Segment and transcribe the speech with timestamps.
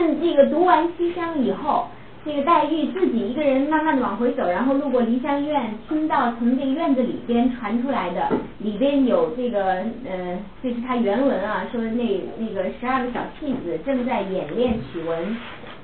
[0.00, 1.86] 们这个读完西厢以后，
[2.24, 8.28] 这个黛玉自己一个人慢慢的往回走，然后路过梨香院，听到从这个院子里边传出来的，
[8.58, 15.36] 里边有这个呃，这是他原文啊，说那那个十二个小戏子正在演练曲文，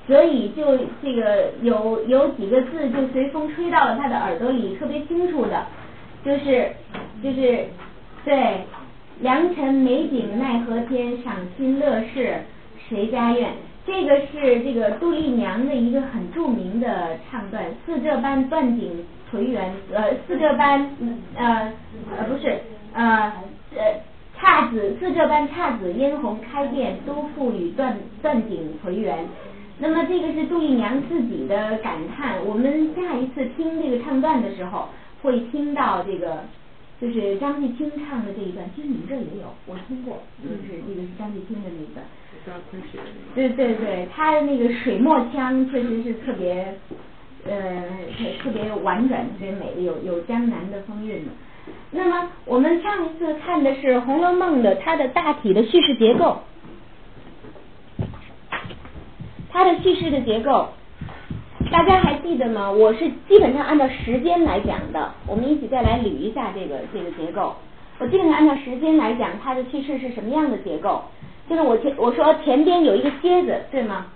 [0.06, 5.66] 所以就这个有有几个字就随风吹到了他的耳朵里，特别清楚的，
[6.24, 6.70] 就是
[7.22, 7.64] 就是
[8.24, 8.60] 对。
[9.18, 12.34] 良辰美景奈何天，赏心乐事
[12.86, 13.50] 谁家院？
[13.86, 20.90] 这个是这个杜丽娘的一个很著名的唱段，似这般断井颓垣，呃，似这般
[21.36, 21.72] 呃
[22.18, 22.58] 呃不是
[22.92, 23.32] 呃
[23.76, 24.00] 呃
[24.40, 29.24] 姹紫似这般姹紫嫣红开遍，都付与断断井颓垣。
[29.78, 32.44] 那么这个是杜丽娘自己的感叹。
[32.44, 34.88] 我们下一次听这个唱段的时候，
[35.22, 36.40] 会听到这个。
[36.98, 42.02] 就是张继青唱的这一段，其实你们这也有，我听过，就是这个是张继青的那一段。
[43.34, 46.74] 对对对，他的那个水墨腔确实是特别，
[47.46, 47.84] 呃，
[48.42, 51.30] 特别婉转，特别美丽，有有江南的风韵的。
[51.90, 56.38] 那么我们上一次看的是《红楼梦》的它的大体的叙事结构，
[59.50, 60.68] 它的叙事的结构。
[61.72, 62.70] 大家还记得吗？
[62.70, 65.12] 我是基本上按照时间来讲的。
[65.26, 67.56] 我们一起再来捋一下这个这个结构。
[67.98, 71.02] 我基本上按照时间来讲，它的叙事是什么样的结构？
[71.48, 74.06] 就是我前我说前边有一个蝎子，对吗？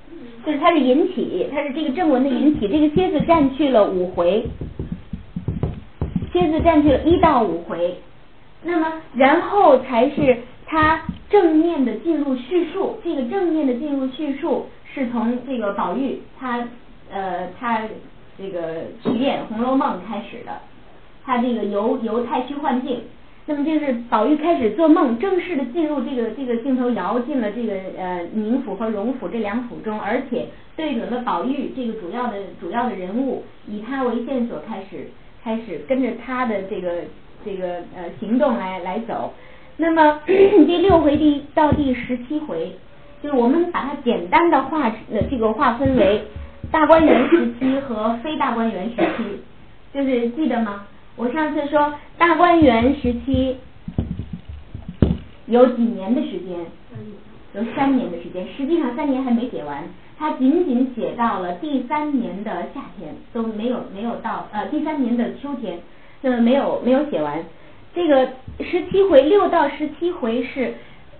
[0.44, 2.68] 就是它是引起，它是这个正文的引起。
[2.68, 4.44] 这个蝎子占据了五回，
[6.32, 7.96] 蝎子占据了一到五回。
[8.62, 12.98] 那么然后才是它正面的进入叙述。
[13.04, 16.66] 这个正面的进入叙述是从这个宝玉他。
[17.12, 17.82] 呃，他
[18.38, 20.60] 这个去演《红楼梦》开始的，
[21.24, 23.00] 他这个由由太虚幻境，
[23.50, 35.10] 那么就是宝玉开始做梦，正式的进入这个这个镜头摇进了这个呃宁府和荣府这两府中，而且对准了宝玉这个主要的主要的人物，以他为线索开始
[35.42, 37.02] 开始跟着他的这个
[37.44, 39.34] 这个呃行动来来走。
[39.76, 42.76] 那么 第六回第到第十七回，
[43.20, 46.22] 就是我们把它简单的划呃这个划分为。
[46.70, 49.40] 大观园时期和非大观园时期，
[49.92, 50.86] 就是记得吗？
[51.20, 53.58] 我上次说大观园时期
[55.44, 56.56] 有几年的时间？
[57.52, 58.46] 有三年的时间。
[58.56, 59.84] 实际上三年还没写完，
[60.18, 65.80] 他仅仅写到了第三年的夏天，都没有没有到呃第三年的秋天，
[66.22, 67.44] 就没有没有写完。
[67.94, 68.26] 这个
[68.60, 70.72] 十七回六到十七回是。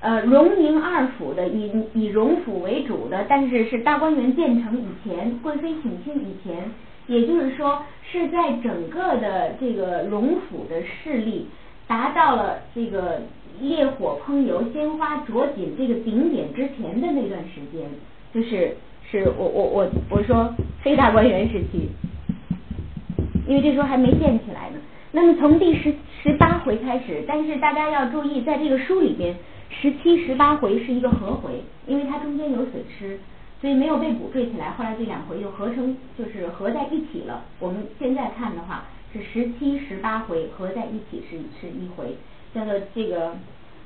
[0.03, 6.71] 呃，荣宁二府的以以荣府为主的，但是是大观园建成以前，贵妃省亲以前，
[7.10, 11.48] 也就是说是在整个的这个荣府的势力
[11.88, 13.21] 达到了这个
[13.60, 17.91] 烈火烹油、鲜花着锦这个顶点之前的那段时间，
[18.32, 18.76] 就是
[19.10, 21.91] 是我我我我说非大观园时期，
[23.47, 24.77] 因为这时候还没建起来呢。
[25.10, 25.92] 那么从第十
[26.22, 29.34] 十八回开始，但是大家要注意，在这个书里边。
[29.72, 33.21] 十七、十八回是一个合回，因为它中间有损失，
[33.60, 34.71] 所以没有被补缀起来。
[34.71, 37.44] 后来这两回又合成，就是合在一起了。
[37.59, 42.16] 我们现在看的话，是十七、十八回合在一起是是一回，
[42.54, 43.34] 叫做这个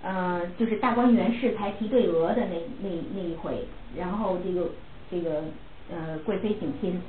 [0.02, 3.66] 呃，就是大观园试才提对额的那那那一回。
[3.96, 4.70] 然后这个
[5.10, 5.42] 这个
[5.90, 7.00] 呃贵妃省亲，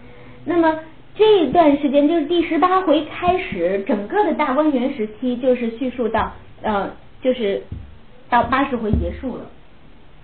[0.46, 0.80] 那么
[1.16, 7.62] 这段时间就是第十八回开始，整个的大观园时期就是叙述到呃就是。
[8.28, 9.46] 到八十回结束了，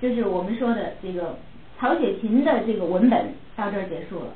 [0.02, 1.38] 就是我们说的这个
[1.82, 4.28] 曹雪芹的这个文本到这儿结束了，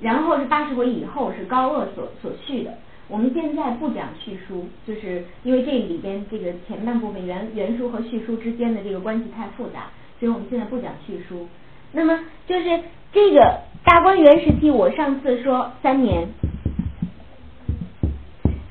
[0.00, 2.72] 然后是八十回以后是高鹗所所续的。
[3.08, 11.46] 我们现在不讲叙书，就是因为这里边这个前半部分原原书和叙书之间的这个关系太复杂，所以我们现在不讲叙述。
[11.92, 12.80] 那么就是
[13.12, 16.26] 这个大观园时期，我上次说三年，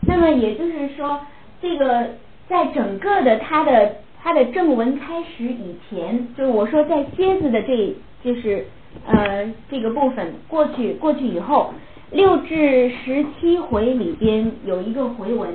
[0.07, 1.21] 那么也就是说，
[1.61, 2.15] 这个
[2.49, 3.97] 在整个的它的。
[4.19, 8.65] 它的正文开始以前，就是我说在蝎子的这，就是
[9.05, 11.73] 呃这个部分过去过去以后，
[12.11, 15.49] 六至十七回里边有一个回文，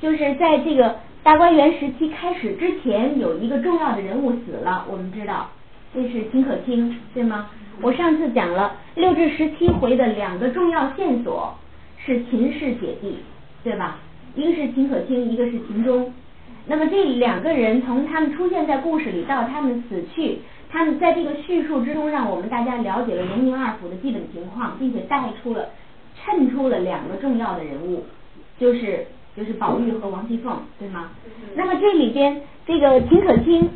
[0.00, 5.50] 就是在这个大观园时期开始之前，有一个重要的人物死了，我们知道
[5.94, 7.50] 这是秦可卿，对吗？
[7.82, 11.54] 我上次讲了六至十七回的两个重要线索
[11.98, 13.16] 是秦氏姐弟，
[13.64, 13.98] 对吧？
[14.34, 16.12] 一个是秦可卿，一个是秦钟。
[16.66, 20.38] 那么这两个人从他们出现在故事里到他们死去，
[20.70, 25.70] 他们在这个叙述之中，让我们大家了解了荣宁二府的基本情况，并且带出了
[26.14, 28.04] 衬出了两个重要的人物，
[28.58, 29.06] 就是
[29.36, 31.10] 就是宝玉和王熙凤，对吗？
[31.56, 33.68] 那么这里边这个秦可卿，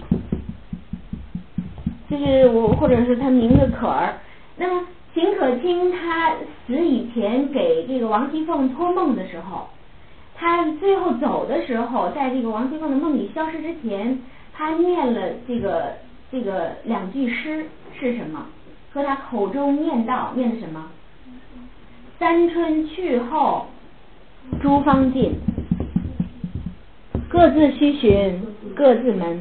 [2.09, 4.15] 就是我或者是他名字可儿。
[4.57, 6.33] 那么秦可卿他
[6.67, 9.69] 死以前给这个王熙凤托梦的时候，
[10.37, 14.21] 他最后走的时候，在这个王熙凤的梦里消失之前，
[14.53, 15.95] 他念了这个
[16.31, 17.67] 这个两句诗
[17.99, 18.47] 是什么？
[18.93, 20.87] 和他口中念道念的什么？
[22.19, 23.67] 三春去后，
[24.63, 25.33] 诸芳尽，
[27.29, 28.41] 各自西寻
[28.75, 29.41] 各自门。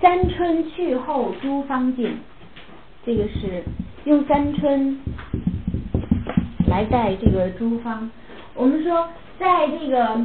[0.00, 2.16] 三春去后，诸芳尽。
[3.04, 3.62] 这个是
[4.04, 4.98] 用三春
[6.66, 8.10] 来带这个诸芳。
[8.54, 9.08] 我们说，
[9.38, 10.20] 在这个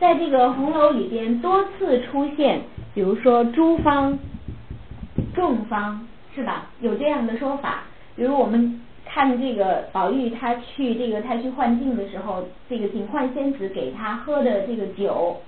[0.00, 2.62] 在这个红楼里边多次出现，
[2.98, 4.18] 比如说诸方、
[5.32, 6.04] 众方，
[6.34, 6.66] 是吧？
[6.80, 7.84] 有这样的说法。
[8.16, 15.40] 比如我们看这个宝玉他去这个太虚幻境的时候，这个警幻仙子给他喝的这个酒。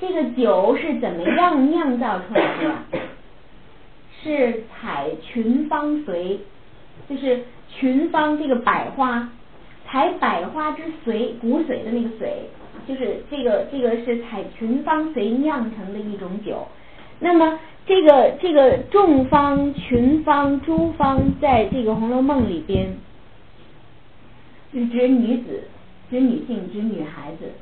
[0.00, 2.98] 这个酒是怎么样酿造出来的？
[4.20, 6.38] 是采群芳髓，
[7.08, 9.28] 就是群芳这个百花，
[9.86, 12.30] 采百花之髓骨髓的那个髓，
[12.88, 16.66] 就是这个这个是采群芳髓酿成的一种酒。
[17.18, 22.96] 那么这个这个众芳、群芳、诸芳，在这个《红楼梦》里边，
[24.72, 25.62] 是指女子，
[26.10, 27.52] 指女性，指女孩子。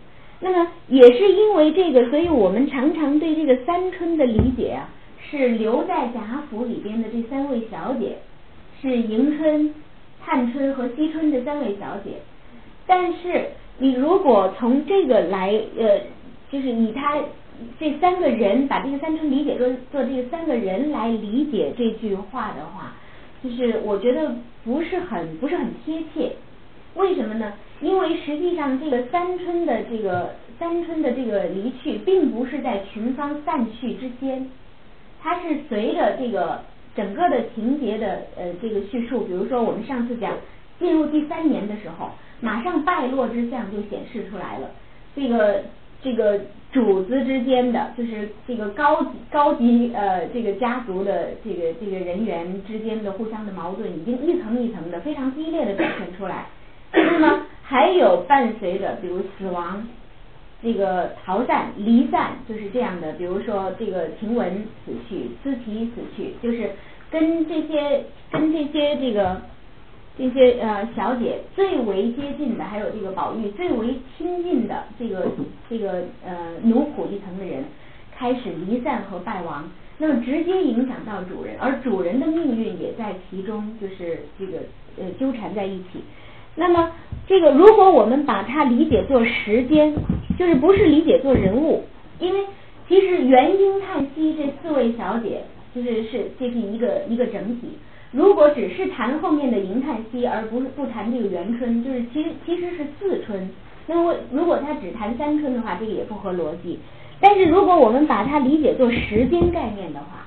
[0.40, 4.88] 那么也是因为这个，所以我们常常对这个三春的理解啊，
[5.30, 8.18] 是留在贾府里边的这三位小姐，
[8.82, 9.74] 是迎春、
[10.22, 12.20] 探春和惜春这三位小姐。
[12.86, 13.46] 但是
[13.78, 16.00] 你如果从这个来呃，
[16.50, 17.16] 就是以他
[17.78, 22.92] 这三个人把这个三春理解做做这个三个人来理解这句话的话，
[23.42, 24.34] 就是我觉得
[24.64, 26.32] 不是很不是很贴切。
[26.94, 27.52] 为什么呢？
[27.80, 34.48] 因为实际上这个三春的这个三春的这个离去，并不是在群芳散去之间，
[35.20, 36.62] 它是随着这个
[36.94, 39.22] 整个的情节的呃这个叙述。
[39.22, 40.32] 比如说我们上次讲
[40.78, 42.10] 进入第三年的时候，
[42.40, 44.70] 马上败落之象就显示出来了。
[45.16, 45.62] 这个
[46.00, 46.40] 这个
[46.75, 56.47] 主子之间的，就是这个高级高级呃这个家族的这个这个人员之间的互相的矛盾，已经一层一层的非常激烈的表现出来。
[56.93, 59.87] 那么还有伴随着，比如死亡，
[60.61, 63.12] 这个逃散、离散，就是这样的。
[63.12, 66.71] 比如说这个晴雯死去，思琪死去，就是
[67.09, 69.41] 跟这些跟这些这个
[70.16, 75.26] 这些呃小姐最为接近的，还有这个宝玉最为亲近的这个
[75.69, 77.64] 这个呃奴仆一层的人
[78.16, 79.69] 开始离散和败亡，
[79.99, 84.58] 那么直接影响到主人，而主人的命运也在其中，就是这个
[84.99, 86.05] 呃纠缠在一起。
[86.55, 86.93] 那么，
[87.26, 89.93] 这个如果我们把它理解做时间，
[90.38, 91.82] 就是不是理解做人物，
[92.20, 92.40] 因为
[92.87, 95.43] 其实元婴叹息这四位小姐，
[95.75, 97.70] 就是是这是一个一个整体。
[98.14, 103.50] 如果只是谈后面的迎叹息，而不是不谈这个元春，就是其实其实是四春。
[103.88, 106.78] 那么如果他只谈三春的话，这个也不合逻辑。
[107.20, 110.26] 但是如果我们把它理解做时间概念的话，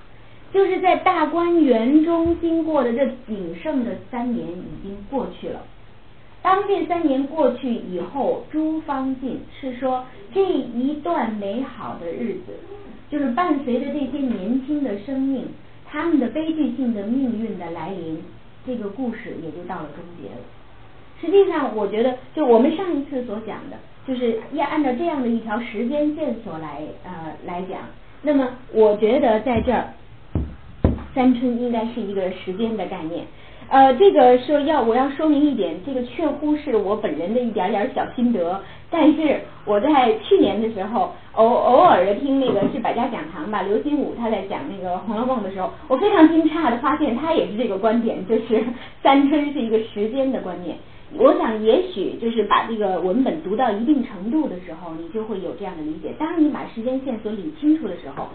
[0.52, 5.62] 就是在大观园中经过的这仅剩的三年已经过去了。
[6.42, 12.54] 当这三年过去以后，诸芳尽，是说这一段美好的日子，
[13.10, 15.46] 就是伴随着这些年轻的生命，
[15.90, 18.22] 他们的悲剧性的命运的来临，
[18.66, 20.42] 这个故事也就到了终结了。
[21.20, 27.80] 实际上，我觉得，就我们上一次所讲的，就是要按照这样的一条时间线索来呃来讲。
[28.22, 29.86] 那么，我觉得在这儿，
[31.16, 33.26] 三春应该是一个时间的概念。
[33.70, 38.62] 呃，这个说要我要说明一点，这个确乎是我本人的一点点小心得。
[38.90, 48.64] 但是我在去年的时候，偶偶尔的听那个是百家讲堂吧，刘心武他在讲那个《红楼梦》的时候，我非常惊诧的发现他也是这个观点， 就是
[49.04, 50.76] 三春是一个时间的观念。
[51.18, 56.12] 我想也许就是把这个文本读到一定程度的时候，你就会有这样的理解。
[56.18, 58.28] 当你把时间线索理清楚的时候。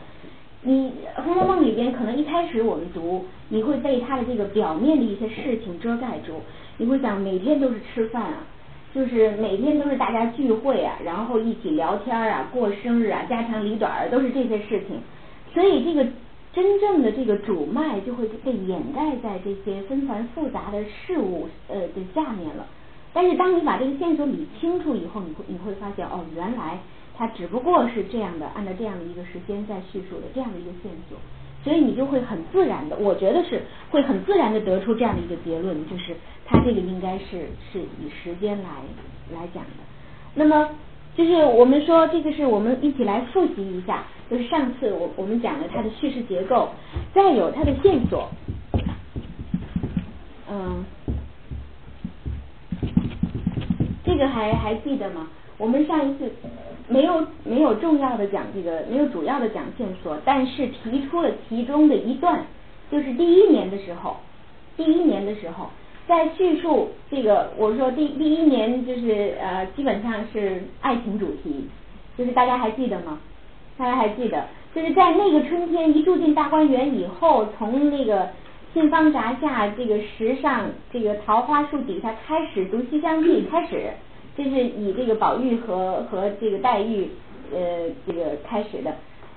[0.65, 0.93] 你
[1.25, 6.35] 《红楼梦》里边可能一开始我们读，你会被它的这个表面的一些事情遮盖住，
[6.77, 8.47] 你会想每天都是吃饭啊，
[8.95, 15.01] 就是每天都是大家聚会啊，然后一起聊天啊，过生日啊，家长里短儿都是这些事情，
[15.55, 16.07] 所以这个
[16.53, 22.67] 真正的这个主脉就会被掩盖在这些纷繁复杂的事物呃的下面了。
[23.13, 26.79] 但是当你把这个线索理清楚以后，你会你会发现哦，原来。
[27.15, 31.19] 它只不过是这样的，按照这样的一个时间在叙述的这样的一个线索，
[31.63, 38.69] 所以你就会很自然的，我觉得是会很自然的得出这样的一个结论，就是它这个应该是是以时间来
[39.33, 39.71] 来讲的。
[40.35, 40.69] 那么
[41.15, 46.71] 就是我们说这个是我们一起来复习一下，就是上次我我们讲了它的叙事结构，
[47.15, 48.29] 再有它的线索，
[50.51, 50.85] 嗯，
[54.05, 55.29] 这个还还记得吗？
[55.59, 56.33] 我们上一次
[56.93, 62.45] 没有没有重要的讲这个，没有主要的讲线索，但是提出了其中的一段，
[62.91, 64.17] 就是第一年的时候，
[64.77, 65.71] 第一年的时候。
[66.05, 71.69] 在叙述这个，我说第第一年就是呃，基本上是爱情主题，
[72.19, 73.21] 就是大家还记得吗？
[73.79, 74.45] 大家还记得，
[74.75, 78.29] 就是在那个春天一住进大观园以后，从那个
[78.75, 83.93] 沁芳闸下这个石上这个桃花树底下开始读《西厢记》开始，
[84.37, 87.09] 这是以这个宝玉和和这个黛玉
[87.53, 88.95] 呃这个开始的。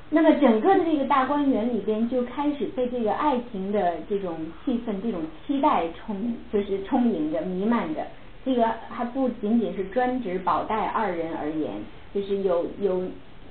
[0.09, 8.05] 那么整个的这个大观园里边就开始被这个爱情的这种气氛、这种期待充，就是充盈着、弥漫着。
[8.45, 11.71] 这个还不仅仅是专指宝黛二人而言，
[12.13, 13.01] 就是有有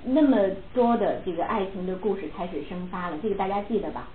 [0.05, 0.39] 那么
[0.73, 3.19] 多的这个爱情的故事开始生发了。
[3.21, 4.09] 这个大家记得吧？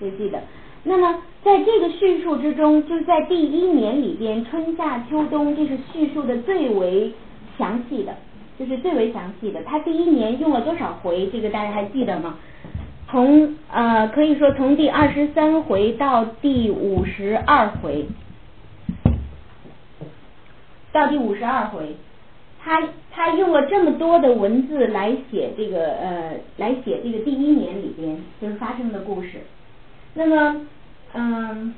[0.00, 0.42] 就记得。
[0.86, 7.12] 那么在这个叙述之中，就是在第一年里边，春夏秋冬，这是叙述的最为
[7.58, 8.14] 详细的。
[8.58, 11.28] 就是最为详细的，他第一年用了多少回？
[11.30, 12.38] 这个大家还记得吗？
[13.06, 18.06] 从呃，可以说从第二十三回到第五十二回，
[20.90, 21.96] 到第五十二回，
[22.64, 29.32] 他他用了这么多的文字来写这个呃，来写这个第一年里边就是发生的故事。
[30.14, 30.62] 那么
[31.18, 31.72] 嗯，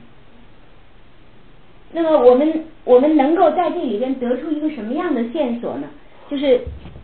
[1.92, 5.87] 那么我们我们能够在这里边得出一个什么样的线索呢？
[6.28, 6.62] 就是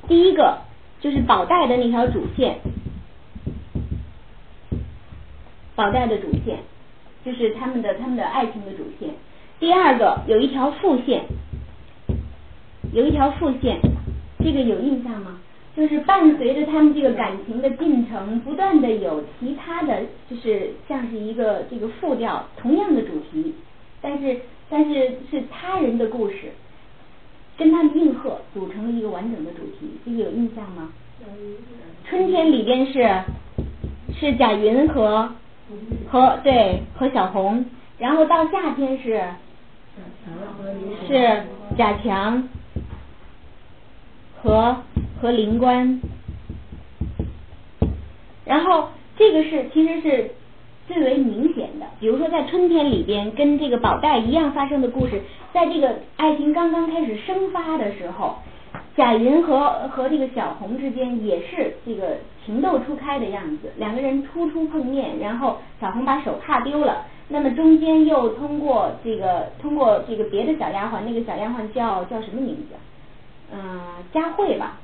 [0.09, 0.59] 第一个，
[1.00, 2.59] 就是宝黛的那条主线，
[5.76, 6.59] 宝黛的主线，
[7.25, 9.11] 就是他们的他们的爱情的主线。
[9.61, 11.26] 第二个有一条副线，
[12.93, 13.79] 有一条副线，
[14.41, 15.38] 这个有印象吗？
[15.76, 23.54] 就是伴随着他们这个感情的进程，不断的有其他的就是像是一个这个副调，同样的主题，
[24.00, 26.52] 但是但是是他人的故事。
[27.57, 30.90] 跟他们应和，组成了一个完整的主题，这个有印象吗？
[32.04, 33.09] 春天里边是
[34.12, 35.31] 是贾云和
[36.11, 37.64] 和对和小红，
[37.97, 39.23] 然后到夏天是
[41.07, 41.45] 是
[41.78, 42.49] 贾强
[44.43, 44.76] 和
[45.25, 46.02] 和灵官，
[48.45, 50.31] 然后这个是其实是。
[50.87, 58.37] 最为明显的，比如说在春天里边，跟这个宝黛一样发生的故事，在这个爱情刚刚开始生发的时候，
[58.95, 72.75] 贾云和和这个小红之间也是这个情窦初开的样子，两个人初初碰面，然后小红把手帕丢了，那么中间又通过这个通过这个别的小丫鬟，那个小丫鬟叫叫什么名字？
[73.54, 73.81] 嗯，
[74.12, 74.81] 佳慧吧。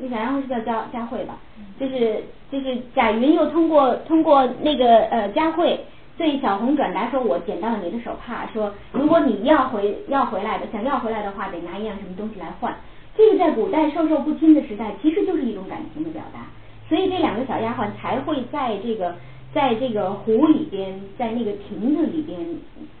[0.00, 1.38] 那小丫鬟是叫佳佳慧吧？
[1.78, 5.78] 就是就是贾云又通过通过那个呃佳慧
[6.16, 12.74] 对小红转达说，我捡到了你的手帕，说如果你要回要回来的，想要回来的话，得拿一样什么东西来换。
[13.16, 16.40] 这个在古代授受不亲的时代，其实就是一种感情的表达。
[16.88, 19.14] 所以这两个小丫鬟才会在这个
[19.52, 22.38] 在这个湖里边，在那个亭子里边，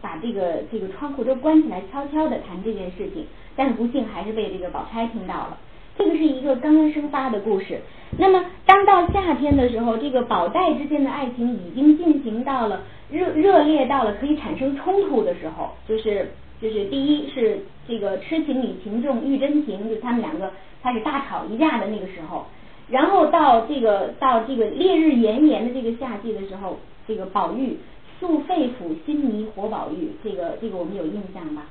[0.00, 3.26] 把这个这个窗户都关起来，悄悄的谈这件事情。
[3.56, 5.58] 但是不幸还是被这个宝钗听到了。
[6.00, 7.78] 这个是一个刚刚生发的故事。
[8.16, 12.80] 那么，当到夏天的时候，这个宝黛之间的爱情已经进行到了
[13.10, 20.50] 热热烈到了可以产生冲突的时候，就是就是第一是这个痴情女情重玉真情，就他们两个
[20.82, 22.46] 开始大吵一架的那个时候。
[22.88, 27.76] 然后到这个到这个烈日炎炎的这个夏季的时候，这个宝玉
[28.18, 31.66] 诉肺腑心迷活宝玉，这个这个我们有印象吧？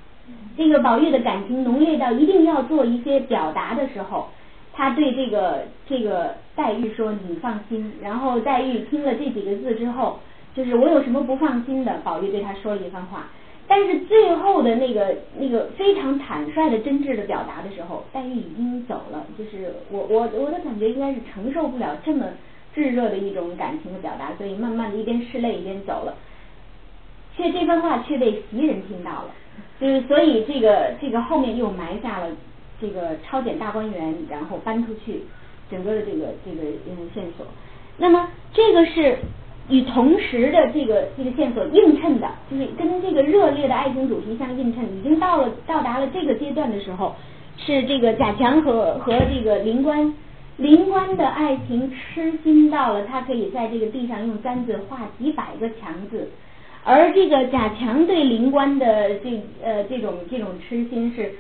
[0.58, 4.28] 这个宝玉的感情浓烈到一定要做一些表达的时候，
[4.74, 10.20] 他对这个这个黛玉说：“你放心。”然后黛玉听了这几个字之后，
[10.54, 11.98] 就是我有什么不放心的？
[12.04, 13.28] 宝玉对他说了一番话。
[13.68, 19.26] 但是最后的那个那个非常坦率的真挚的表达的时候，黛玉已经走了。
[19.38, 22.26] 就是我我我的感觉应该是承受不了这么
[22.74, 26.16] 炙热的一种感情的表达，所以慢慢的一边拭泪一边走了。
[27.38, 29.30] 却这番话却被袭人听到了。
[29.80, 32.28] 就是所以这个这个后面又埋下了
[32.82, 35.22] 这个抄检大观园，然后搬出去
[35.72, 37.46] 整个的这个这个嗯线索。
[37.98, 39.18] 那么这个是
[39.70, 44.84] 与同时的这个这个线索映衬的，就是跟这个热烈的爱情主题相映衬。
[44.98, 47.16] 已经到了到达了这个阶段的时候，
[47.58, 50.14] 是这个贾强和和这个林官
[50.58, 56.30] 林官的爱情痴心到了，他可以在这个地上用簪子画几百个强字。
[56.84, 61.34] 而这个贾强对灵官的这呃这种这种痴心是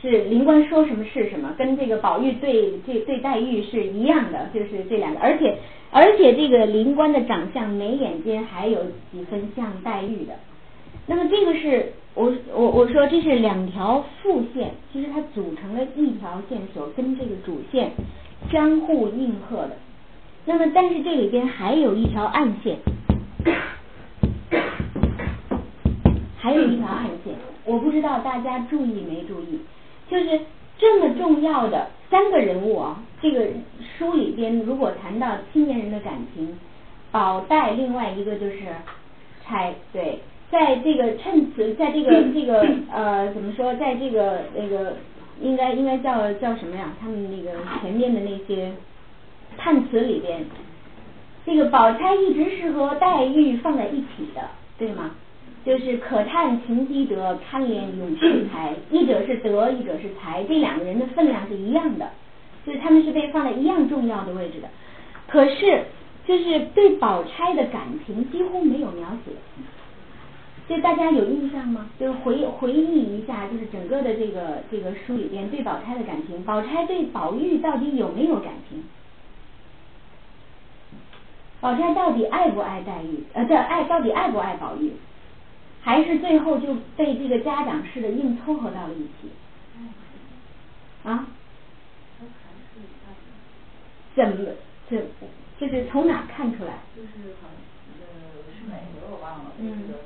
[0.00, 5.58] 是灵官说什么是什么，跟这个宝玉对这对黛玉是一样的，就是这两个，而且
[5.90, 10.34] 而且这个灵官的长相眉眼间还有几分像黛玉的。
[11.06, 17.90] 那么这个是我我我说这是两条副线，其实它组成了一条线索，跟这个主线
[18.50, 19.76] 相互应和的。
[20.46, 22.76] 那么但是这里边还有一条暗线，
[26.38, 27.34] 还有一条暗线，
[27.64, 29.60] 我不知道大家注意没注意，
[30.08, 30.40] 就是
[30.78, 33.46] 这么重要的三个人物啊，这个
[33.96, 36.58] 书里边如果谈到青年人的感情，
[37.10, 38.58] 宝黛另外一个就是
[39.44, 40.20] 钗，对。
[40.50, 44.98] 在这个衬词，在这个 这个呃怎么说，在这个那个
[45.40, 46.92] 应该应该叫叫什么呀？
[47.00, 48.70] 他们那个前面的那些
[49.56, 50.44] 判词里边，
[51.44, 54.40] 这个宝钗一直是和黛玉放在一起的，
[54.78, 55.10] 对吗？
[55.64, 62.10] 就是可叹情积德，堪怜咏絮才，一者是德，一者是才，这两个人的分量是一样的，
[62.66, 64.68] 就是他们是被放在一样重要的位置的。
[65.26, 65.84] 可是
[66.26, 69.32] 就是对宝钗的感情几乎没有描写。
[70.66, 71.90] 就大家有印象吗？
[72.00, 78.82] 就是回回忆一下，就是整个的这个这个书里边对宝钗的感情，宝钗对宝玉到底有没有感情？
[81.64, 83.24] 宝钗到底爱不爱黛玉？
[83.32, 84.92] 呃，这爱到底爱不爱宝玉？
[85.80, 89.32] 还是最后就被这个家长式的硬凑合到了一起？
[91.08, 91.24] 啊？
[94.14, 94.44] 怎么？
[94.90, 95.00] 这
[95.66, 96.84] 就是从哪看出来？
[96.94, 97.56] 就是好像
[97.96, 100.04] 呃是哪回我忘了，就是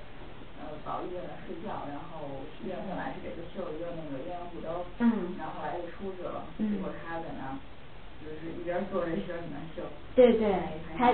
[0.62, 0.78] 呃。
[0.86, 4.86] 宝玉在那睡觉，然后实际上本来是给他绣一个那个鸳鸯肚兜，
[5.36, 7.58] 然后后来又出去了，结果他在那
[8.22, 9.82] 就是一边坐着一边在那绣。
[10.14, 10.54] 对对，
[10.96, 11.12] 他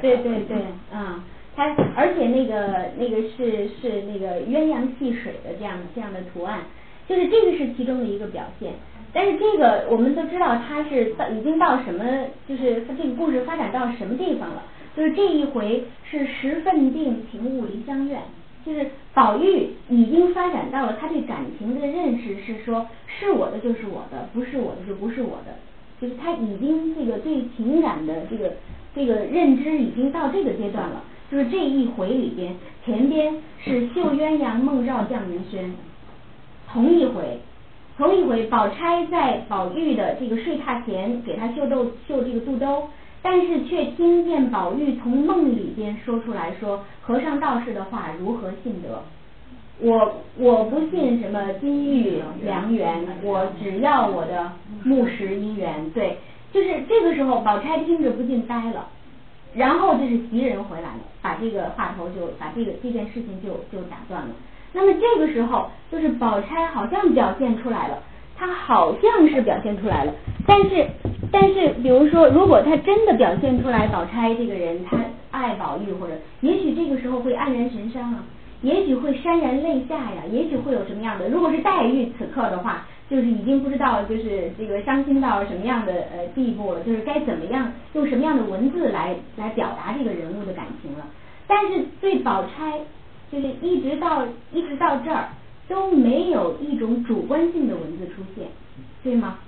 [0.00, 0.56] 对对对，
[0.92, 1.22] 嗯，
[1.56, 6.60] 他而且那个那个是是那个鸳鸯戏水的这样这样的图案，
[7.08, 8.72] 就是这个是其中的一个表现。
[9.12, 12.04] 但是这个我们都知道，他是到已经到什么，
[12.48, 14.62] 就是这个故事发展到什么地方了？
[14.96, 18.20] 就是这一回是十分定情物离香院。
[18.64, 25.54] 就是宝玉已经发展到了他对感情的认识是说，是我的就是我的，不是我的就不是我的，
[26.00, 28.54] 就是他已经这个对情感的这个
[28.94, 31.02] 这个认知已经到这个阶段了。
[31.30, 32.54] 就是这一回里边，
[32.84, 35.74] 前边是绣鸳鸯梦绕绛云轩，
[36.70, 37.40] 同一回，
[37.96, 42.88] 同一回，宝钗在宝玉的这个睡榻前给他绣豆绣这个肚兜。
[43.22, 49.02] 但是却听见宝玉从梦里边说出来说和尚道士的话如何信得？
[49.80, 54.52] 我我不信什么金玉良缘，我只要我的
[54.84, 55.90] 木石姻缘。
[55.90, 56.18] 对，
[56.54, 58.86] 就是这个时候，宝钗听着不禁呆了。
[59.54, 64.28] 然后就是袭人回来了，把这个话头就把这个这件事情就就打断了。
[64.72, 67.98] 那么这个时候，就是宝钗好像表现出来了。
[68.36, 70.12] 她好像是表现出来了，
[70.44, 70.84] 但是
[71.30, 74.98] 但是，比如说，如果他真的表现出来，宝钗这个人他
[75.30, 78.24] 爱宝玉，或者也许这个时候会黯然神伤啊，
[78.62, 81.28] 也许会潸然泪下呀，也许会有什么样的？
[81.28, 91.06] 如果是黛玉此刻的话，就是已经不知道就是这个伤心到什么样的呃地步了，就是该怎么样用什么样的文字来来表达这个人物的感情了。
[91.46, 92.80] 但是对宝钗，
[93.30, 95.28] 就是一直到一直到这儿。
[95.66, 98.46] 都没有一种主观性的文字出现，
[99.02, 99.38] 对吗？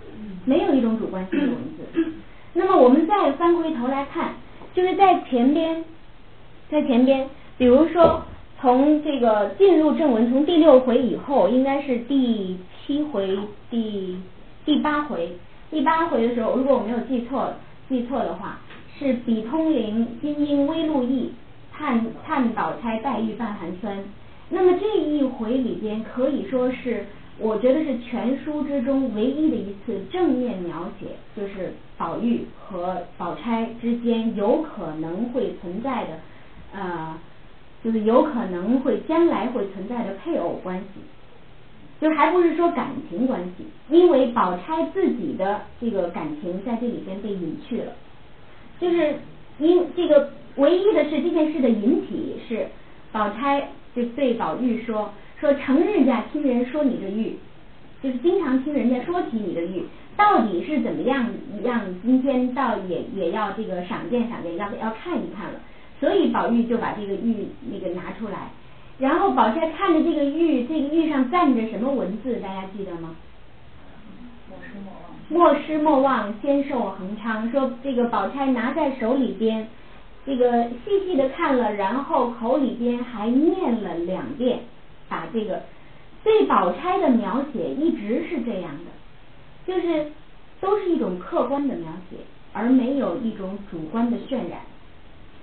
[0.47, 2.11] 没有一种主观性的文字。
[2.55, 4.33] 那么我们再翻回头来看，
[4.73, 5.85] 就是在前边，
[6.71, 8.23] 在前边，比如说
[8.59, 13.37] 从这个进入正文，从第六回以后，应该是第七回、
[13.68, 14.16] 第
[14.64, 15.37] 第八回。
[15.70, 17.55] 第八回的时候，如果我没有记错
[17.88, 18.61] 记错的话，
[18.96, 21.33] 是比通灵、金英、微露意、
[21.72, 23.99] 探探宝钗、黛玉、半寒酸。
[24.49, 27.07] 那么这一回里边可以说是，
[27.40, 36.11] 我觉得是全书之中唯一的一次正面描写，就是宝玉和宝钗之间有可能会存在的，
[36.72, 37.18] 呃，
[37.83, 41.01] 就是有可能会将来会存在的配偶关系，
[42.01, 47.93] 就还不是说感情关系，因为宝钗自己的这个感情在这里边被隐去了，
[48.79, 49.17] 就是
[49.59, 52.67] 因这个唯一的是这件事的引起是
[53.13, 53.69] 宝钗。
[53.97, 57.39] 就对宝玉说说，成日家听人说你这玉，
[58.03, 59.87] 就是经常听人家说起你的玉，
[60.19, 61.27] 到底是怎么样
[61.65, 61.81] 样？
[62.03, 65.59] 今天倒也也要这个赏鉴赏鉴，要要看一看了。
[65.99, 68.51] 所以宝玉就把这个玉那个拿出来，
[68.99, 72.37] 然后宝钗看着这个玉，这个玉上站着什么文字？
[72.37, 73.17] 大家记得吗？
[74.49, 75.55] 莫失莫忘。
[75.55, 77.51] 莫失莫忘，仙寿恒昌。
[77.51, 79.69] 说这个宝钗拿在手里边。
[80.25, 84.59] 这个细细的看了，然后口里边还念了两遍，
[85.09, 85.63] 把这个
[86.25, 88.91] 对宝钗的描写一直是这样的，
[89.65, 90.11] 就是
[90.61, 92.17] 都是一种客观的描写，
[92.53, 94.63] 而没有一种主观的渲染。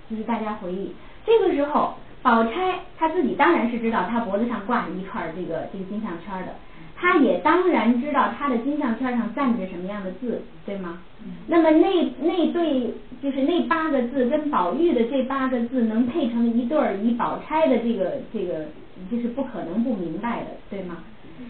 [0.09, 0.93] 就是大家回忆，
[1.25, 6.55] 这个时候，宝钗她自己当然是知道她脖子上挂着一串这个这个金项圈的。
[6.95, 10.99] 她也当然知道她的金项圈上站着什么样的字，对吗？
[11.47, 18.67] 那么那那对就是那八个字跟宝玉的这八个字能配成一对儿，以宝钗的这个这个
[19.11, 20.97] 就是不可能不明白的，对吗？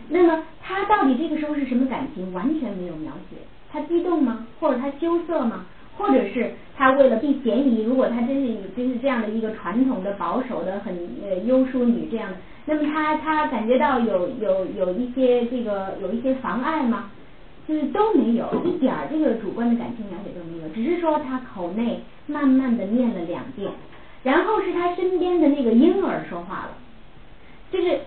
[0.10, 2.34] 那么她到底这个时候是什么感情？
[2.34, 3.38] 完全没有描写。
[3.72, 4.48] 她激动吗？
[4.60, 5.66] 或者她羞涩吗？
[5.98, 7.84] 或者是他为了避嫌疑？
[7.84, 12.38] 如果他真是真是这样的一个传统的保守的很呃优淑女这样的。
[12.66, 17.12] 那么他他感觉到有有有一些这个有一些妨碍吗？
[17.66, 23.72] 就是都没有，一点儿这个主观的感情描写都没有，只是说他口内慢慢的念了两遍，
[24.22, 26.72] 然后是他身边的那个婴儿说话了，
[27.72, 28.02] 就是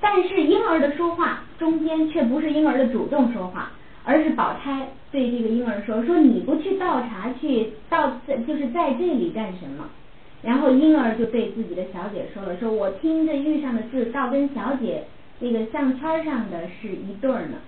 [0.00, 3.72] 但是婴儿的说话中间却不是婴儿的主动说话，
[4.04, 9.84] 而是宝钗对这个婴儿说说你不去倒茶去倒在就是在这里干什么？
[10.42, 15.04] 然后婴儿就对自己的小姐说了，说我听着玉上的字，倒跟小姐
[15.38, 17.58] 那个项圈上的是一对儿呢，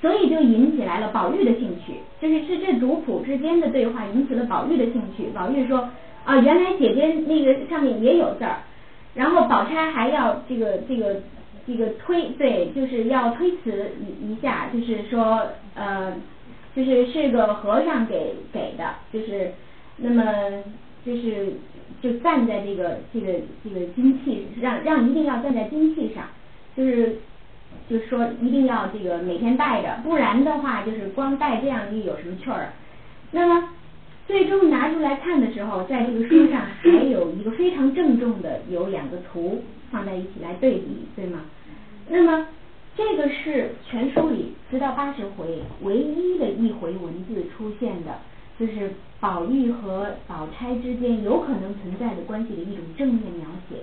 [0.00, 5.24] 所以就引起来了宝玉的兴趣，就是是这主仆之间的对话引起了宝玉的兴趣。
[5.34, 5.88] 宝玉说
[6.24, 8.58] 啊，原来姐姐那个上面也有字儿，
[9.14, 11.20] 然后宝钗还要这个这个
[11.66, 16.14] 这个推对，就是要推辞一一下，就是说呃，
[16.74, 19.52] 就是是个和尚给给的，就是
[19.96, 20.22] 那么
[21.04, 21.54] 就是。
[22.02, 26.24] 就站在这个这个这个金器，让让一定要站在金器上，
[26.76, 27.16] 就是
[27.88, 32.72] 就是说一定要这个每天带着，不然的话就是光带这样又有什么趣儿？
[33.30, 33.70] 那么
[34.26, 41.40] 最终拿出来看的时候，在这个书上还有一个非常郑重的有两个图放在一起来对比，对吗？
[42.08, 42.46] 那么
[42.96, 48.18] 这个是全书里直到八十回唯一的一回文字出现的。
[48.56, 53.78] 就是宝玉和宝钗之间有可能存在的关系的一种正面描写，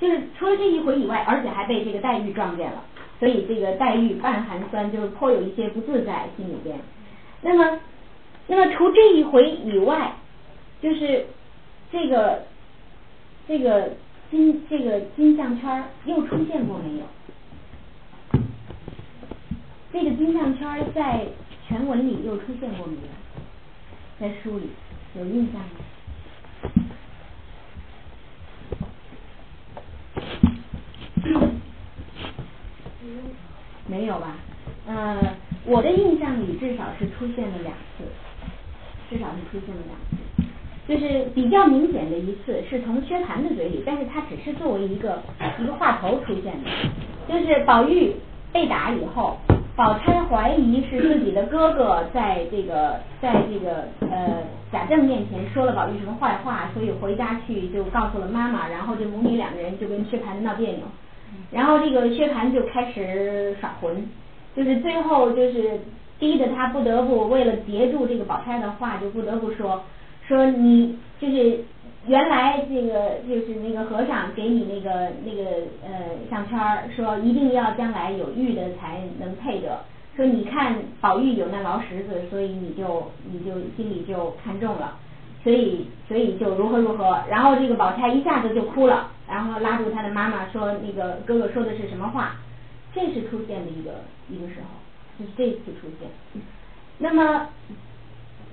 [0.00, 2.82] 就是除了这一回以外，而且还被这个黛玉撞见了，
[3.20, 6.80] 所以这个黛玉半寒酸，就是颇有一些不自在心里边。
[7.42, 7.78] 那么，
[8.46, 10.14] 那么除这一回以外，
[10.80, 11.26] 就是
[11.92, 12.44] 这个
[13.46, 13.90] 这个
[14.30, 17.04] 金这个金项圈又出现过没有？
[19.96, 21.24] 那个金项圈在
[21.66, 23.08] 全文里又出现过没有？
[24.20, 24.68] 在书里
[25.18, 25.68] 有印象吗？
[33.86, 34.36] 没有吧？
[34.86, 35.18] 呃，
[35.64, 38.04] 我的印象里至少是出现了两次，
[39.08, 40.16] 至少是出现了两次。
[40.86, 45.22] 就是比较明显的一次是从薛蟠的嘴里，但是他只是作为一个
[45.58, 46.68] 一个话头出现的，
[47.26, 48.14] 就是宝玉
[48.52, 49.38] 被打以后。
[49.76, 60.80] 宝钗怀疑是自己的哥哥在这个在这个呃贾政面前说了宝玉什么坏话，所以回家去就告诉了妈妈，然后这母女两个人就跟薛蟠闹别扭，
[61.50, 64.08] 然后这个薛蟠就开始耍浑，
[64.56, 65.78] 就是最后就是
[66.18, 69.84] 逼得他不得不为了截住这个宝钗的话，就不得不说
[70.26, 71.60] 说你就是。
[72.06, 75.42] 原来这个就是那个和尚给你那个那个
[75.84, 75.90] 呃
[76.30, 79.80] 项圈儿，说一定要将来有玉的才能配得。
[80.14, 84.96] 说你看宝玉有那劳什子，所以你就你就心里就看中了，
[85.42, 87.22] 所以所以就如何如何。
[87.28, 92.36] 然后这个宝钗一下子就哭了，然后拉住她的妈妈说那个哥哥说的是什么话？
[92.94, 93.90] 这是出现的一个
[94.30, 94.68] 一个时候，
[95.18, 96.08] 就是这次出现。
[96.98, 97.48] 那么，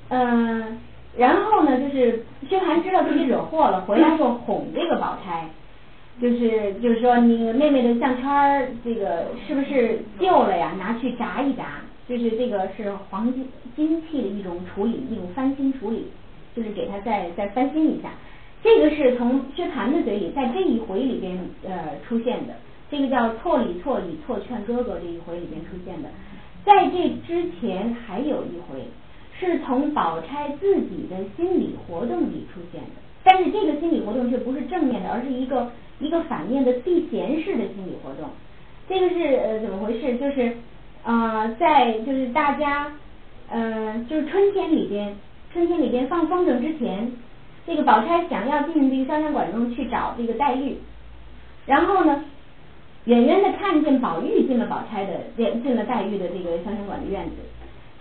[0.09, 0.79] 嗯。
[1.15, 5.47] 然后呢，就是薛蟠知道自己惹祸了，回来就哄这个宝钗，
[6.19, 10.73] 就是就是说你妹妹的项圈，这个是不是旧了呀？
[10.79, 16.07] 拿去炸一炸，就是这个是黄金金器的一种处理，一种翻新处理，
[16.55, 18.09] 就是给他再再翻新一下。
[18.63, 22.55] 这个是从薛蟠的嘴里，在这一回里边呃出现的，
[22.89, 26.09] 这个叫错里错里错劝哥哥这一回里边出现的，
[26.65, 28.83] 在这之前还有一回。
[29.45, 38.29] 是从宝钗自己的心理活动里出现的，但是这个心理活动却不是正面的，而是一个一个反面的避嫌式的心理活动。
[38.87, 40.17] 这个是呃怎么回事？
[40.17, 40.57] 就是
[41.03, 42.91] 呃在就是大家
[43.49, 45.15] 呃就是春天里边，
[45.51, 47.11] 春天里边放风筝之前，
[47.65, 50.75] 这个宝钗想要进这个潇湘馆中去找这个黛玉，
[51.65, 52.25] 然后呢，
[53.05, 57.35] 远远的看见宝玉进了宝钗的进进了黛玉的这个潇湘馆的院子。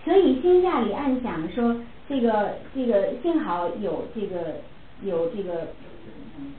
[0.03, 1.75] 所以心下里暗想说，
[2.09, 4.61] 这个这个幸好有这个
[5.03, 5.67] 有这个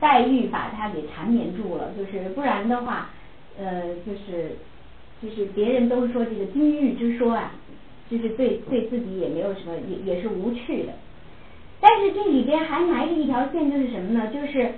[0.00, 3.11] 黛玉把他给缠绵住了，就是不然的话，
[3.59, 4.57] 呃，就是
[5.22, 7.52] 就是别人都说这个金玉之说啊，
[8.11, 10.92] 就是对对自己也没有什么，也也是无趣的。
[11.80, 14.28] 但是这里边还埋着一条线，就是什么呢？
[14.33, 14.72] 就是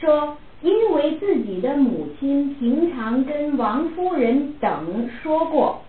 [0.00, 5.82] 说，因为自己的母亲平常跟王夫人等说过，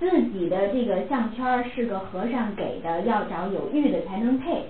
[0.00, 4.62] 自己的这个项圈是个和尚给的，要找有玉的才能配，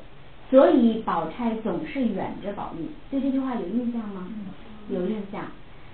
[0.50, 2.84] 所以宝钗总是远着宝玉。
[3.12, 4.26] 对这句话有印象吗？
[4.88, 5.40] 有印象。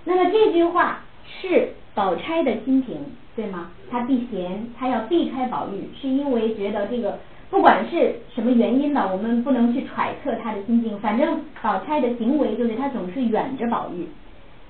[0.04, 2.96] 那么这句话是宝钗的心情，
[3.36, 3.70] 对吗？
[3.90, 7.18] 她避嫌，她要避开宝玉，是因为觉得这个
[7.50, 10.98] 不管是什么原因吧，我们不能去揣测她的心境。
[11.00, 14.08] 反正宝钗的行为就是她总是远着宝玉。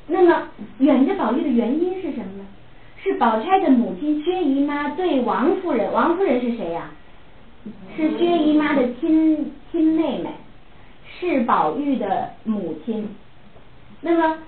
[0.08, 0.48] 那么
[0.78, 2.46] 远着宝玉的原因是什么呢？
[3.06, 6.90] 是宝钗的母亲薛姨妈对王夫人，王夫人是谁呀？
[7.96, 10.30] 是薛姨妈的亲亲妹妹，
[11.18, 13.08] 是宝玉的母亲。
[14.00, 14.38] 那么。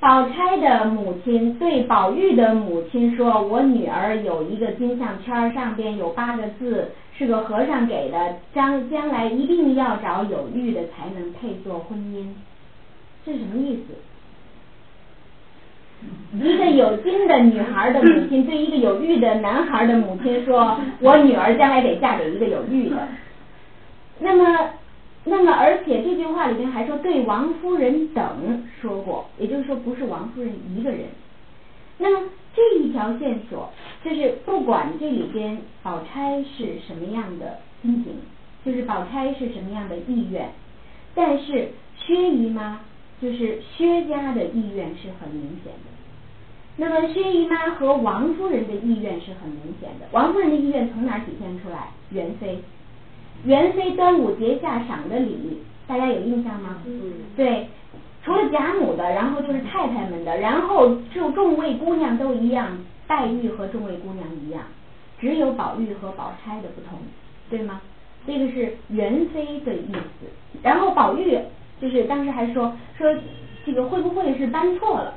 [0.00, 12.28] 宝钗的母亲对宝玉的母亲说：“我女儿有一个金项圈，上边有八个字，是个和尚给的，将将来一定要找有玉的才能配做婚姻。”
[13.26, 13.94] 这是什么意思？
[16.32, 22.96] 一个有金的女孩的母亲对一个有玉的男孩的母亲说：“我女儿将来得嫁给一个有玉的。”
[24.20, 24.70] 那么。
[25.24, 31.00] 那么，而且这句话里面还说对王夫人等说过，也就是说不是王夫人一个人。
[31.98, 33.70] 那么这一条线索
[34.02, 38.14] 就是不管这里边宝钗是什么样的心情，
[38.64, 40.48] 就是宝钗是什么样的意愿，
[41.14, 42.80] 但是薛姨妈
[43.20, 45.87] 就是薛家的意愿是很明显的。
[46.80, 50.06] 那么薛姨妈和王夫人的意愿是很明显的。
[50.12, 51.88] 王夫人的意愿从哪体现出来？
[52.10, 52.58] 元妃。
[53.44, 56.76] 元妃端午节下赏的礼，大家有印象吗？
[56.86, 57.12] 嗯。
[57.36, 57.66] 对，
[58.24, 64.62] 除了贾母的，然后就是太太们的，然后就众位姑娘都一样，黛玉和众位姑娘一样，
[65.20, 66.98] 只有宝玉和宝钗的不同，
[67.50, 67.80] 对吗？
[68.24, 70.60] 这个是元妃的意思。
[70.62, 71.38] 然后宝玉
[71.80, 73.12] 就是当时还说说
[73.64, 75.14] 这个会不会是搬错了，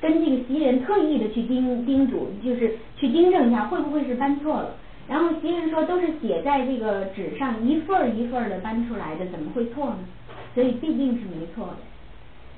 [0.00, 4.74] 跟这个袭人特意的去叮叮嘱，就是去订正一下，会不会是搬错了？
[5.08, 9.98] 然后袭人说都是写在这个纸上一份儿一份儿的搬出来的，怎么会错呢？
[10.54, 11.76] 所以必定是没错的。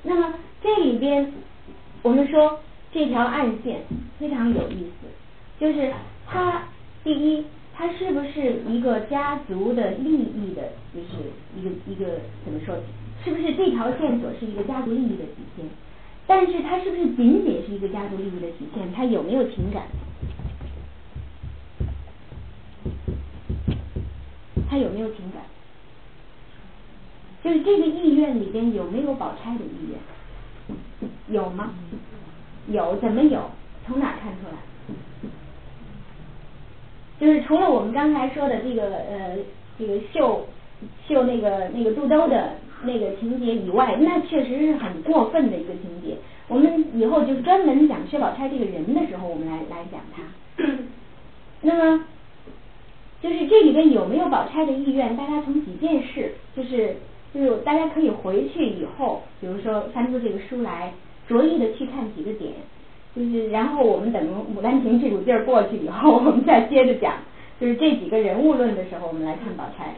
[0.02, 1.32] 那么这里边
[2.02, 2.60] 我们说
[2.92, 3.80] 这条暗线
[4.18, 5.08] 非常有意思，
[5.58, 5.92] 就是
[6.26, 6.64] 它
[7.02, 10.62] 第一，它是不是一个家族的利益的，
[10.94, 12.76] 就是一个一个怎么说？
[13.24, 15.64] 是不是这条线索是一个家族利益的体现？
[16.26, 18.92] 但是它是不是仅仅是一个家族利益的体现？
[18.94, 19.82] 它有没有情感？
[24.70, 25.42] 他有没有情感？
[27.44, 29.98] 就是这个意愿里边有没有宝钗的意愿？
[31.28, 31.74] 有吗？
[32.68, 33.50] 有，怎么有？
[33.86, 34.56] 从哪看出来？
[37.20, 39.36] 就是除了我们刚才说的这个呃
[39.78, 40.46] 这个绣
[41.06, 42.54] 绣那个那个肚兜的
[42.84, 46.16] 那个情节以外，那确实是很过分的一个情节。
[46.48, 50.22] 我们以后就专门讲薛宝钗这个人的时候，我们来来讲她。
[51.62, 52.04] 那么。
[53.22, 55.16] 就是这里边有没有宝钗的意愿？
[55.16, 56.96] 大家从几件事，就是
[57.32, 60.92] 就是大家可以回去以后，比如说翻出这个书来，
[61.28, 62.50] 着意的去看几个点，
[63.14, 64.20] 就是然后我们等
[64.58, 67.14] 《牡丹亭》这股劲儿过去以后，我们再接着讲。
[67.62, 69.94] 就是这几个人物论的时候，我们来看宝钗。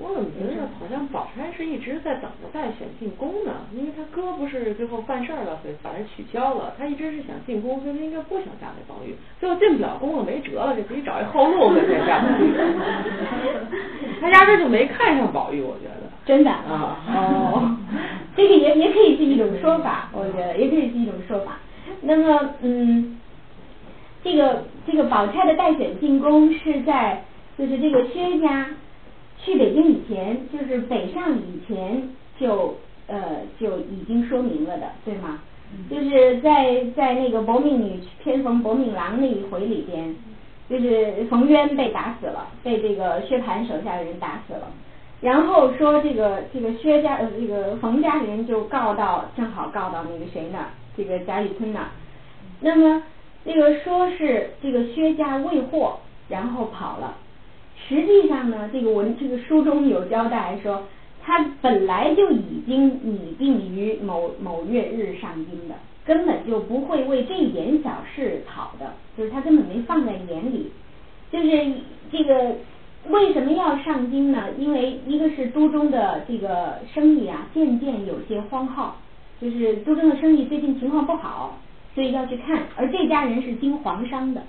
[0.00, 3.52] 我怎么觉得好像宝钗是一直在等着待选进宫呢？
[3.72, 6.74] 因为她哥不是最后犯事儿了，所以把她取消了。
[6.76, 9.14] 她一直是想进宫，所以她应该不想嫁给宝玉。
[9.38, 12.20] 最后进不了宫了，没辙了，就自己找一后路呗，这样。
[14.20, 16.10] 他压根就没看上宝玉，我觉得。
[16.26, 16.98] 真的啊？
[17.14, 17.76] 哦，
[18.34, 21.60] 这个也也可以是一种说法，我觉得也可以是一种说法。
[22.02, 23.14] 那么，嗯。
[24.30, 27.24] 这个这个宝钗的待选进宫是在
[27.56, 28.68] 就是这个薛家
[29.38, 35.40] 去北京以前，就是北上以前就呃就已经说明了的，对吗？
[35.90, 40.14] 就是在在那个薄命女偏逢薄命郎那一回里边，
[40.68, 44.70] 就是冯渊被打死了，被这个薛蟠手下的人打死了，
[45.22, 51.86] 然后说这个这个薛家呃这个冯家人就告到正好告到那个谁那儿，这个贾雨村那儿，
[52.60, 53.02] 那么。
[53.44, 55.98] 这个说是这个薛家未获，
[56.28, 57.16] 然后跑了。
[57.88, 60.82] 实际上呢，这个文这个书中有交代说，
[61.22, 65.74] 他本来就已经拟定于某某月日上京的，
[66.04, 70.72] 根本就不会为这一点小事跑的，就是他根本没放在眼里。
[71.30, 71.48] 就是
[72.10, 72.56] 这个
[73.08, 74.48] 为什么要上京呢？
[74.58, 78.96] 因为一个是都中的这个生意啊，渐渐有些荒耗，
[79.40, 81.58] 就是都中的生意最近情况不好。
[81.98, 82.62] 所以要去看。
[82.76, 84.40] 而这家人是经皇商的，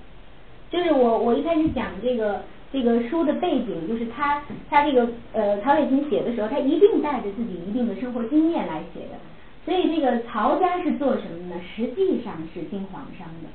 [0.69, 9.17] 就是我我一开始讲这个这个书的背景，就是他他这个呃曹雪芹写的时候，他一定带着自己一定的生活经验来写的。
[9.65, 11.59] 所以这个曹家是做什么呢？
[11.75, 13.49] 实际上是经皇商的，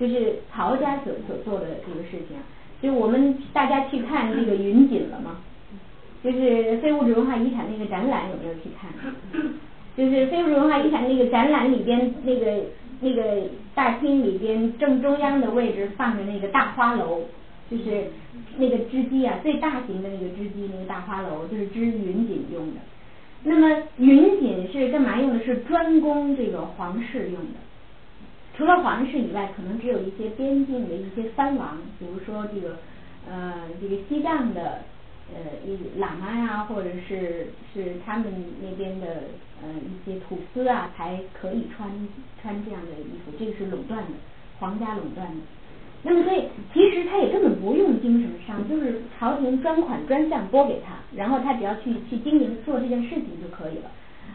[0.00, 2.38] 就是曹家所所做的这个事情。
[2.80, 5.40] 就我们大家去看这个云锦了吗？
[6.24, 8.90] 就是非物质文化遗产那个展览有没有去看？
[9.94, 12.64] 就是非物质文化遗产那个展览里边那个
[13.00, 13.42] 那个
[13.74, 17.22] 大厅里边正中央的位置放着那个大花楼，
[17.70, 18.10] 就是
[18.56, 22.80] 那个织机啊，最大型的那个织机那个大花楼，就是织云锦用的。
[23.44, 25.44] 那么云锦是干嘛用的？
[25.44, 27.60] 是专供这个皇室用的。
[28.56, 32.76] 除了皇室以外，可能只有一些边境的一些藩王，比如说这个
[33.30, 34.80] 呃这个西藏的
[35.34, 38.26] 呃一喇嘛呀，或者是是他们
[38.62, 39.06] 那边的
[39.62, 41.88] 呃一些土司啊，才可以穿
[42.40, 43.32] 穿这样的衣服。
[43.38, 44.12] 这个是垄断的，
[44.58, 45.36] 皇家垄断的。
[46.02, 53.90] 那么所以其实他也根本不用经什么商，就是朝廷专款专项拨给他，然后他只要去去经营做这件事情就可以了。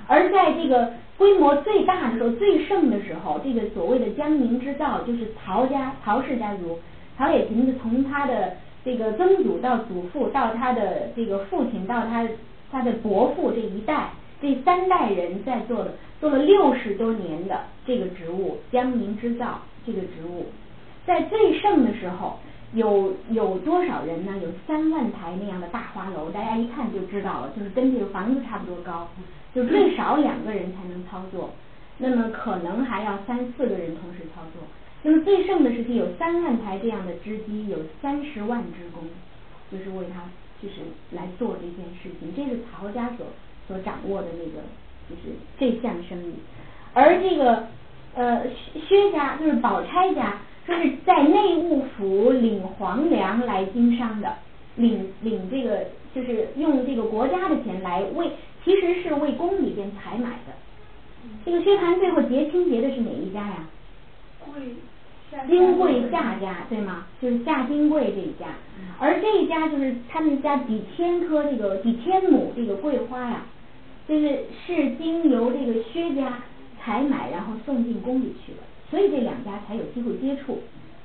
[0.08, 6.80] 而在这个规模最大的时候、最盛的时候，这个所谓的江宁织造，就是曹家、曹氏家族，
[7.18, 12.28] 曹雪芹是从他的这个曾祖到祖父，到他的这个父亲，到他
[12.72, 20.48] 他的伯父这一代，这三代人在做的，做了六十多年的这个植物，江宁织造这个植物，
[21.06, 22.40] 在最盛的时候，
[22.74, 24.34] 有有多少人呢？
[24.42, 29.08] 有三万台那样的大花楼，大家一看就知道了，就是跟这个房子差不多高。
[29.54, 31.50] 就最少两个人才能操作，
[31.98, 34.64] 那么可能还要三四个人同时操作。
[35.04, 39.04] 那么最盛的时期有三万台这样的织机，有三十万织工，
[39.72, 40.24] 就是为他
[40.62, 40.76] 就是
[41.12, 42.34] 来做这件事情。
[42.36, 43.26] 这是曹家所
[43.68, 44.62] 所掌握的那个
[45.10, 46.34] 就是这项生意。
[46.94, 47.68] 而这个
[48.16, 48.44] 呃
[48.88, 54.36] 薛家就是宝钗家，说是在内务府领皇粮来经商的，
[54.76, 58.32] 领领这个就是用这个国家的钱来为。
[58.64, 60.54] 其实是为宫里边采买的。
[61.44, 63.68] 这个薛蟠最后结亲结的是哪一家呀？
[64.46, 64.76] 贵
[65.48, 67.06] 金贵夏家对吗？
[67.22, 68.48] 就是夏金贵这一家。
[69.00, 73.46] 而这一家就是他们家几千棵这个几千亩这个桂花呀，
[74.08, 76.40] 就是是经由这个薛家
[76.80, 78.60] 采买，然后送进宫里去的。
[78.90, 80.60] 所以这两家才有机会接触，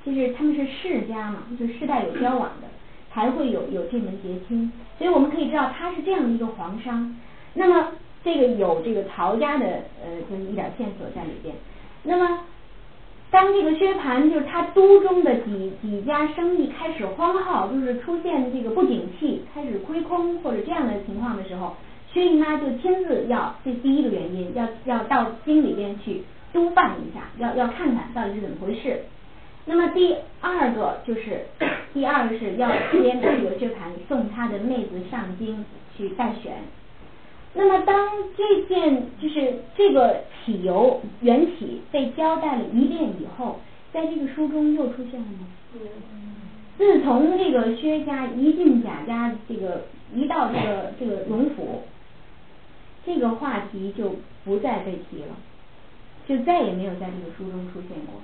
[0.04, 2.66] 就是他们是世家嘛，就世代有交往的，
[3.12, 4.72] 才会有有这门结亲。
[4.98, 7.16] 所以我们可以知道他是这样的一个皇商。
[7.54, 7.92] 那么
[8.24, 9.66] 这个有这个曹家的
[10.04, 11.54] 呃，就是一点线索在里边。
[12.02, 12.40] 那么
[13.30, 21.74] 当这个薛蟠就是他都中的几几家生意开始荒耗，就是出现这个不景气，开始亏空或者这样的情况的时候，
[22.12, 29.02] 薛姨妈就亲自要这第一个原因，要要到京里边去督办一下，要要看看到底是怎么回事。
[29.64, 31.44] 那么第二个就是
[31.92, 35.64] 第二个是要接这个薛蟠送他的妹子上京
[35.96, 36.52] 去待选。
[37.58, 37.96] 那么，当
[38.36, 43.60] 这件就是这个起由缘起被交代了一遍以后，
[43.94, 45.46] 在这个书中又出现了吗？
[46.76, 51.84] 自从这个薛家一进贾家，这个一到这个这个荣府，
[53.06, 55.34] 这个话题就不再被提了，
[56.28, 58.20] 就再也没有在这个书中出现过。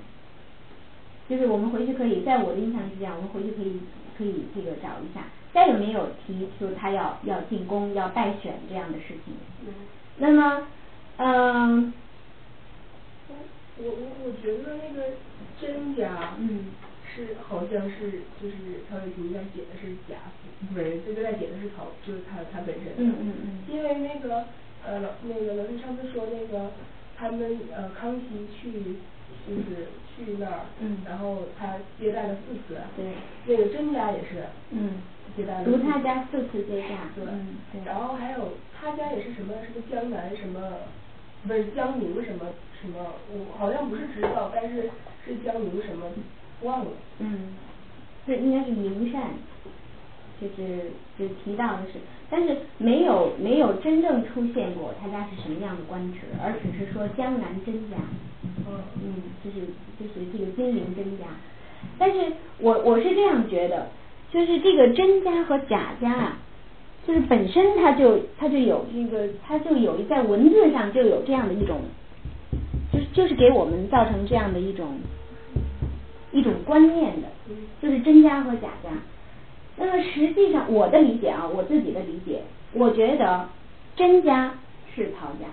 [1.27, 3.79] 就是我们回去可以，在我的印象是这样，我们回去可以
[4.15, 5.25] 可以这个找一下。
[5.53, 9.35] 再也没有提出他要要进宫要待选这样的事情。
[10.17, 10.67] 那么，
[11.17, 11.93] 嗯，
[13.77, 15.09] 我我我觉得那个
[15.61, 16.71] 甄家，嗯，
[17.13, 22.93] 是好像是就是曹雪芹在写的是贾府，不是这个在写的是曹，就是他他本身。
[22.97, 23.59] 嗯嗯嗯。
[23.69, 24.45] 因为那个
[24.85, 26.71] 呃老那个老师上次说那个
[27.17, 28.97] 他们呃康熙去
[29.47, 32.79] 就是去那儿，嗯，然后他接待了四次。
[32.95, 33.13] 对。
[33.45, 34.45] 那个甄家也是。
[34.71, 35.01] 嗯。
[35.35, 35.63] 接待了。
[35.65, 37.85] 如他家四次接驾，对，对。
[37.85, 40.59] 然后还有他家也是什么什么江南什么，
[41.47, 42.45] 不是江宁什么
[42.81, 42.99] 什么，
[43.31, 44.89] 我好像不是知道，但是
[45.25, 46.05] 是江宁什么
[46.61, 46.91] 忘了。
[47.19, 47.55] 嗯，
[48.25, 49.31] 这应该是宁善，
[50.39, 51.99] 就是就提到的是，
[52.29, 57.97] 但是没有没有真正出现过他家是什么样的官职，而只是说江南甄家。
[58.67, 58.79] 嗯。
[59.01, 59.67] 嗯，就是
[59.99, 61.25] 就是这个金陵甄家，
[61.97, 63.87] 但是我我是这样觉得。
[64.33, 66.37] 就是这个甄家和贾家啊，
[67.07, 71.81] 就是本身它就它就有这个，它就有在文字上就有这样的一种，
[72.91, 74.97] 就是就是给我们造成这样的一种
[76.31, 77.27] 一种观念的，
[77.79, 78.89] 就是甄家和贾家。
[79.77, 82.41] 那么实际上我的理解啊，我自己的理解，
[82.73, 83.47] 我觉得
[83.95, 84.55] 甄家
[84.95, 85.45] 是曹家，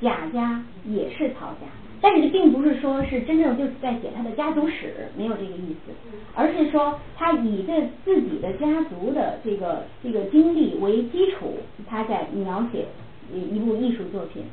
[0.00, 1.66] 贾家也是曹家，
[2.08, 5.90] 但是并不是说是真正就是在写他的家族史，没有这个意思，
[6.36, 11.54] 而是说他以这自己的家族的这个这个经历为基础，
[11.90, 12.86] 他在描写
[13.34, 14.44] 一部艺术作品。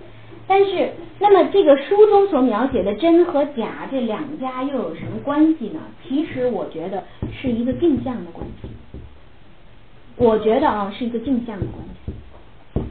[0.48, 5.80] 但是，那么这个书中所描写的真和假这两家又有什么关系呢？
[6.08, 7.04] 其实我觉得
[7.40, 8.68] 是一个镜像的关系。
[10.16, 12.82] 我觉得啊，是一个镜像的关系，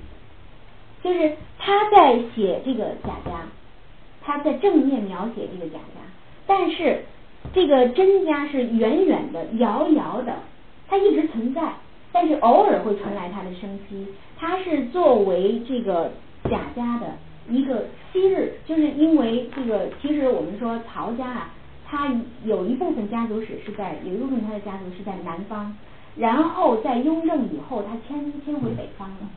[1.03, 3.43] 就是他在写这个贾家，
[4.23, 6.01] 他在正面描写这个贾家，
[6.47, 7.05] 但是
[7.53, 10.37] 这个甄家是远远的、遥遥的，
[10.89, 11.73] 他一直存在，
[12.13, 14.07] 但是偶尔会传来他的声息。
[14.37, 16.13] 他是作为这个
[16.45, 17.07] 贾家的。
[17.49, 21.51] 一个昔日，就是因为这个，其实我们说曹家啊，
[21.85, 22.09] 他
[22.45, 25.77] 有一部分家族史是在，有一部分他的家族是在南方，
[26.15, 29.29] 然后在雍正以后，他迁迁回北方了，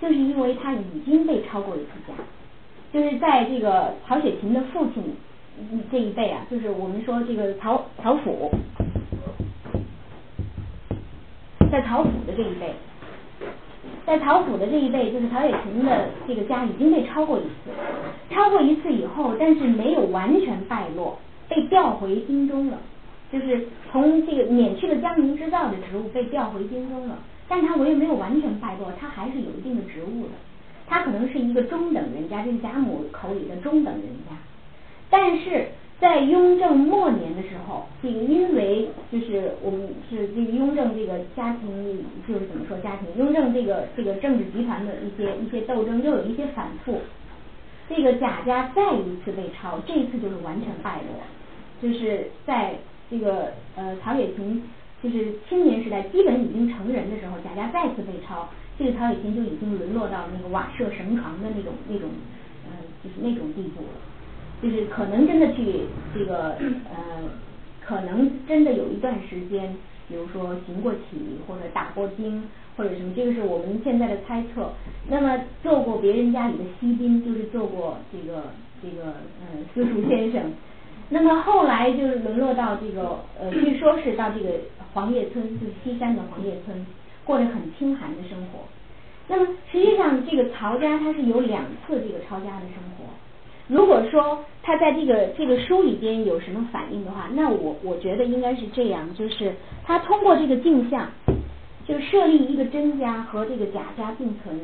[0.00, 2.14] 就是因为他已经被抄过一次家，
[2.94, 5.02] 就是在这个曹雪芹的父亲
[5.90, 8.52] 这一辈啊，就是我们说这个曹曹府，
[11.72, 12.72] 在曹府的这一辈。
[14.06, 17.72] 在曹府的这一辈，就是曹雪芹的这个家已经被抄过一次，
[18.30, 21.18] 抄过一次以后，但是没有完全败落，
[21.48, 22.78] 被调回京中了，
[23.32, 27.18] 就是从这个免去了江宁织造的职务，被调回京中了。
[27.48, 30.30] 但他唯没有完全败落，他还是有一定的职务的。
[30.86, 34.36] 他可能是一个中等人家，这个贾母口里的中等人家，
[35.10, 35.68] 但是。
[36.00, 47.00] 在雍正末年的时候，这个因为就是我们是这个雍正这个家庭就是怎么说家庭，雍正这个这个政治集团的一些一些斗争又有一些反复，
[47.88, 51.22] 这个贾家再一次被抄，这一次就是完全败落，
[51.80, 52.74] 就是在
[53.08, 54.62] 这个呃曹雪芹
[55.00, 62.10] 就是青年时代基本已经成人的时候，贾家再次被抄，这个曹雪芹就已经沦落到那个瓦舍绳床的那种那种
[62.66, 62.72] 呃
[63.02, 64.00] 就是那种地步了。
[64.62, 65.82] 就是可能真的去
[66.14, 66.56] 这个
[66.88, 67.28] 呃，
[67.84, 69.76] 可能真的有一段时间，
[70.08, 72.42] 比如说行过乞或者打过经
[72.74, 74.72] 或者什么，这个是我们现在的猜测。
[75.08, 78.44] 那么做过别人家里的西宾，就是做过这个
[78.80, 80.40] 这个呃私塾先生。
[81.10, 84.48] 那么后来就是沦落到这个呃，据说是到这个
[84.94, 86.86] 黄叶村，就是西山的黄叶村，
[87.24, 88.60] 过着很清寒的生活。
[89.26, 93.04] 那么实际上这个曹家他是有两次这个抄家的生活。
[93.66, 99.54] 如果说他在这个这个书里边有什么反应的话，那我我觉得应该是这样，就是
[99.84, 101.08] 他通过这个镜像，
[101.86, 104.60] 就设立一个真家和这个假家并存，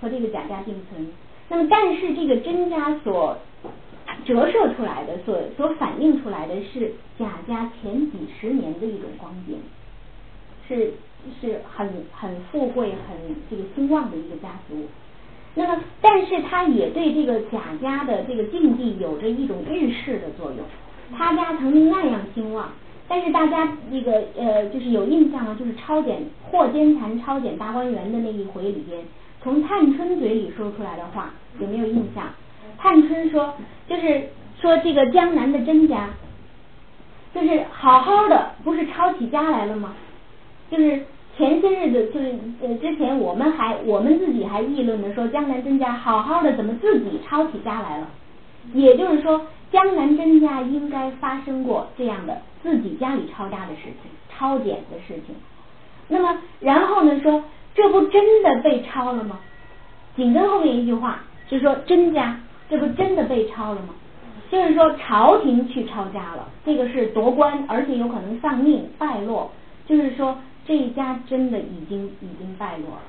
[0.00, 1.10] 和这个假家并存。
[1.48, 3.36] 那么，但是这个真家所
[4.24, 9.58] 折射出来的，所所反映出来的是贾家前几十年的一种光景，
[10.68, 10.92] 是
[11.40, 13.16] 是很很富贵、很
[13.50, 14.86] 这个兴旺的一个家族。
[15.54, 20.58] 那么，但是他也对这个贾家的这个境地有着一种预示的作用。
[21.16, 22.68] 他家曾经那样兴旺，
[23.08, 25.56] 但是大家那个呃，就是有印象吗？
[25.58, 29.02] 就是抄检霍坚禅抄检大观园的那一回里边，
[29.42, 32.24] 从探春嘴里说出来的话，有没有印象？
[32.78, 33.52] 探春说，
[33.88, 34.28] 就是
[34.60, 36.10] 说这个江南的甄家，
[37.34, 39.94] 就是好好的，不是抄起家来了吗？
[40.70, 41.02] 就是。
[41.36, 48.06] 前些日子就是呃，之前我们还我们自己还议论呢，说江南甄家好好的怎么自己抄起家来了？
[48.74, 49.40] 也就是说，
[49.72, 55.34] 江南甄家应该发生过这样的自己家里抄家的事情、抄检的事情。
[56.08, 57.42] 那么然后呢，说
[57.74, 59.38] 这不真的被抄了吗？
[60.16, 63.94] 紧跟后面一句话就是说甄家这不真的被抄了吗？
[64.50, 69.50] 就是说朝廷去抄家了，这个是夺官，而且有可能丧命败落，
[69.86, 70.36] 就是说。
[70.70, 73.02] 这一家真的已经已经败落了。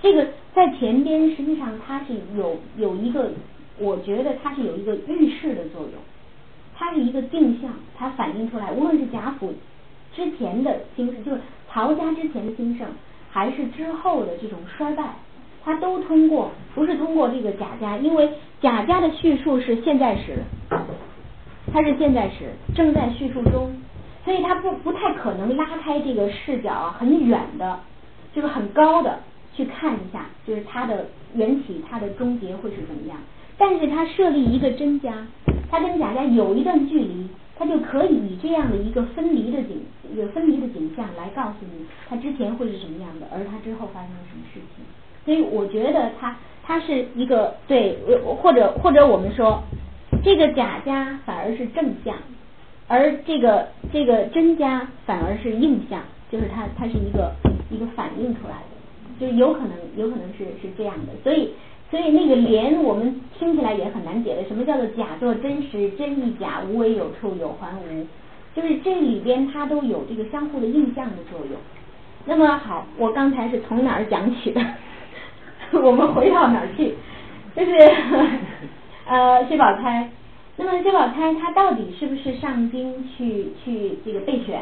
[0.00, 3.30] 这个在前边实际上它是有有一个，
[3.78, 5.92] 我觉得它是有一个预示的作用，
[6.74, 9.52] 它是一个镜像，它反映出来，无论是贾府
[10.14, 11.40] 之前的兴盛，就是
[11.70, 12.86] 曹家之前的兴盛，
[13.30, 15.16] 还是之后的这种衰败，
[15.62, 18.30] 它都通过不是通过这个贾家，因为
[18.62, 20.38] 贾家的叙述是现在时，
[21.70, 23.70] 它是现在时正在叙述中。
[24.24, 27.80] 所以他不不太可能拉开这个视角啊，很远的，
[28.32, 29.18] 就是很高的
[29.54, 33.18] 去看一下，就是它的缘起，它的终结会是怎么样。
[33.58, 35.26] 但是他设立一个真家，
[35.70, 39.82] 他跟贾家有一段距离，他就可以以这样的一个分离的景，
[40.16, 44.84] 有分离的景象来告诉你，他之前会是什么样的，而他之后发生了什么事情。
[45.24, 47.98] 所以我觉得他他是一个对，
[48.40, 49.62] 或者或者我们说，
[50.24, 52.14] 这个贾家反而是正向。
[52.92, 55.98] 而这个这个真家反而是印象，
[56.30, 57.32] 就是它它是一个
[57.70, 58.72] 一个反映出来的，
[59.18, 61.12] 就有可能有可能是是这样的。
[61.24, 61.54] 所以
[61.90, 68.06] 所以那个连我们听起来也很难解的，什么叫做假作真实，真亦假，无为有处，有还无，
[68.54, 71.58] 就是这里边它都有这个相互的印象的作用。
[72.26, 74.60] 那么好，我刚才是从哪儿讲起的？
[75.82, 76.94] 我们回到哪儿去？
[77.56, 77.72] 就是
[79.08, 80.10] 呃薛宝钗。
[80.56, 84.60] 那么薛宝钗她到底是不是上京去去这个备选？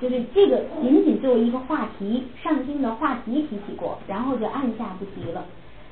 [0.00, 5.44] 就是这个仅仅作为一个话题，上京的话题提起过，然后就按下不提了。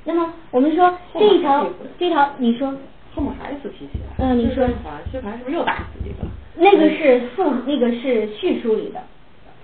[0.04, 1.64] 那么我们说这一条，
[1.96, 2.74] 这条你说
[3.14, 4.16] 后面还是提起来。
[4.18, 4.66] 嗯，你说
[5.12, 6.26] 薛蟠是不是又打死一个？
[6.56, 9.00] 那个是附，那个是序书里的。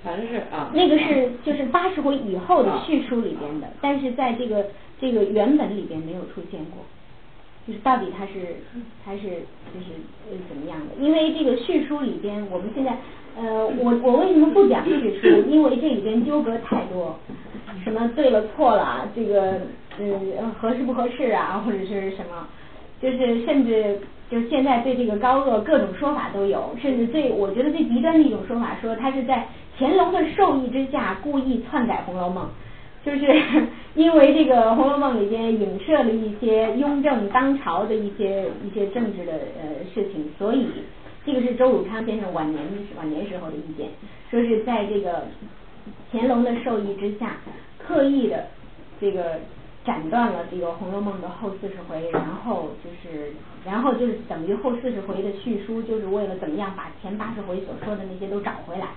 [0.05, 0.71] 反正是啊。
[0.73, 4.67] 那个是就是八十回以后的序书里边的，但是在这个
[5.01, 6.85] 这个原本里边没有出现过。
[7.67, 8.33] 就是到底他是
[9.05, 9.23] 他是
[9.75, 9.87] 就是
[10.49, 10.95] 怎么样的？
[11.01, 12.97] 因为这个序书里边，我们现在
[13.37, 15.43] 呃我我为什么不讲序书？
[15.49, 17.19] 因为这里边纠葛太多，
[17.83, 19.61] 什么对了错了，这个
[19.99, 22.47] 呃合适不合适啊，或者是什么，
[23.03, 23.99] 就是甚至
[24.31, 32.45] 就现在对这个高鹗各种说法都有，甚至最我觉得最极端的一种说法，说他是在乾隆的授意之下故意篡改《红楼梦》。
[33.07, 33.21] 就是
[33.95, 40.67] 因为这个《红楼梦》里边影射了一些雍正当朝的一些一些政治的呃事情，所以
[41.25, 42.61] 这个是周汝昌先生晚年
[42.97, 43.89] 晚年时候的意见，
[44.29, 45.23] 说是在这个
[46.11, 47.37] 乾隆的授意之下，
[47.79, 48.49] 刻意的
[49.01, 49.39] 这个
[49.85, 53.33] 斩断了这个《红楼梦》的后四十回，然后就是
[53.65, 58.89] 然后就是等于后四十回的叙书，就是为了怎么样把前八十回所说的那些都找回来，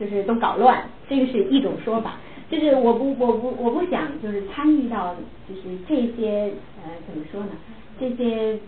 [0.00, 2.14] 就是都搞乱，这个是一种说法。
[2.52, 5.16] 就是我不我不我不想就是参与到
[5.48, 6.52] 就是这些
[6.84, 7.48] 呃怎么说呢
[7.98, 8.58] 这些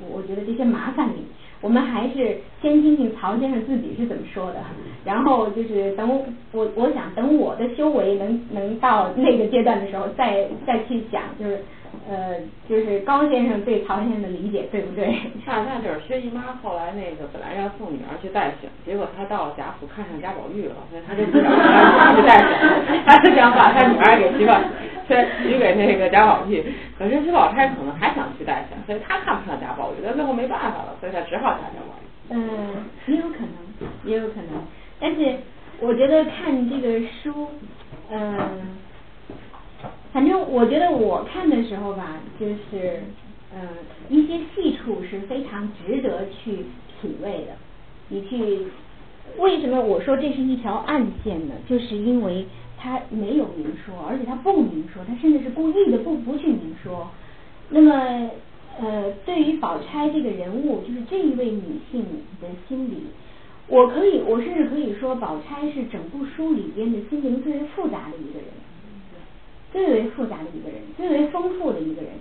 [0.00, 1.24] 我我觉得这些麻烦里，
[1.60, 4.60] 我们还是先听听曹先生自己是怎么说的，
[5.04, 6.08] 然后就是等
[6.52, 11.60] 我我想等我的修为能能到那个阶段的时候再再去想就是。
[12.08, 15.12] 呃，就是高先生对曹先生的理解对不对？
[15.44, 24.58] 恰恰就是薛姨妈后来那个本来要送女儿去代选，结果她到了贾府看上贾宝玉了，所以她就不想让女儿去代选，她就想把她女儿给许宝
[25.06, 25.14] 许
[25.52, 26.64] 许给那个贾宝玉。
[26.98, 32.04] 可是薛宝钗可能还想去代选，所以她看不上贾宝玉，但最后没办法了，所以她只好嫁贾宝玉。
[32.30, 34.64] 嗯，也有可能，也有可能，
[35.00, 35.36] 但是
[35.80, 37.48] 我觉得看这个书，
[38.10, 38.78] 嗯。
[40.18, 43.04] 反正我觉得我看的时候吧，就是
[43.54, 43.60] 嗯
[44.08, 46.56] 一些细处是非常值得去
[47.00, 47.52] 品味的。
[48.08, 48.66] 你去
[49.38, 51.54] 为什么我说这是一条暗线呢？
[51.68, 52.44] 就是因为
[52.76, 57.06] 他没有明说，而且他不明说，他甚至是故意的不不去明说。
[57.68, 58.28] 那么
[58.80, 62.04] 呃，对于宝钗这个人物，就是这一位女性
[62.40, 63.04] 的心理，
[63.68, 68.48] 我可以我甚至可以说，宝钗是整部书里边的心灵最为复杂的一个人。
[69.72, 72.12] 最为复杂的一个人，最为丰富的一个人。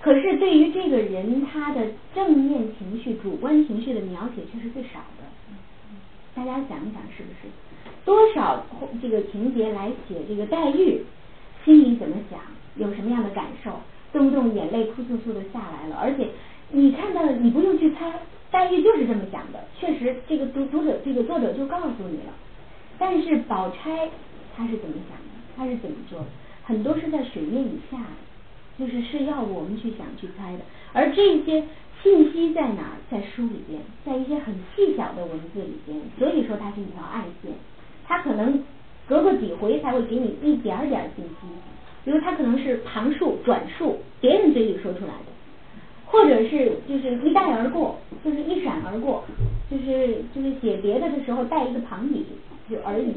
[0.00, 1.80] 可是对于这个人，他的
[2.14, 5.24] 正面情绪、主观情绪的描写却是最少的。
[6.34, 7.48] 大家想一想，是不是？
[8.04, 8.64] 多少
[9.02, 11.02] 这个情节来写这个黛玉
[11.64, 12.38] 心里怎么想，
[12.76, 13.72] 有什么样的感受，
[14.12, 15.96] 动不动眼泪哭簌簌的下来了。
[15.96, 16.28] 而且
[16.70, 18.12] 你看到，你不用去猜，
[18.50, 19.64] 黛玉就是这么想的。
[19.80, 22.32] 确实，这个读读者，这个作者就告诉你了。
[22.98, 24.08] 但是宝钗
[24.56, 25.32] 她是怎么想的？
[25.56, 26.26] 她是怎么做的？
[26.66, 30.64] 很多是在水面以下的，就是是要我们去想去猜的。
[30.92, 31.62] 而这些
[32.02, 32.98] 信息在哪儿？
[33.08, 35.96] 在书里边，在一些很细小的文字里边。
[36.18, 37.52] 所以说它是一条暗线，
[38.04, 38.64] 它可能
[39.06, 41.46] 隔个几回才会给你一点点信息。
[42.04, 45.30] 比如它可能是旁述、转述，别人嘴里说出来的，
[46.04, 49.24] 或者是就是一带而过，就是一闪而过，
[49.70, 52.24] 就是就是写别的的时候带一个旁语。
[52.68, 53.14] 就而已。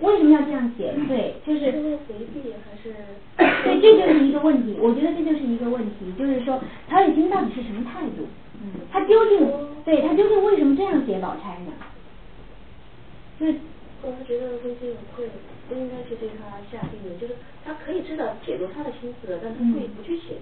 [0.00, 0.94] 为什么要这样写？
[1.08, 1.70] 对，就是。
[2.06, 2.94] 回避还是？
[3.36, 4.76] 对，这就是一个问题。
[4.78, 8.26] 我觉得这就是一个问题，就是说曹雪芹到底是什么态度？
[8.62, 8.86] 嗯。
[8.92, 9.46] 他究竟
[9.84, 11.72] 对他究竟为什么这样写宝钗呢？
[13.38, 13.54] 就是
[14.02, 15.28] 我是觉得微信会
[15.68, 20.38] 不应该去对他下定论，就是他可以知道解读他的心思，但他故意不去写。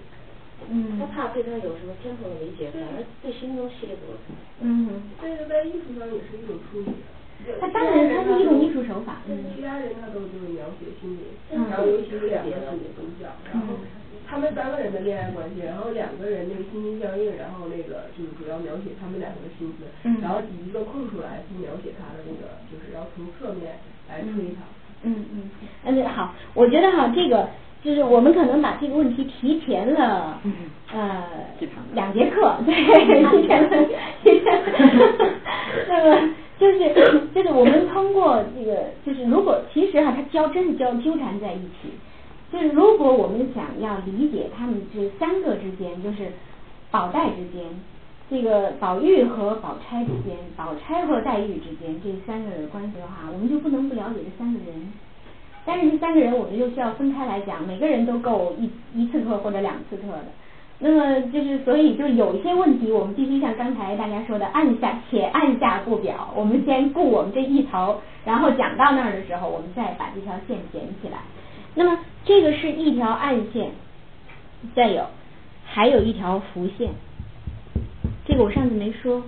[0.69, 0.99] 嗯。
[0.99, 4.13] 他怕对他有什么偏颇的理解，反而对心中亵渎。
[4.61, 5.09] 嗯。
[5.21, 6.93] 这个在艺术上也是一种处理。
[7.59, 9.17] 他当然，他是一种艺术手法。
[9.27, 12.51] 嗯其他人他都就是描写心理，然后尤其是两个
[12.95, 13.75] 主角，然后
[14.27, 19.83] 他们三个人的恋爱关系，然后两个人那个心心相印，然后那个就是主要描写他们两个的心思，
[20.21, 24.61] 然后一个空出来去描写他的那个，就是要从侧面来推他。
[25.03, 25.49] 嗯嗯，
[25.85, 27.47] 嗯好，我觉得哈，这个
[27.83, 30.39] 就是我们可能把这个问题提前了，
[30.93, 31.23] 呃，
[31.93, 32.73] 两节课，对，
[33.31, 33.69] 提前了，
[34.23, 34.61] 提前了，
[35.87, 36.29] 那么。
[36.59, 36.77] 就是
[37.33, 41.89] 就是我们通过这个，就是如果其实哈，他交真是交纠缠在一起，
[42.51, 46.33] 就是如果我们想要理解他们这三个之间，就是
[46.91, 47.63] 宝黛之间，
[48.29, 54.91] 这个宝玉和宝钗之间，宝钗和黛玉之间这三个人关系的话，我们就不能不了解这三个人。
[55.65, 60.25] 但是这三个人，我们又需要分开来讲，每个人都够一一次课或者两次课的。
[60.81, 71.17] 那么就是，所以就有一些问题，我们必须像刚才大家说的，按下且按下不表，我们先顾我们这一头，然后讲到那儿的时候，我们再把这条线捡起来。
[71.75, 73.71] 那么这个是一条暗线，
[74.73, 75.03] 再有
[75.65, 76.89] 还有一条浮线，
[78.25, 79.21] 这个我上次没说，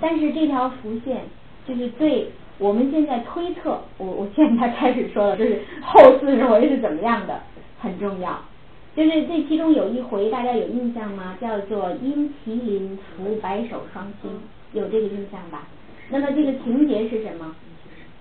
[0.00, 1.20] 但是这条浮线
[1.68, 7.38] 就是对我们现在推测，我我现在开始说了，就是后四十回是怎么样的，
[7.78, 8.40] 很重要。
[8.96, 11.36] 就是这其中有一回，大家有印象吗？
[11.40, 14.30] 叫做因麒麟伏白首双星，
[14.72, 15.66] 有这个印象吧？
[16.10, 17.56] 那么这个情节是什么？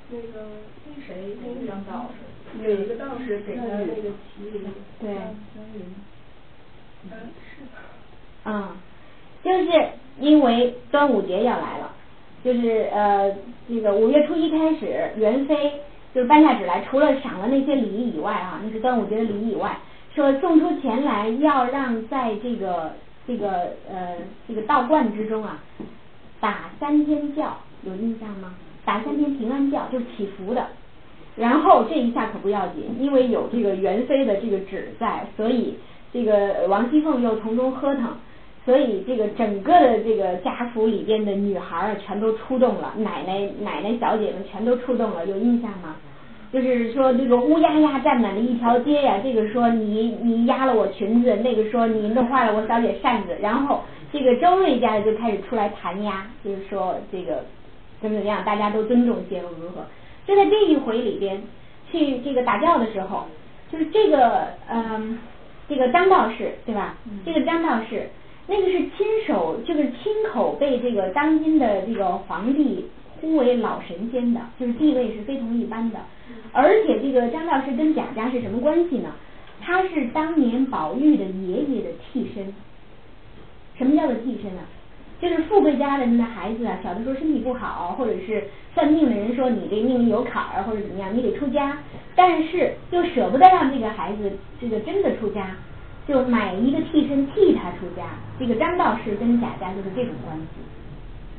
[0.10, 0.48] 那个
[0.88, 2.10] 那谁，那个张道
[2.58, 4.64] 士，有一个道士给他那个麒麟。
[5.00, 5.16] 对。
[7.06, 8.50] 嗯，是。
[8.50, 8.76] 啊，
[9.44, 9.66] 就是
[10.20, 11.92] 因为端午节要来了，
[12.44, 13.36] 就是呃，
[13.70, 15.82] 这个五月初一开始，元妃
[16.16, 19.78] 就是颁下旨来，除了赏了那些礼以外啊，那是端午节的礼以外。
[20.16, 22.92] 说送出钱来，要让在这个
[23.26, 23.50] 这个
[23.90, 25.58] 呃这个道观之中啊，
[26.40, 28.54] 打三天教，有印象吗？
[28.86, 30.68] 打三天平安教，就是祈福的。
[31.36, 35.80] 然后这一下可不要紧，因为有这个元妃的这个旨在，所以
[36.12, 38.10] 这个王熙凤又从中喝腾，
[38.66, 45.96] 所以这个整个的这个家府里边的女孩啊，全都出动了，奶奶奶奶小姐们全都出动了，有印象吗？
[46.54, 53.82] 就是说这个乌压压站满了一条街呀，这个说你你压了我裙子，那个说你弄坏了我小姐扇子，然后
[54.12, 57.44] 这个周瑞家的就开始出来弹压，就是说这个
[58.00, 59.84] 怎么怎么样，大家都尊重些如如何？
[60.28, 61.42] 就在这一回里边，
[61.92, 63.26] 去这个打轿的时候，
[63.72, 65.18] 就是这个嗯
[65.68, 66.96] 这个张道士对吧？
[67.26, 68.12] 这个张道士
[68.46, 72.86] 那个是亲手就是亲口被这个当今的这个皇帝。
[73.24, 76.00] 呼为老神仙的，就是地位是非同一般的，
[76.52, 79.10] 而且这个张道士跟贾家是什么关系呢？
[79.62, 82.54] 他是当年宝玉的爷爷的替身。
[83.78, 84.62] 什么叫做替身呢？
[85.22, 88.44] 就是富贵家人的孩子啊，小的时候身体不好，或者是
[88.74, 91.78] 算命的人说你这命里有坎儿或者怎么样，你得出家，
[92.14, 95.56] 但是又舍不得让这个孩子这个真的出家，
[96.06, 98.04] 就买一个替身替他出家。
[98.38, 100.46] 这个张道士跟贾家就是这种关系。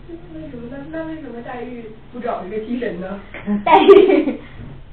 [0.08, 0.68] 为什么？
[0.70, 3.20] 那那为什么黛玉不找一个替身呢？
[3.64, 4.38] 黛玉，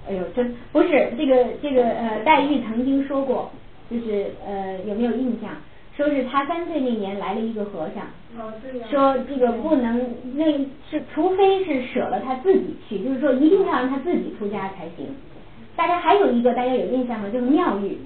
[0.07, 3.51] 哎呦，真不是这个这个呃，黛玉曾经说过，
[3.89, 5.51] 就是呃，有没有印象？
[5.97, 8.07] 说是她三岁那年来了一个和尚，
[8.89, 10.01] 说这个不能，
[10.36, 10.45] 那
[10.89, 15.07] 是除非是舍了他自己去，就是说一定要让他自己出家才行。
[15.76, 17.30] 大家还有一个大家有印象吗？
[17.32, 17.97] 就是妙玉，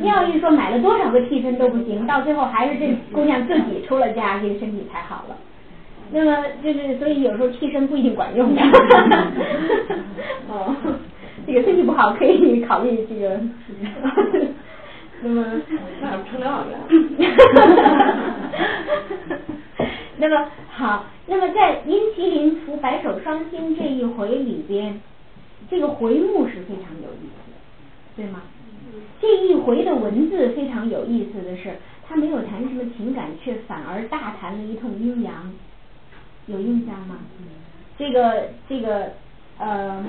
[0.00, 5.36] 妙玉说买了多少个替身都不行，到最后还是这姑娘自己出了家，这个身体才好了。
[6.12, 8.62] 那么就是，所以有时候替身不一定管用的。
[10.48, 10.74] 哦，
[11.46, 13.38] 这个身体不好可以考虑这个。
[15.22, 15.44] 那么，
[16.00, 16.78] 那不成了呀。
[20.18, 25.00] 那么好，那么在阴麒麟伏白首双星这一回里边，
[25.68, 27.56] 这个回目是非常有意思的，
[28.16, 28.42] 对吗？
[29.20, 31.76] 这一回的文字非常有意思的是，
[32.08, 35.52] 他没有谈什么情感，却反而大谈了一通阴阳。
[36.46, 37.18] 有印象吗？
[37.98, 39.12] 这个这个
[39.58, 40.04] 呃，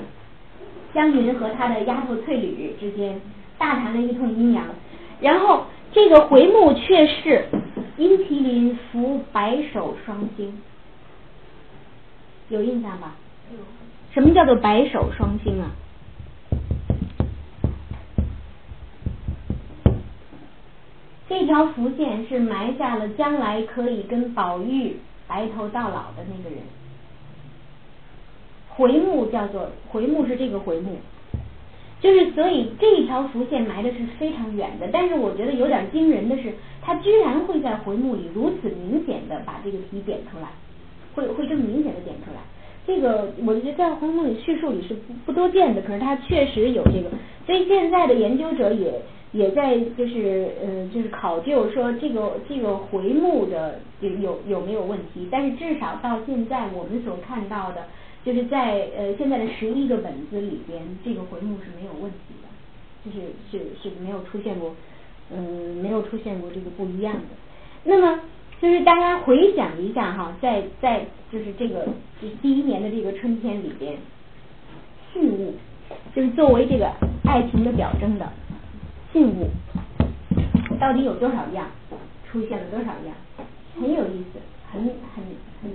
[0.92, 3.20] 湘云和他的丫头翠缕之间
[3.56, 4.64] 大谈了一通阴阳，
[5.20, 7.46] 然后这个回目却是
[7.96, 10.60] 阴麒麟伏白首双星，
[12.50, 13.16] 有印象吧？
[14.12, 15.70] 什么叫做白首双星啊？
[21.28, 24.96] 这条伏线是埋下了将来可以跟宝玉。
[25.28, 26.58] 白头到老的那个人，
[28.70, 30.96] 回目叫做回目是这个回目，
[32.00, 40.48] 就是所以这条弧线埋的是非常远的，但是我觉得有点惊人的是，他居然会在回目里如此明显的把这个题点出来，
[41.14, 42.40] 会会这么明显的点出来，
[42.88, 47.10] 这个我觉得在回目里叙述里是不不多见的，可是他确实有这个，
[47.46, 49.00] 所以现在的研究者也。
[49.30, 57.84] 也在就是呃就是考究说这个这个回目的有有有没有问题，但是至少到现在我们所看到的，
[58.24, 62.48] 就是在呃现在的十一个本子里边，这个回目是没有问题的，
[63.04, 64.74] 就是是是没有出现过
[65.30, 67.20] 嗯没有出现过这个不一样的。
[67.84, 68.20] 那么
[68.60, 71.86] 就是大家回想一下哈，在在就是这个
[72.20, 73.96] 就是第一年的这个春天里边，
[75.12, 75.54] 信物
[76.14, 76.90] 就是作为这个
[77.24, 78.28] 爱情的表征的。
[79.12, 79.48] 信物，
[80.78, 81.66] 到底有多少样，
[82.30, 83.14] 出现了多少样，
[83.80, 84.40] 很有意思，
[84.70, 84.82] 很
[85.14, 85.24] 很
[85.62, 85.70] 很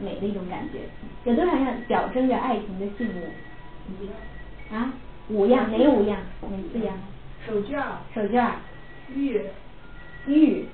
[0.00, 0.78] 美的一种感觉。
[1.24, 4.74] 有多少样表征着爱情的信物？
[4.74, 4.92] 啊，
[5.28, 6.18] 五样，哪五样？
[6.42, 6.96] 哪四样？
[7.46, 7.82] 手绢。
[8.14, 8.52] 手绢。
[9.14, 9.42] 玉。
[10.26, 10.64] 玉。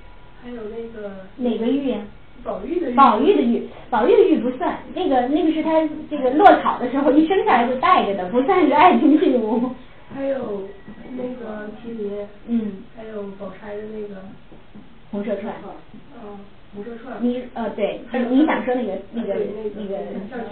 [0.44, 1.10] 还有那个。
[1.36, 1.98] 哪个玉呀？
[2.44, 2.94] 宝玉的玉。
[2.94, 5.70] 宝玉的玉，宝玉的玉不算，那个那个是他
[6.10, 9.70] 这个落草的时候一生下来就带着的，不算是爱情信物。
[10.14, 10.68] 还有
[11.16, 12.28] 那个麒麟。
[12.46, 12.72] 嗯。
[12.94, 14.20] 还有宝钗的那个。
[15.10, 15.54] 红色串。
[16.22, 16.38] 嗯，
[16.74, 17.16] 红色串。
[17.20, 19.34] 你呃对，你想说那个那个
[19.76, 19.96] 那个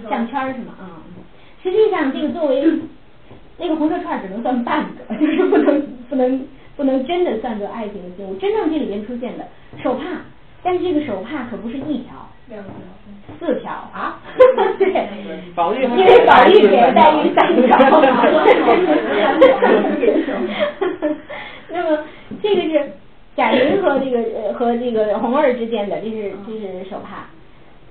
[0.09, 0.75] 项圈是吗？
[0.81, 1.03] 啊。
[1.63, 2.65] 实际上，这个作为
[3.59, 6.45] 那个红色串只能算半个，就是不能不能
[6.77, 8.35] 不能真的算作爱情的信物。
[8.37, 9.47] 真正这里边出现的
[9.83, 10.05] 手帕，
[10.63, 12.73] 但是这个手帕可不是一条，两条，
[13.39, 14.21] 四条啊！
[14.79, 17.77] 对，因为宝玉给黛玉三条。
[21.71, 21.99] 那么
[22.43, 22.93] 这个是
[23.35, 27.27] 贾玲和这个和这个红儿之间的，这是这是手帕。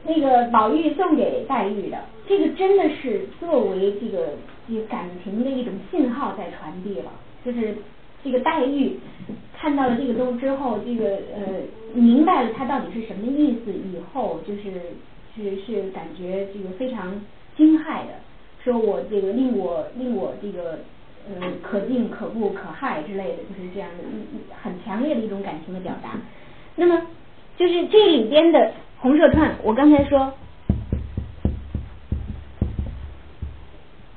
[0.04, 4.34] 那个宝玉送给黛玉的，这个真的是作为这个
[4.68, 7.12] 这个感情的一种信号在传递了。
[7.44, 7.76] 就是
[8.24, 9.00] 这个黛玉
[9.58, 11.42] 看到了这个东之后，这个呃
[11.94, 14.72] 明白了它到底是什么意思以后，就是
[15.36, 17.22] 是是感觉这个非常
[17.56, 18.20] 惊骇的，
[18.64, 20.80] 说我这个令我令我这个
[21.28, 24.04] 呃可敬可怖可害之类的，就是这样的
[24.62, 26.12] 很强烈的一种感情的表达。
[26.76, 27.02] 那么
[27.58, 28.72] 就是这里边的。
[29.04, 30.32] 红色串，我刚才说，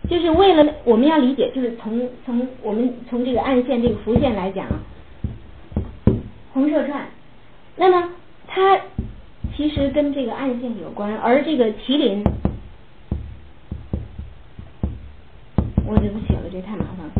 [0.09, 4.67] 就是为了我们要理解，就是从从我们从这个暗线这个浮线来讲，
[6.53, 7.09] 红色串，
[7.77, 8.11] 那么
[8.47, 8.81] 它
[9.57, 12.23] 其实跟这个暗线有关，而这个麒麟，
[15.87, 17.13] 我就不写了，这太麻烦了，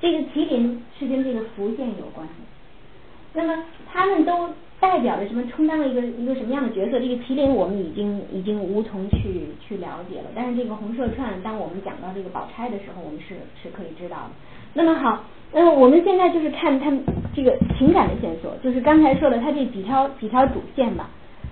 [0.00, 2.26] 这个麒麟是跟这个浮线有关，
[3.34, 4.50] 那么他们都。
[4.80, 5.42] 代表着什么？
[5.48, 7.00] 充当了一个一个什么样的角色？
[7.00, 10.30] 这个麒麟我们已经已经无从去去了解了。
[10.36, 14.30] 但是这个红色串，当我们讲到这个宝钗的时候，我们是是可以知道的。
[14.74, 16.92] 那么好，那么我们现在就是看他
[17.34, 21.10] 这个情感的线索，就是刚才说的他这几条几条主线吧。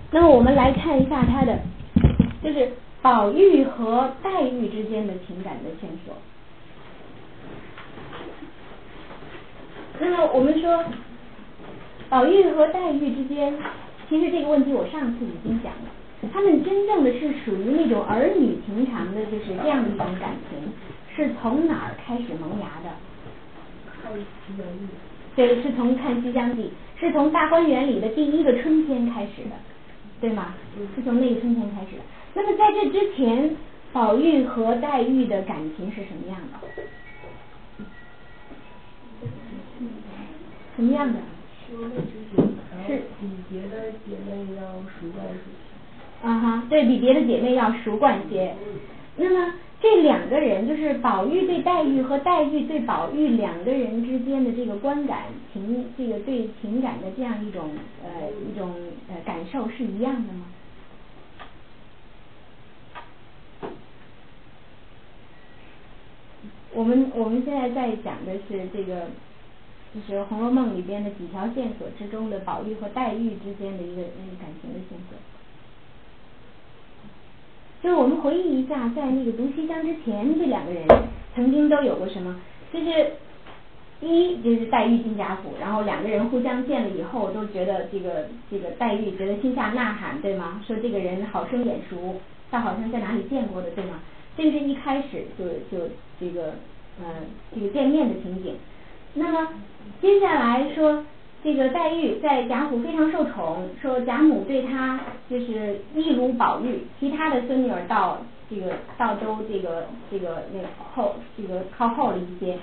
[0.09, 1.59] 那么我们来看一下他的，
[2.41, 2.71] 就是
[3.01, 6.15] 宝玉和黛玉之间的情感的线索。
[9.99, 10.81] 那么我们说。
[12.09, 13.53] 宝玉和黛玉之间，
[14.07, 16.29] 其实这个问题我上次已经讲了。
[16.33, 20.57] 他们真正的是属于那种儿女情长的，就是这样一种感情，
[21.15, 22.89] 是从哪儿开始萌芽的？
[24.01, 24.23] 看《西
[24.57, 24.85] 厢记》。
[25.35, 29.51] 对，是从看《西厢记》，是从大观园里的第一个春天开始的，
[30.19, 30.55] 对吗？
[30.95, 32.03] 是从那个春天开始的。
[32.33, 33.55] 那么在这之前，
[33.93, 36.57] 宝玉和黛玉的感情是什么样的？
[40.75, 41.19] 什么样的？
[42.87, 46.27] 是比别的姐妹要熟惯些。
[46.27, 48.55] 啊哈，对比别的姐妹要熟惯些。
[49.17, 57.69] 那么这两个人，就是宝玉对黛玉和黛玉对宝玉两个人之间的这个观感情，这个对情感的这样一种
[58.03, 58.73] 呃一种
[59.09, 60.45] 呃感受是一样的吗？
[66.73, 69.07] 我们我们现在在讲的是这个。
[69.93, 75.17] 就是《红楼梦》里边的几条线索之中的宝玉和黛玉之间的一个那个感情的线索。
[77.81, 80.85] 就是我们回忆一下，在那个读西厢之前，这两个人
[81.35, 82.39] 曾经都有过什么？
[82.73, 83.13] 就是
[84.01, 90.61] 一就是黛玉进贾府，然后两个人互相见了以后，都觉得这个这个黛玉觉得心下呐喊，对吗？
[90.67, 92.15] 说这个人好生眼熟，
[92.51, 93.99] 他好像在哪里见过的，对吗？
[94.35, 95.87] 这是一开始就就
[96.19, 96.53] 这个
[96.99, 97.05] 呃
[97.53, 98.55] 这个见面的情景。
[99.13, 99.47] 那么
[100.01, 101.03] 接下来说，
[101.43, 108.19] 这个黛玉在贾府非常受宠，说贾母对她就是一如宝玉，其他的孙女儿到
[108.49, 112.57] 这个到都这个这个那个后这个靠后了一些。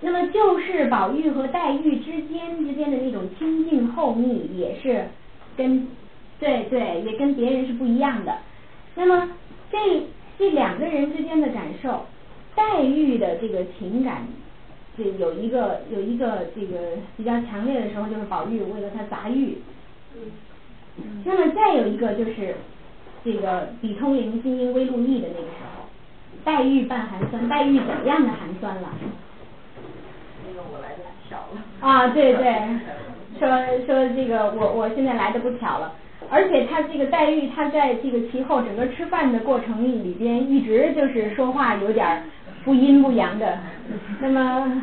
[0.00, 5.06] 那么就是宝玉和黛玉之间之间的那种亲近厚密，也是
[5.56, 5.86] 跟
[6.40, 8.38] 对对也跟别人是不一样的。
[8.96, 9.30] 那么
[9.70, 9.78] 这
[10.38, 12.06] 这两个人之间的感受，
[12.56, 14.26] 黛玉的这个情感。
[14.98, 19.58] 这有一个有一个这个比较强烈的时候，就是宝玉为了他砸玉。
[21.24, 22.56] 那么再有一个就是
[23.24, 25.86] 这个笔通灵心因微露腻的那个时候，
[26.44, 28.88] 黛玉扮寒酸，黛玉怎样的寒酸了？
[30.44, 31.62] 那个我来的太巧了。
[31.80, 32.52] 啊，对对，
[33.38, 33.48] 说
[33.86, 35.92] 说这个我我现在来的不巧了，
[36.28, 42.24] 而且他这个黛玉，他在这个其后整个吃饭的过程里边，一直就是说话有点
[42.68, 43.58] 不阴不阳的，
[44.20, 44.82] 那么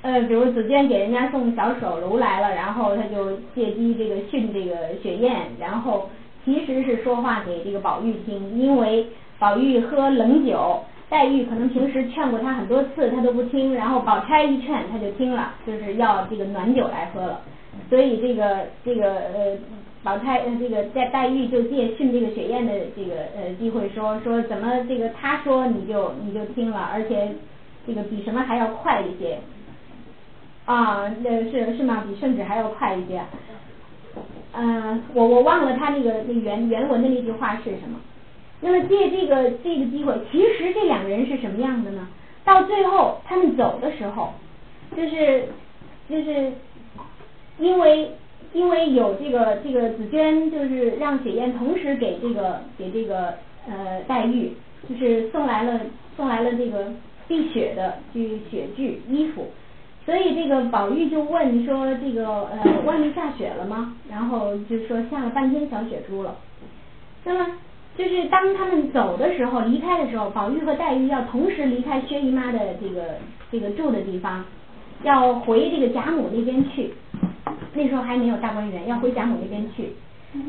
[0.00, 6.08] 呃，比如子健给人家送小手炉来了，然后他就借机这个训这个雪雁，然后
[6.46, 9.06] 其实是说话给这个宝玉听，因为
[9.38, 17.42] 宝玉喝冷酒，黛玉可能平时劝过他很多次，他都不听，然后宝钗一劝他就听了，就是要这个暖酒来喝了，
[17.90, 19.58] 所以这个这个呃。
[20.08, 27.34] 老太，呃，这个在黛玉就借训这个雪雁的这个呃机会说说怎么这个他说你就你就听了，而且
[27.86, 29.38] 这个比什么还要快一些
[30.64, 31.14] 啊？
[31.22, 32.04] 那是是吗？
[32.08, 33.20] 比圣旨还要快一些？
[34.54, 38.00] 嗯，我我忘了他那个那原原文的那句话是什么。
[38.62, 42.08] 那么借这个这个机会，其实这两个人是什么样的呢？
[42.46, 44.32] 到最后他们走的时候，
[44.96, 45.50] 就是
[46.08, 46.50] 就是
[47.58, 48.12] 因为。
[48.54, 53.34] 因为有这个这个紫娟，就是让雪雁同时给这个给这个
[53.68, 54.52] 呃黛玉，
[54.88, 55.80] 就是送来了
[56.16, 56.90] 送来了这个
[57.28, 59.48] 避雪的具雪具衣服，
[60.06, 63.94] 所以这个宝玉就问说这个呃外面下雪了吗？
[64.10, 66.34] 然后就说下了半天小雪珠了。
[67.24, 67.46] 那么
[67.98, 73.16] 就是当他们走的时候离开的时候，宝玉和黛玉要同时离开薛姨妈的这个
[73.52, 74.42] 这个住的地方，
[75.02, 76.94] 要回这个贾母那边去。
[77.78, 79.90] 那时候还没有大观园，要回贾母那边去。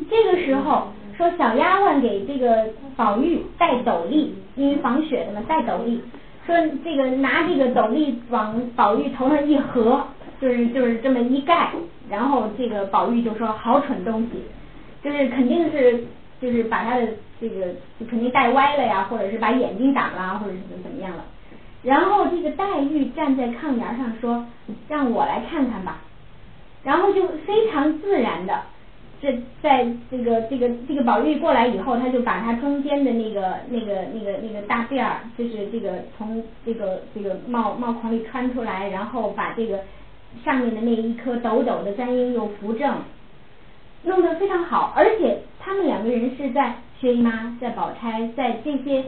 [0.09, 2.65] 这个时候说小丫鬟给这个
[2.95, 6.01] 宝玉戴斗笠，因为防雪的嘛，戴斗笠。
[6.47, 10.07] 说这个拿这个斗笠往宝玉头上一合，
[10.41, 11.69] 就是就是这么一盖，
[12.09, 14.43] 然后这个宝玉就说好蠢东西，
[15.03, 16.03] 就是肯定是
[16.41, 17.07] 就是把他的
[17.39, 17.67] 这个
[18.09, 21.23] 肯定戴歪了呀，或者是把眼睛挡了，或者是怎么怎么样了。
[21.83, 24.47] 然后这个黛玉站在炕沿上说，
[24.87, 25.99] 让我来看看吧。
[26.83, 28.61] 然后就非常自然的，
[29.21, 39.81] 这在这个这个这个宝玉过来以后，他就把他中间的那个那个那个那个大辫儿，就是这个从这个这个帽帽孔里穿出来，然后把这个
[40.45, 42.95] 上面的那一颗抖抖的簪缨又扶正，
[44.03, 44.93] 弄得非常好。
[44.95, 49.03] 而且他们两个人是在薛姨妈、在宝钗、在这些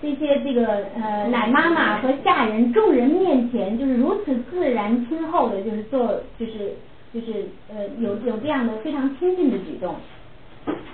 [0.00, 6.74] 这些这个呃奶妈妈和下人众人面前，就是如此自然亲厚的，就是做就是。
[7.12, 9.96] 就是呃有有这样的非常亲近的举动，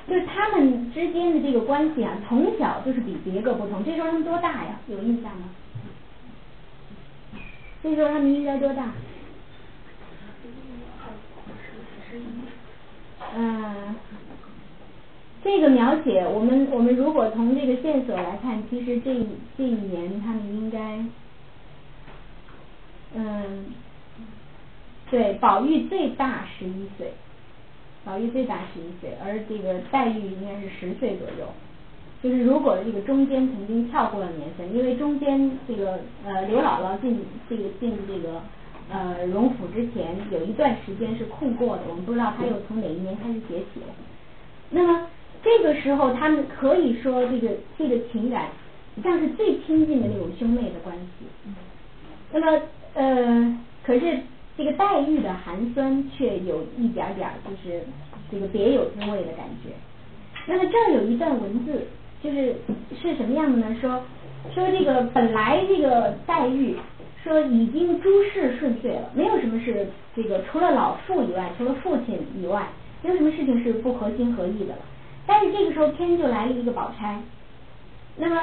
[0.08, 3.84] 就是他们之间的这个关系啊，从小就是比别个不同。
[3.84, 4.80] 这时候他们多大呀？
[4.88, 5.50] 有印象吗？
[7.82, 8.92] 这时候他们应该多大？
[13.36, 13.94] 嗯，
[15.44, 19.14] 这个描写，我们我们如果从这个线索来看，其实这
[19.58, 21.04] 这一年他们应该，
[23.14, 23.66] 嗯。
[25.08, 27.12] 对，宝玉最大十一岁，
[28.04, 31.46] 宝玉最大十一岁，而这个黛玉应该是十岁左右。
[32.22, 38.40] 就是如果这个中间曾经跳过了年份，因为中间这个呃刘姥姥进这个进这个
[38.90, 43.86] 呃荣府之前有一段时间是空过的，我们不知道她又从哪一年开始写起的。
[44.70, 45.06] 那么
[45.44, 48.48] 这个时候他们可以说这个这个情感
[49.04, 51.26] 像是最亲近的那种兄妹的关系。
[52.32, 52.60] 那么
[52.94, 54.18] 呃可是。
[54.56, 57.84] 这个黛玉的寒酸却有一点点就是
[58.30, 59.70] 这个别有滋味的感觉。
[60.46, 61.86] 那么这儿有一段文字，
[62.22, 62.54] 就是
[63.00, 63.76] 是什么样的呢？
[63.80, 64.02] 说
[64.54, 66.74] 说这个本来这个黛玉
[67.22, 72.66] 说已经诸事顺遂了，没有什么是这个除了老父以外，除了父亲以外，
[73.02, 74.82] 没有什么事情是不合心合意的了。
[75.26, 77.20] 但是这个时候偏就来了一个宝钗，
[78.16, 78.40] 那么。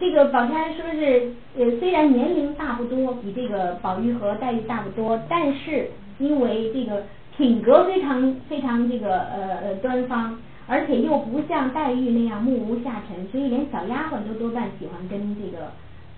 [0.00, 7.04] 这个宝钗说是呃，虽然年龄大不多，比这个宝玉和黛玉大不多，但是因为这个
[7.36, 15.72] 品格非常非常这个呃呃端方，而且又不像黛玉那样目无下尘，所以连小丫鬟都多半喜欢跟这个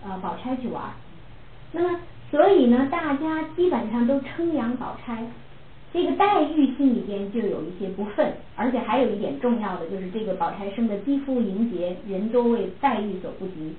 [0.05, 0.83] 呃宝钗去玩。
[1.73, 2.01] 那么
[2.31, 5.25] 所以呢，大家基本上都称扬宝钗。
[5.95, 8.27] 这个黛玉心里边就有一些不忿，
[8.57, 13.73] 而且还有一点重要的就是这个宝钗生的肌肤莹洁，人都为黛玉所不及，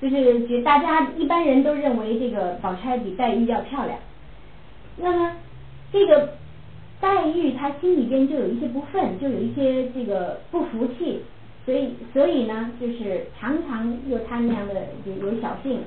[0.00, 3.98] 就是觉大家一般人都认为这个宝钗比黛玉要漂亮。
[4.96, 5.32] 那么
[5.92, 6.34] 这个
[7.00, 11.18] 黛玉她心里边就有一些不忿，就有一些这个不服气，
[11.66, 14.74] 所以所以呢，就是常常有她那样的
[15.04, 15.80] 有有小性，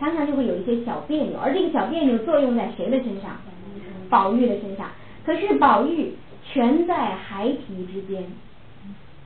[0.00, 3.30] 常常就会有一些小别扭，而这个小别扭作用在谁的身上？
[4.10, 4.88] 宝玉的身上。
[5.24, 6.12] 可是宝玉
[6.44, 8.22] 全在孩提之间，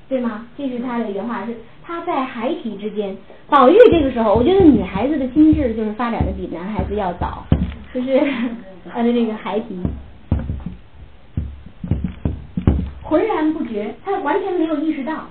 [0.09, 0.47] 对吗？
[0.57, 3.17] 这是他的原话，是他在孩提之间。
[3.49, 7.45] 宝玉这个时候，我觉得女孩子的心智就是发展的比男孩子要早，
[7.93, 8.21] 就是
[8.93, 9.77] 他的那个孩提，
[13.03, 15.25] 浑然不觉，他完全没有意识到，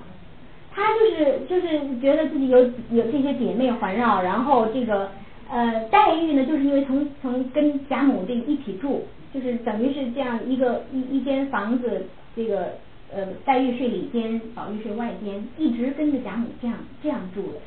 [0.74, 2.58] 他就是就是觉得自己有
[2.90, 5.10] 有这些姐妹环绕，然后这个
[5.48, 12.72] 呃，黛玉呢，就是因为从从跟贾母这一起住，就是等于是这样一个一一间房子，这个
[13.12, 17.58] 呃，黛玉睡里间，宝玉睡外间，一直跟着贾母这样这样住的。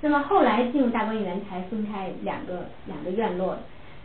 [0.00, 3.56] 那么后来进入大观园才分开两个两个院落，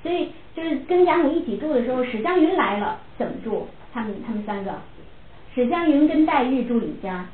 [0.01, 3.67] 所以就是跟贾母一起住的时候，史湘云来了怎么住？
[3.93, 4.75] 他们他们三个，
[5.53, 7.25] 史湘云跟黛玉住里间，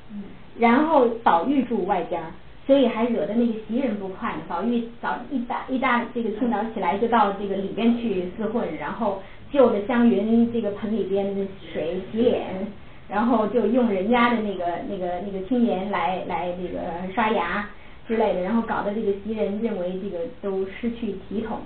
[0.57, 2.21] 然后宝玉住外间。
[2.67, 4.41] 所以还惹得那个袭人不快呢。
[4.47, 9.21] 宝玉早一大一大这个清早起来就到这个里边去厮混，然后
[9.51, 12.67] 就着香云这个盆里边的水洗脸，
[13.07, 16.79] 然后就用人家的那个那个那个青盐来来这个
[17.13, 17.69] 刷牙
[18.07, 21.59] 之类的，然后搞得这个袭人认为这个都失去体统。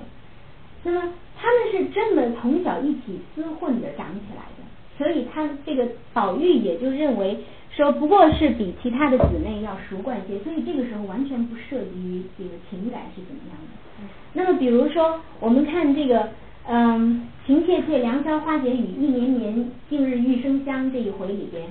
[0.83, 1.01] 那么
[1.37, 4.63] 他们是这么从小一起厮混着长起来的，
[4.97, 7.37] 所以他这个宝玉也就认为。
[7.71, 14.09] 说不过是比其他的姊妹要熟惯些，所以这个时候完全不涉及这个情感是怎么样的。
[14.33, 16.29] 那么比如说，我们看这个，
[16.71, 21.65] 嗯，情切切，良宵花间雨，一年年，近日玉生香这一回里边，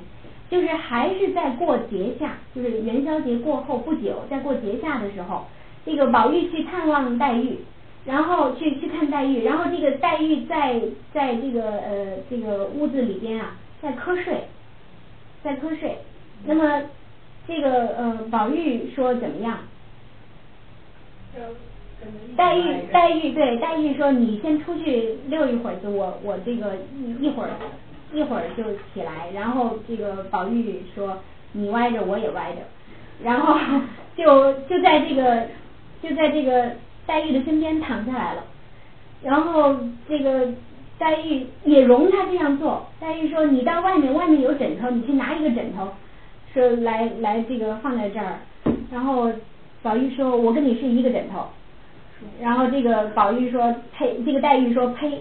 [0.50, 5.46] 就是还是在过节下，就是元宵节过后不久，在过节下的时候，
[5.86, 7.58] 这个宝玉去探望黛玉，
[8.04, 10.80] 然后去去看黛玉，然后这个黛玉在
[11.14, 14.48] 在这个呃这个屋子里边啊，在瞌睡。
[15.40, 15.98] 在瞌睡，
[16.46, 16.82] 那么
[17.46, 19.58] 这个呃，宝玉说怎么样？
[22.36, 27.50] 黛玉黛玉对黛玉说：“你先出去溜一会儿，就我我这个一一会儿
[28.12, 28.62] 一会儿就
[28.94, 31.18] 起来。”然后这个宝玉说
[31.52, 32.58] ：“你歪着，我也歪着。”
[33.22, 33.58] 然后
[34.16, 35.46] 就就在这个
[36.02, 36.72] 就在这个
[37.06, 38.44] 黛玉的身边躺下来了。
[39.22, 39.76] 然后
[40.08, 40.52] 这个。
[41.00, 42.84] 黛玉也容他这样做。
[42.98, 45.86] 黛玉说：“你到外面，外面有枕头，你去拿一个枕头，
[46.52, 48.40] 说来来这个放在这儿。”
[48.90, 49.30] 然后
[49.80, 51.46] 宝玉说：“我跟你是一个枕头。”
[52.40, 55.20] 然后这个宝玉说：“呸！”这个黛玉说：“呸！”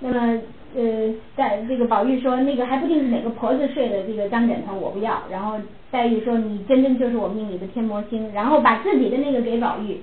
[0.00, 0.40] 那么
[0.74, 5.58] 呃，黛这个宝玉说：“那个还不定是哪个婆子睡的这个脏枕头，我不要。”然后
[5.90, 10.00] 黛玉说：“你真真就是我命里的天魔星。”然后把自己的那个给宝玉。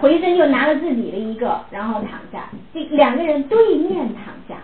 [0.00, 4.60] 回身又拿了自己的一个，然后躺下，这两个人对面躺下。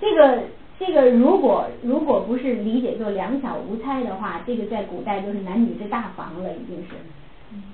[0.00, 0.38] 这个
[0.78, 6.94] 这个如果如果不是理解作两小无猜的话，这个在古代就是男女之大防了，已经是，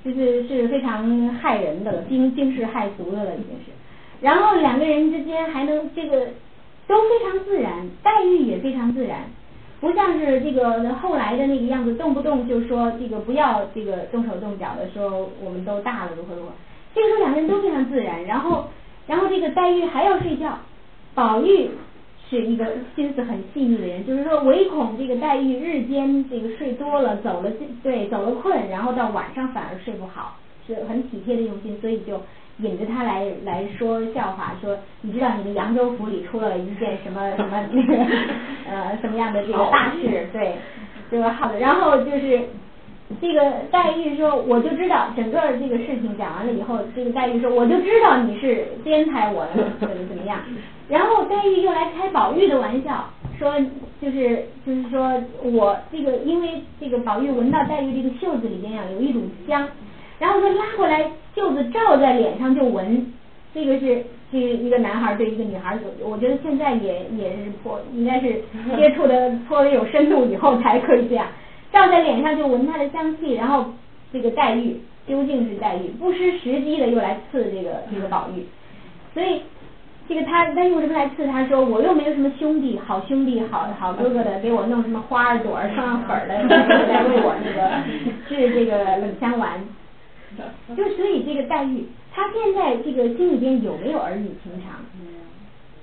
[0.04, 3.72] 就是是非常害人的了，惊惊世骇俗的了，已经是。
[4.20, 6.28] 然后两个人之间还能这个
[6.86, 9.20] 都非常自然，黛玉也非常自然。
[9.80, 16.52] 不像是这个后来的那个样子，动不动就说这个不要这个动手动脚的，说我们都大了如何如何。
[16.94, 18.68] 这个时候两个人都非常自然，然后
[19.06, 20.58] 然后这个黛玉还要睡觉，
[21.14, 21.68] 宝玉
[22.40, 27.50] 是一个心思很细腻的人，就是说唯恐这个黛玉日间这个睡多了走了
[27.82, 32.20] 对走了困，然后到晚上反而睡不好，是很体贴的用心，所以就。
[32.58, 37.92] 引着他来来说笑话，说你知道你们扬州府里出了一件什么什么那 个
[38.70, 40.54] 呃什么样的这个大事，对，
[41.10, 42.42] 就是好的，然后就是
[43.20, 50.38] 这个黛玉说，我就知道整个这个事情讲完了以后，这个黛玉说，我就知道你是编排我的怎么怎么样，
[50.88, 53.54] 然后黛玉又来开宝玉的玩笑，说
[54.00, 55.12] 就是就是说
[55.42, 59.68] 我这个因为这个宝玉闻到黛玉这个袖子里边呀有一种香。
[60.20, 63.12] 然后说拉过来袖子罩在脸上就闻，
[63.52, 68.40] 这个是这一个男孩对一个女孩，我我觉得现在也也是颇应该是
[68.76, 71.26] 接触的颇为有深度以后才可以这样，
[71.74, 73.74] 罩在脸上就闻它的香气，然后
[74.12, 78.46] 这个黛玉究竟是黛玉不失时机的又来刺这个这个宝玉，
[79.12, 79.42] 所以
[80.08, 87.82] 这个他他用什么来刺他说我又没有什么兄弟好兄弟好好哥哥的给我弄什么花儿朵儿上上粉儿的来为我那个
[88.28, 89.60] 治这个冷香丸。
[90.76, 94.80] 就所以这个黛玉，她现在这个心里边有没有儿女情长？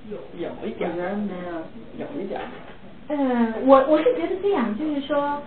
[0.10, 2.48] 有有一点儿没有，有一点儿。
[3.08, 5.42] 嗯，我我是觉得这样，就是说，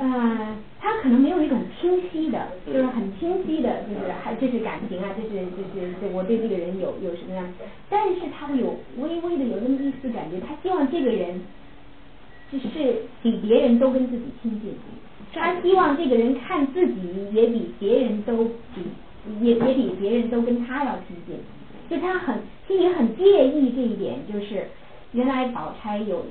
[0.00, 7.44] 嗯，他可能没有一种清晰的，就是很清晰的，就是还这是感情啊，这是就是这我对这个人有有什么样，
[7.88, 11.40] 但是他会有微微的有那么一丝感觉，他希望这个人
[12.52, 14.74] 就是比别人都跟自己亲近。
[15.32, 18.44] 他希望这个人看自己也比别人都
[18.74, 18.82] 比
[19.40, 21.36] 也也比别人都跟他要亲近，
[21.90, 22.36] 就他很
[22.66, 24.68] 心里很介意这一点，就是
[25.12, 26.24] 原来宝钗有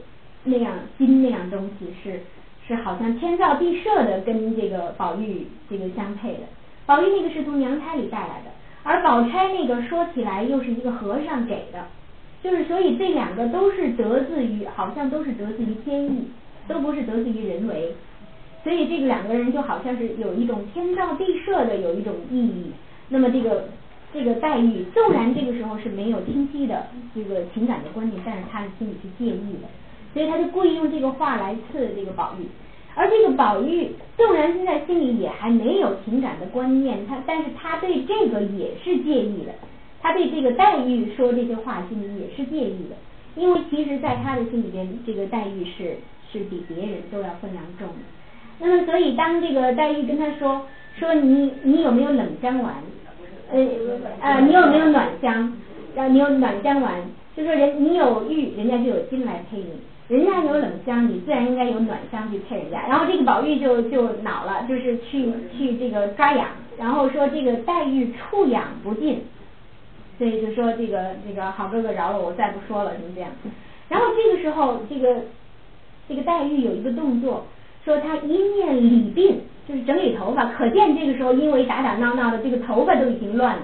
[0.46, 2.22] 那样金那样东西，是
[2.68, 6.42] 是好像天造地设的跟这个宝玉这个相配的。
[6.86, 8.52] 宝玉那个是从娘胎里带来的，
[8.84, 11.86] 而宝钗那个说起来又是一个和尚给的，
[12.44, 16.28] 就是所以这两个都是得自于好像都是得自于天意，
[16.68, 17.94] 都不是得自于人为。
[18.64, 22.72] 所以这个两个人就好像是有一种天造地设的有一种意义。
[23.08, 23.70] 那么这个
[24.14, 29.68] 这个黛玉纵然这个时候是没有清晰的这个情感的观念，但是他的心里是介意的，
[30.18, 32.48] 所以他就故意用这个话来刺这个宝玉。
[32.96, 39.54] 而这个宝玉纵然现在心里也还没有情感的观念，他但是他对这个也是介意的，
[40.02, 42.96] 他对这个黛玉说这些话心里也是介意的，
[43.36, 45.98] 因为其实在他的心里边，这个黛玉是
[46.32, 47.94] 是比别人都要分量重的。
[48.58, 50.66] 那么所以当这个黛玉跟他说
[50.98, 52.74] 说你你有没有冷香丸？
[53.52, 53.64] 呃
[54.20, 55.56] 呃，你有没有暖香？
[55.96, 56.96] 呃，你有暖香丸，
[57.36, 59.78] 就说人你有玉，人家就有金来配你；
[60.08, 62.88] 人家有冷香，你自然应该有暖香去配人家。
[62.88, 66.48] 然后这个宝玉就就恼了，就是去去这个抓痒，
[66.78, 69.22] 然后说这个黛玉触痒不尽，
[70.18, 73.30] 所以就说这个这个好哥哥饶了我，再不说了，什么这样。
[73.90, 75.22] 然后这个时候，这个
[76.08, 77.46] 这个黛玉有一个动作，
[77.84, 79.36] 说她一面理鬓。
[79.68, 83.64] 就是整理头发，可见这个时候因为打打闹闹的，这个头发都已经乱了。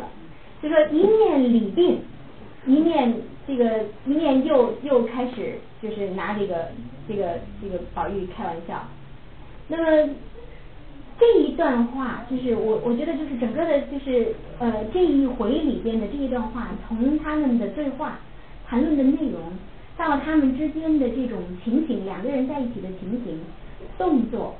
[0.62, 1.96] 就说一面理鬓，
[2.66, 3.16] 一面
[3.48, 6.70] 这个一面又又开始就是拿这个
[7.08, 8.82] 这个这个宝玉开玩笑。
[9.68, 10.10] 那么
[11.20, 18.18] 这一段话，就是我我觉得就是整个的，就是呃这一回里边的这一段话，从他们的对话
[18.66, 19.40] 谈论的内容，
[19.96, 23.40] 到他们之间的这种情形，两个人在一起的情形，
[23.98, 24.56] 动作。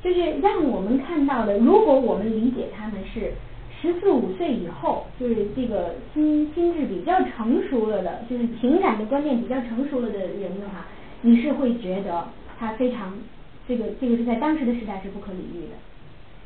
[0.00, 3.32] 就是让我们看到的，如果我们理解他们是
[3.80, 10.86] 十四五岁以后，就是这个心心智比较成熟了的，就是情感的观念比较成熟了的人的话，
[11.22, 12.26] 你是会觉得
[12.58, 13.12] 他非常
[13.66, 15.76] 这个这个是在当时的时代是不可理喻的。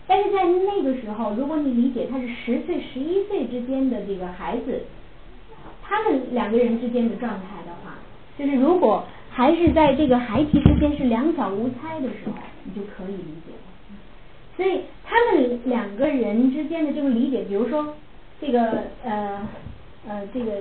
[0.07, 4.83] 但是在那个时候，如果你理解他是十岁十一岁之间的这个孩子，
[5.83, 7.99] 他们两个人之间的状态的话，
[8.39, 9.05] 就是如果。
[9.35, 13.55] 还是在这个孩提之间是两小无猜的时候，你就可以理解。
[14.63, 17.97] 所以他们两个人之间的这个理解，比如说
[18.41, 19.41] 这个呃
[20.07, 20.53] 呃这个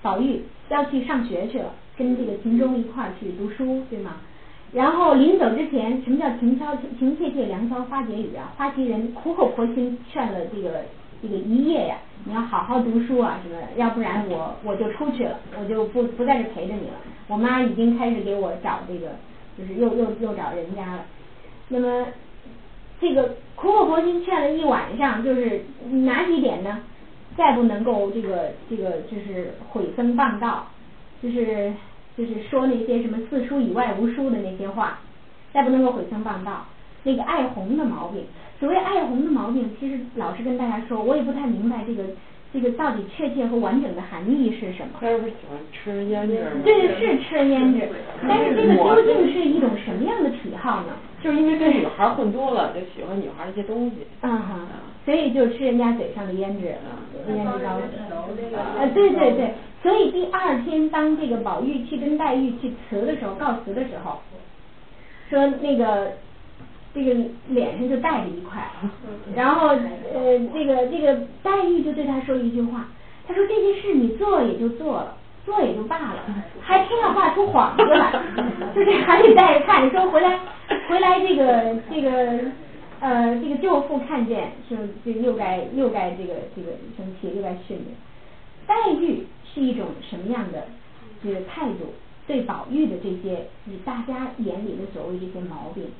[0.00, 0.40] 宝玉
[0.70, 4.16] 要去上学去了，跟这个秦钟一块儿去读书，对吗？
[4.72, 8.54] 然后临走之前，什么叫情悄情切切，凉宵花解语啊？
[8.56, 10.82] 花袭人苦口婆心劝了这个
[11.20, 11.98] 这个一夜呀。
[12.24, 16.94] 你要好好读书啊，什么，要不然我我就出去了，我就不不在这陪着你了。
[17.28, 19.08] 我妈已经开始给我找这个，
[19.58, 21.04] 就是又又又找人家了。
[21.68, 22.06] 那么
[23.00, 26.80] 这个苦口婆心劝了一晚上，就是哪几点呢？
[27.36, 30.66] 再不能够这个这个就是毁僧谤道，
[31.22, 31.72] 就是
[32.18, 34.98] 就是说那些什么四书以外无书的那些话，
[35.52, 36.66] 再不能够毁僧谤道，
[37.04, 38.24] 那个爱红的毛病。
[38.58, 42.02] 所谓爱红的毛病，其实老实跟大家说，我也不太明白这个
[42.52, 44.98] 这个到底确切和完整的含义是什么。
[45.00, 46.44] 他是不是喜欢吃胭脂？
[46.62, 47.88] 对，是吃胭脂，
[48.28, 50.88] 但是这个究竟是一种什么样的癖好呢？
[51.22, 54.06] 就是因为跟女孩混多了，就喜欢女孩一些东西。
[54.22, 54.60] 嗯哈，
[55.04, 56.74] 所以就吃人家嘴上的胭脂，
[57.28, 57.80] 胭脂膏。
[58.78, 64.20] 呃，对对对，所以第二天当这个宝玉去跟黛玉去辞的时候，告辞的时候，
[65.28, 66.12] 说那个。
[66.92, 67.14] 这个
[67.46, 68.68] 脸上就带着一块，
[69.36, 72.88] 然后呃，这个这个黛玉就对他说一句话，
[73.28, 76.18] 他说这件事你做也就做了，做也就罢了，
[76.60, 78.12] 还偏要画出幌子来，
[78.74, 80.38] 就是还得带着看，说回来
[80.88, 82.10] 回来这个这个
[83.00, 87.90] 呃这个舅父看见，说这又该又该这个这个生气，又该训的。
[88.66, 90.66] 黛玉是一种什么样的
[91.22, 91.94] 这个态度？
[92.26, 95.90] 对宝玉的这些，以大家眼里的所谓这些毛病。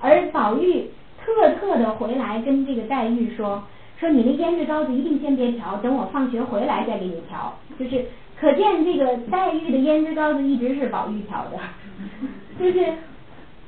[0.00, 0.88] 而宝玉
[1.22, 3.62] 特特的回来跟这个黛玉说，
[3.98, 7.58] 说你那胭脂膏子一定先别调，等我放学回来再给你调。
[7.78, 8.04] 就是
[8.38, 11.58] 可见这个黛玉的胭脂膏子一直是宝玉调的，
[12.58, 12.92] 就是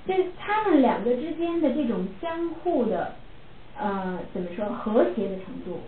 [0.07, 3.13] 就是他们两个之间的这种相互的
[3.79, 5.81] 呃怎么说和谐的程度，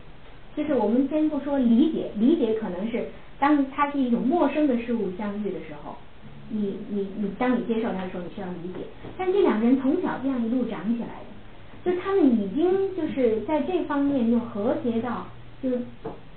[0.57, 3.09] 就是我们先不说理解，理解可能是
[3.39, 5.97] 当它是一种陌生的事物相遇的时候。
[6.53, 8.81] 你你你，当你接受他的时候，你需要理解。
[9.17, 11.30] 但这两个人从小这样一路长起来的，
[11.85, 15.27] 就他们已经就是在这方面就和谐到，
[15.63, 15.81] 就是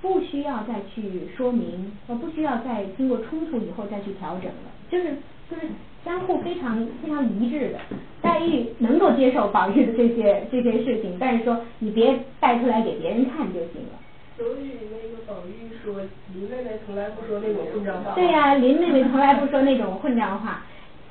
[0.02, 5.18] 不需要再去说明，呃，不需要再经过冲突以后再去调整了，就是
[5.49, 5.64] 就是
[6.06, 7.80] 相互非常非常一致的。
[8.22, 13.99] 黛玉能够接受宝玉的这些这些事情，但是说你别带出来给别人看就行了。
[14.38, 16.02] 所以那个宝玉说，
[16.34, 18.15] 林妹妹从来不说那种混账话。
[18.15, 20.64] 对呀，林妹妹从来不说那种混账话，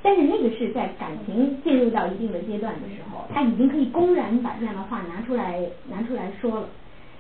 [0.03, 6.69] 但是那个是在感情进入到一定的阶段的时候，他已经可以公然把这样的话拿出来拿出来说了。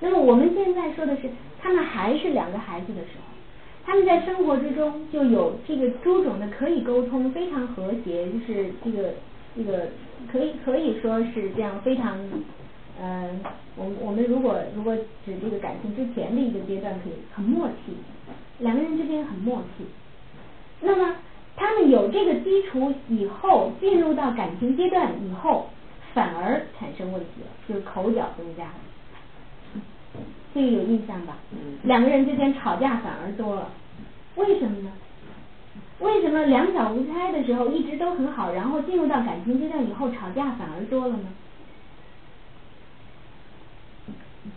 [0.00, 1.30] 那么我们现在说的是，
[1.60, 3.24] 他们还是两个孩子的时候，
[3.84, 9.14] 他们在生活之中就有这个诸种的可以沟通，非常和谐，就是这个
[9.56, 9.88] 这个
[10.30, 12.18] 可以可以说是这样非常。
[13.00, 13.40] 嗯，
[13.74, 14.94] 我我们如果如果
[15.24, 17.94] 指这个感情之前的一个阶段，可以很默契，
[18.59, 19.86] 两个人之间很默契。
[20.80, 21.16] 那么
[21.56, 25.68] 他们有这个基础以后，进入到感情阶段以后，
[26.14, 28.74] 反而产生问题了，就是口角增加了。
[30.54, 31.38] 这个有印象吧？
[31.82, 33.70] 两个人之间吵架反而多了，
[34.36, 34.90] 为什么呢？
[36.00, 41.28] 为什么两小无猜的时候一直都很好，然后进入到感情阶段以后吵架反而多了呢？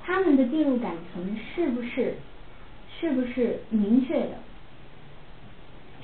[0.03, 2.15] 他们的进入感情是不是
[2.99, 4.39] 是不是明确的？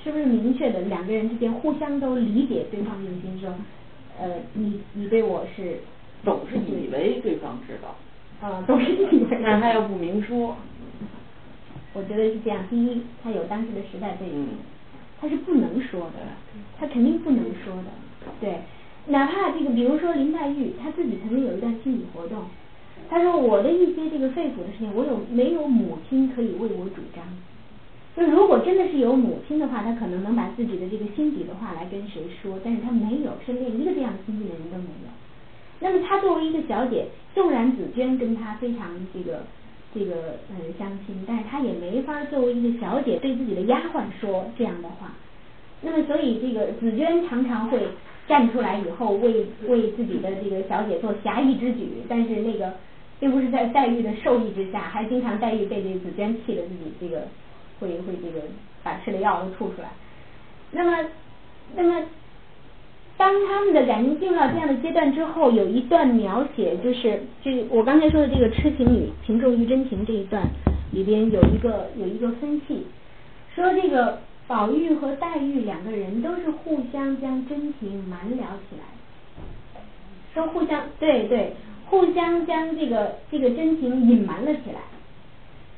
[0.02, 0.80] 是不是明确的？
[0.82, 3.54] 两个人之间互相都理解对方用心，说
[4.18, 5.80] 呃，你你对我是
[6.24, 7.96] 总是以为对方知道。
[8.46, 10.56] 啊， 总是以为，但他又不明说。
[11.94, 12.64] 我觉得是这样。
[12.68, 14.48] 第一，他有当时的时代背景，
[15.20, 16.18] 他是不能说的，
[16.78, 17.90] 他肯定不能说的。
[18.40, 18.60] 对，
[19.06, 22.44] 哪怕这个，比如说林黛玉，她自己曾经有一段心理活动，
[23.08, 27.22] 她说我的一些这个肺腑的事情，我有没有母亲可以为我主张？
[28.14, 35.08] 就如果真的是有母亲的话，她可能能把自己的这个心底的话来跟谁说，但是她没有，身边一个这样亲近的人都没有。
[35.80, 39.40] 那么她作为一个小姐，纵然紫娟跟她非常这个
[39.94, 45.12] 这个呃相亲，但是她也没法作为一个小姐对自己的丫鬟说这样的话。
[45.80, 47.80] 那么所以这个紫娟常常会
[48.28, 52.74] 站出来以后为为自己的这个小姐做侠义之举，但是那个
[53.18, 57.26] 并不是在黛玉的授意之下，还经常黛玉被这个紫娟气得自己这个
[57.82, 58.46] 会会这个
[58.84, 59.90] 把吃的药都吐出来。
[60.70, 61.10] 那么
[61.74, 62.02] 那么。
[63.14, 70.42] 当他们的感情进入到这样的阶段之后，有一段描写，就是这我刚才说的这个痴情女情重于真情这一段
[70.90, 72.84] 里边有一个有一个分析，
[73.54, 74.18] 说这个
[74.48, 78.82] 宝玉和黛玉两个人都是互相将真情瞒了起来，
[80.34, 81.52] 说互相对对，
[81.86, 84.80] 互相将这个这个真情隐瞒了起来，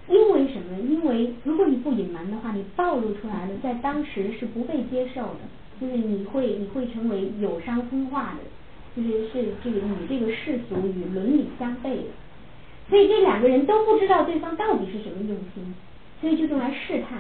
[0.09, 0.79] 因为什么？
[0.89, 5.41] 因为如果你不隐瞒的话，你暴露出来了，在当时是不被接受的。
[5.81, 8.41] 就是你会你会成为有伤风化的，
[8.97, 12.15] 就是是这个与这个世俗与伦理相悖的，
[12.89, 15.75] 所以这两个人都不知道对方到底是什么用心，
[16.21, 17.19] 所以就用来试探。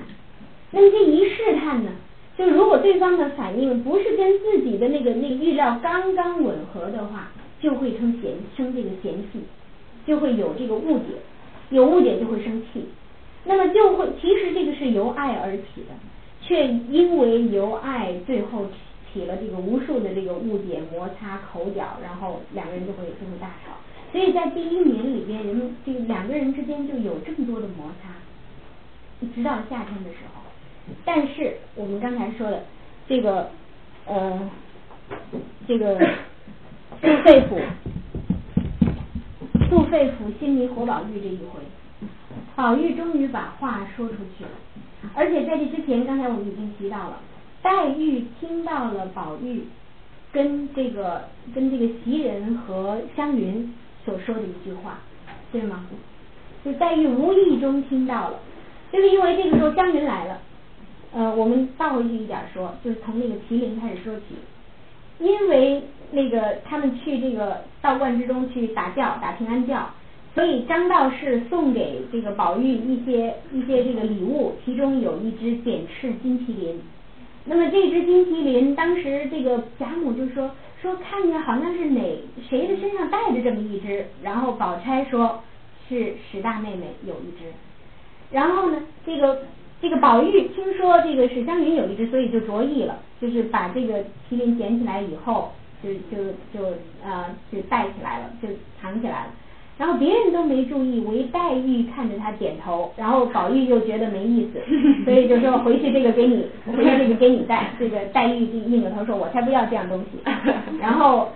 [0.70, 1.90] 那么这一试探呢，
[2.38, 9.40] 就如果对方的反应不是跟自己的那个那个预料刚刚吻合的话，就会生嫌生这个嫌隙，
[10.06, 11.16] 就会有这个误解，
[11.70, 12.86] 有误解就会生气，
[13.44, 15.94] 那么就会其实这个是由爱而起的。
[16.46, 18.66] 却因为由爱，最后
[19.10, 23.72] 起了这个无数的这个误解、摩擦、口角，然后两个人就会就会大吵。
[24.12, 28.10] 所以在第一年里边，人们这两个人之间就有这么多的摩擦，
[29.34, 30.42] 直到夏天的时候。
[31.02, 32.62] 但是我们刚才说的
[33.08, 33.48] 这个
[34.04, 34.50] 呃，
[35.66, 35.96] 这个
[37.00, 37.58] 肺腑，
[39.70, 41.60] 杜肺腑心里活宝玉这一回，
[42.54, 44.50] 宝玉终于把话说出去了。
[45.14, 47.18] 而且在这之前，刚才我们已经提到了，
[47.62, 49.64] 黛玉听到了宝玉
[50.32, 51.24] 跟这个
[51.54, 53.74] 跟这个袭人和湘云
[54.04, 54.98] 所说的一句话，
[55.52, 55.86] 对吗？
[56.64, 58.38] 就黛玉无意中听到了，
[58.90, 60.38] 就是因为这个时候湘云来了，
[61.12, 64.36] 呃，我们倒回去一点说，就是从那个麒麟开始说起，
[65.18, 69.90] 因为那个他们去这个道观之中去打轿，打平安轿。
[70.34, 76.80] 所以张道士送给这个宝玉一些一些这个礼物，其中有一只点翅金麒麟。
[77.44, 80.50] 那么这只金麒麟，当时这个贾母就说
[80.82, 82.00] 说看见好像是哪
[82.48, 85.40] 谁的身上带着这么一只，然后宝钗说
[85.88, 87.52] 是史大妹妹有一只。
[88.32, 89.42] 然后呢，这个
[89.84, 95.52] 这个宝玉听说这个史湘云有一只，所以就着意了，就是把这个麒麟捡起来以后，
[95.82, 96.24] 就就
[96.54, 96.72] 就
[97.04, 98.48] 呃就带起来了，就
[98.80, 99.30] 藏起来了。
[99.76, 107.68] 然后别人都没注意，唯黛玉看着他点头，然后宝玉又觉得没意思，所以就说回去这个给你，回去这个给你带。
[107.78, 110.18] 这个黛玉就硬着头说：“我才不要这样东西。
[110.80, 111.28] ”然后，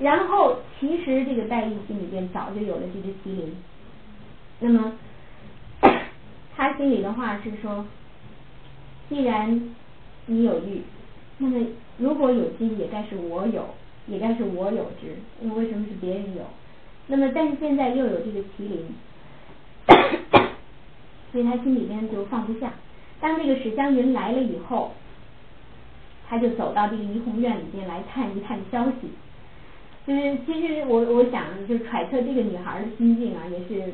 [0.00, 3.54] 然后其实这个黛玉心里边早就有了这只麒麟。
[4.58, 4.92] 那么，
[6.56, 7.84] 他心里的话是说：
[9.08, 9.74] 既然
[10.24, 10.82] 你有玉，
[11.38, 11.66] 那么
[11.98, 13.74] 如果有金，也该是我有，
[14.06, 15.16] 也该是我有之。
[15.42, 16.42] 因为为什么是别人有？
[17.08, 18.86] 那么，但是现在又有这个麒麟，
[21.30, 22.72] 所以他心里边就放不下。
[23.20, 24.92] 当这个史湘云来了以后，
[26.28, 29.10] 他就走到这个怡红院里边来探一探消息。
[30.06, 33.92] 就是其实我我想就揣测这个女孩的心境啊，也是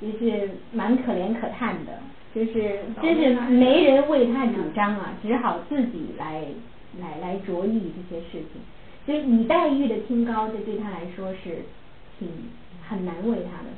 [0.00, 1.92] 也是蛮可怜可叹的。
[2.34, 6.44] 就是真是没人为他主张啊，只好自己来
[7.00, 8.60] 来来着意这些事情。
[9.06, 11.64] 所以以黛玉的清高，这对他来说是。
[12.20, 12.28] 挺
[12.86, 13.70] 很难为他的。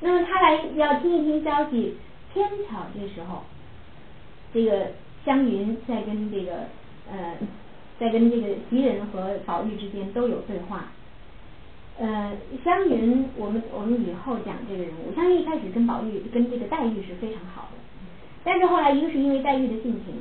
[0.00, 1.98] 那么他来要听一听消息，
[2.32, 3.42] 天巧这时候，
[4.54, 4.86] 这个
[5.22, 6.52] 湘云在跟这个
[7.12, 7.36] 呃，
[8.00, 10.86] 在跟这个袭人和宝玉之间都有对话。
[11.96, 12.32] 呃，
[12.64, 17.78] 湘云，我们我们以后讲这个人物，湘云一开始跟宝玉跟这个黛玉是非常好的，
[18.42, 20.16] 但是后来一个是因为黛玉的性情，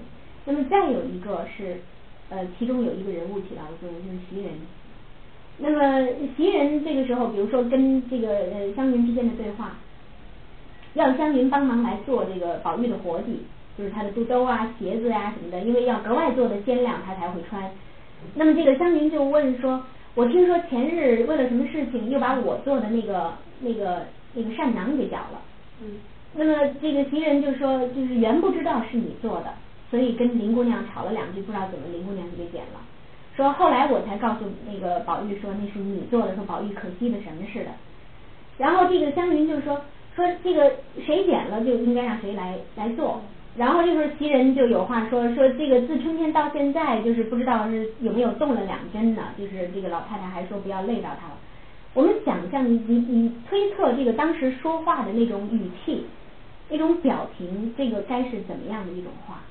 [0.46, 1.82] 那么再有一个是
[2.30, 4.54] 呃，其中有一个人物起到的作用就是袭人。
[5.58, 9.72] 那么袭人这个时候，比如说跟这个呃湘云之间的对话，
[10.94, 13.40] 要湘云帮忙来做这个宝玉的活计，
[13.76, 17.72] 就是他的肚兜啊、鞋子呀什么的，因为要格外做的鲜亮，他才会穿。
[18.36, 19.84] 那么这个湘云就问说。
[20.16, 25.42] 我听说前日为了什么事情又把我做的那个那个那个扇囊给搅了。
[25.82, 25.98] 嗯。
[26.36, 29.54] 那么这个袭人就说，就是原不知道是你做的，
[29.92, 32.80] 所以跟林姑娘吵了两句，不知道怎么林姑娘就给剪了。
[33.36, 37.72] 说后来我才告诉那个宝玉说那是你做的，说宝玉可惜的什么似的。
[38.58, 39.82] 然后这个湘云就说
[40.16, 40.72] 说这个
[41.06, 43.22] 谁剪了就应该让谁来来做。
[43.56, 51.38] 然后这时候袭人就有话说说这个自春天到现在就是不知道是有没有动了两针呢，就是这个老太太还说不要累到她了。
[51.94, 56.04] 我们想象你你你推测这个当时说话的那种语气，
[56.68, 59.42] 那种表情，这个该是怎么样的一种话？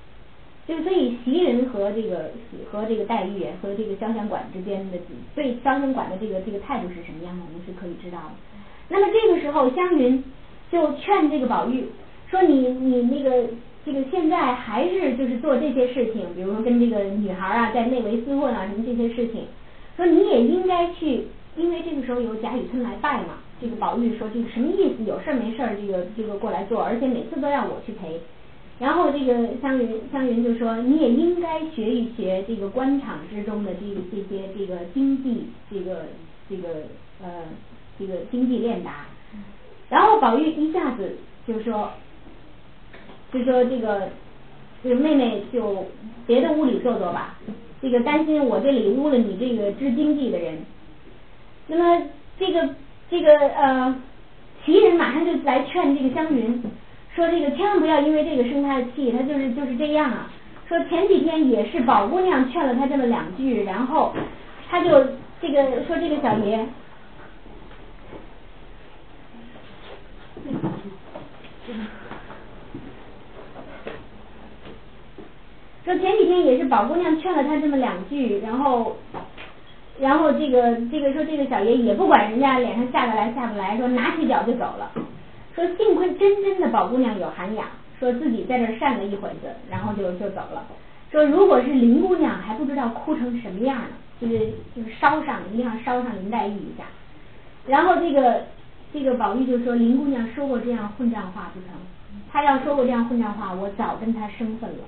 [0.67, 2.33] 就所以袭人和这个
[2.73, 4.99] 和这个黛玉和这个潇湘馆之间的
[5.37, 8.35] 对潇湘馆的这个这个态度是什么样的，我们是可以知道的。
[8.89, 10.25] 那么这个时候湘云
[10.73, 11.87] 就劝这个宝玉
[12.29, 13.47] 说你你那个。
[13.85, 19.47] 这个现在还是就是做这些事情，比如说跟这个女孩啊在内围厮混啊什么这些事情，
[19.97, 21.27] 说你也应该去，
[21.57, 23.43] 因为这个时候有贾雨村来拜嘛。
[23.61, 25.03] 这个宝玉说这个什么意思？
[25.05, 28.21] 有事没事儿这个这个过来做，而且每次都要我去陪。
[28.79, 33.81] 然后这个湘云湘云就说你也应该学一学这个官场之中的这
[34.11, 36.07] 这些这个经济这个
[36.49, 36.69] 这个
[37.21, 37.45] 呃
[37.99, 39.07] 这个经济练达。
[39.89, 41.17] 然后宝玉一下子
[41.49, 41.91] 就说。
[43.33, 44.09] 就说这个，
[44.83, 45.87] 这个妹妹就
[46.27, 47.35] 别的屋里坐坐吧，
[47.81, 50.59] 这个担心我这里污了你这个知经济的人。
[51.67, 52.03] 那么
[52.39, 52.69] 这个
[53.11, 53.97] 这个呃，
[54.65, 56.63] 袭人马上就来劝这个湘云，
[57.15, 60.31] 说这个千万不要因为这个生他的气，他就是就是这样啊。
[60.69, 64.15] 说前几天也是宝姑娘劝了他这么两句，然后
[64.69, 64.91] 他就
[65.41, 66.67] 这个说这个小爷。
[75.85, 78.97] 说前几天也是宝姑娘劝了他这么两句，然后，
[79.99, 84.93] 然后这个这个说这个小爷也不管人家脸上下得来下不来，说拿起脚就走了。
[85.55, 87.67] 说幸亏真真的宝姑娘有涵养，
[87.99, 90.65] 说自己在这扇了一会子，然后就就走了。
[91.11, 93.89] 说如果是林姑娘还不知道哭成什么样呢，
[94.21, 94.39] 就是
[94.75, 96.85] 就是烧上一定要烧上林黛玉一下。
[97.67, 98.45] 然后这个
[98.93, 101.71] 这个宝玉就说林姑娘说过这样混账话不成？
[102.33, 104.85] 她要说过这样混账话，我早跟她生分了。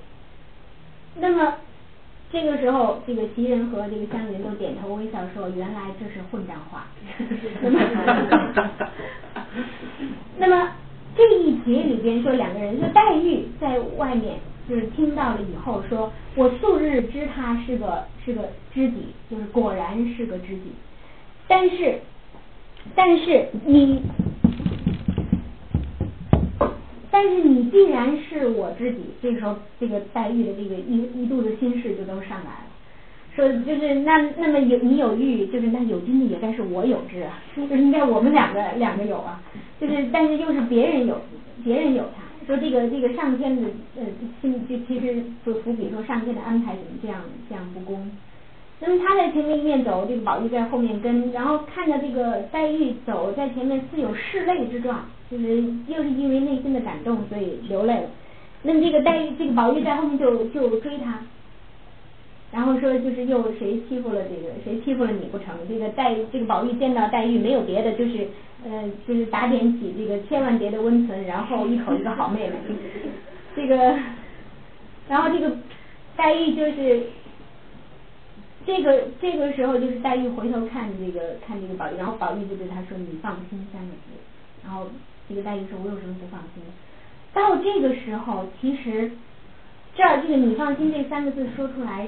[1.17, 1.55] 那么
[2.31, 6.85] 这个时候，这个袭人和这个湘云都点头微笑说：“原来这是混账话。
[10.37, 10.71] ”那么
[11.15, 14.37] 这一节里边说两个人，就黛玉在外面
[14.67, 20.73] 就是听到了以后，说我素日知他是个是个知己，就是果然是个知己。
[21.47, 21.99] 但是
[22.93, 24.01] 但是你。
[27.15, 32.67] 但是你既然是我知己，这时候这个黛玉的这个一一肚子心事就都上来了，
[33.33, 39.41] 说就是那那么有你有玉，就是那有金的也该是我有之啊，就是应该我们两个两个有啊，
[39.79, 41.21] 就是但是又是别人有
[41.63, 43.61] 别人有他，说这个这个上天的
[43.95, 44.03] 呃
[44.41, 48.11] 心就其实就伏笔说上天的安排怎么这样这样不公，
[48.79, 55.05] 那么他在前面一面走，这个宝玉在后面跟，然后看着这个黛玉走在前面似有拭泪之状。
[55.27, 55.55] 就是
[55.87, 58.03] 又是因为内心的感动，所以流泪了。
[58.61, 61.19] 那么这个黛玉，这个宝玉在后面就就追他，
[62.51, 65.47] 然后说就是又谁欺负了这个谁欺负了你不成？
[65.67, 68.27] 这个黛这个宝玉见到黛玉没有别的，就是
[68.65, 72.53] 呃就是打点起这个千万别的温存，然后一口一个好妹妹。
[73.55, 73.97] 这个，
[75.09, 75.51] 然后这个
[76.15, 77.01] 黛玉就是
[78.65, 83.99] 这个这个时候就是黛玉回头看这个看这个宝玉，然后宝玉就对他说：“你放心三个字。”
[84.63, 84.87] 然后。
[85.27, 86.61] 这个黛玉说：“我有什么不放心？”
[87.33, 89.09] 到这个时候，其实
[89.95, 92.07] 这儿这个“你放心”这三个字说出来，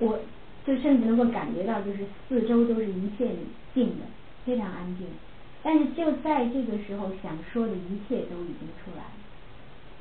[0.00, 0.18] 我
[0.66, 3.30] 就甚至能够感觉到，就是四周都是一片
[3.72, 4.04] 静的，
[4.44, 5.06] 非常安静。
[5.62, 9.14] 但是就在这个时候，想说的一切都已经出来了。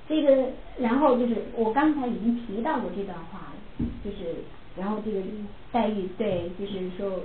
[0.09, 0.49] 这个，
[0.79, 4.37] 然后就是我刚才已经提到过这段话了，就是
[4.77, 5.21] 然后这个
[5.71, 7.21] 黛玉对，就是说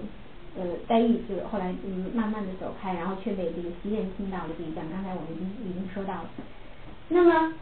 [0.56, 6.30] 呃，黛玉就后来嗯慢慢的走开，然后却被这个袭人听到了这一段，刚才我们已经已经说到了。
[7.08, 7.54] 那么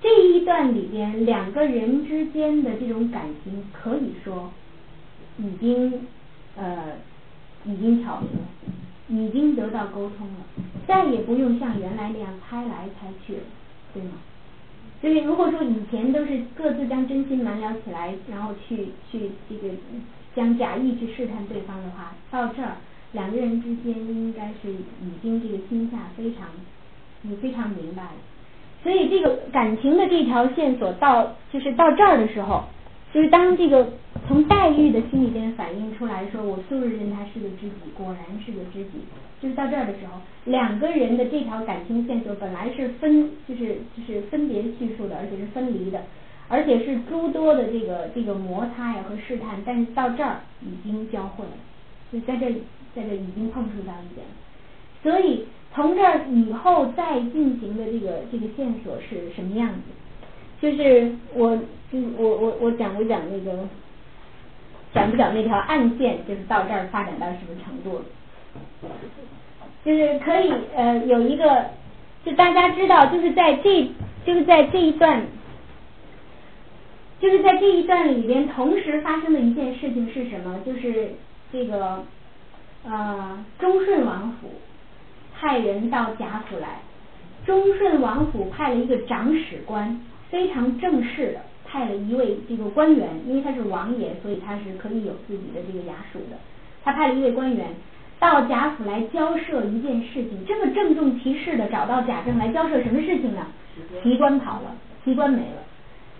[0.00, 4.50] 这一段里边两个人之间的这种感情，可以说
[5.38, 6.06] 已经
[6.56, 6.96] 呃
[7.64, 8.26] 已经巧合，
[9.08, 10.44] 已经得到沟通了，
[10.86, 13.42] 再也不用像原来那样猜来猜去了，
[13.92, 14.12] 对吗？
[15.04, 19.68] 所以如果说以前都是各自将真心瞒了起来，然后去去这个
[20.34, 22.72] 将假意去试探对方的话，到这儿
[23.12, 26.48] 两个人之间应该是已经这个心下非常
[27.20, 28.12] 你非常明白了。
[28.82, 32.64] 所以这个感情的这条线索到就是到这儿的时候，
[33.12, 33.86] 就是当这个
[34.26, 38.92] 从黛玉的心里边反映出来说，我素日认他是个知己，果然是个知己。
[39.44, 46.00] 就是到这儿的时候，两个人的这条感情线索本来是分，就是就是分别叙述的，而且是分离的，
[46.48, 51.50] 而且是诸多的这个这个摩擦呀和试探，但是到这儿已经交汇了，
[52.10, 52.50] 就在这
[52.96, 54.26] 在这已经碰触到一点，
[55.02, 55.44] 所以
[55.74, 59.82] 从这儿以后再进行的这个这个线索是什么样子？
[60.62, 61.54] 就是我
[61.92, 63.68] 就我我我讲不讲那个
[64.94, 66.26] 讲不讲那条暗线？
[66.26, 68.00] 就是到这儿发展到什么程度？
[69.84, 71.66] 就是可以呃有一个，
[72.24, 73.90] 就大家知道，就是在这
[74.24, 75.22] 就是在这一段，
[77.20, 80.58] 就是在这一段里边同时发生的一件事情是什么？
[80.64, 81.14] 就是
[81.52, 82.02] 这个
[82.84, 84.52] 呃忠顺王府
[85.34, 86.80] 派人到贾府来，
[87.44, 96.38] 忠顺王府派了一个长史官，非常正式的派了一位这个官员，因为他是王爷，所以他是可以有自己的这个衙署的，
[96.82, 97.74] 他派了一位官员。
[98.24, 103.46] 到贾府来交涉一件事情，这么郑重其事的找到贾政来交涉什么事情呢？
[104.02, 104.74] 提官跑了，
[105.04, 105.62] 提官没了。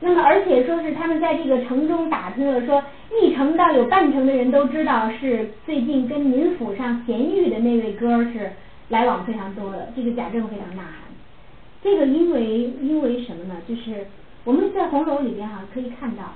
[0.01, 2.83] 那么而且说是他们在这个城中打听了，说
[3.23, 8.53] 一城到有半城的人都知道是最近跟您府上贤玉的那位哥是
[8.91, 9.89] 来往非常多的。
[9.97, 11.09] 这个贾政非常呐喊。
[11.83, 13.55] 这个因为因为什么呢？
[13.67, 14.07] 就是
[14.45, 16.35] 我们在红楼里边哈可以看到，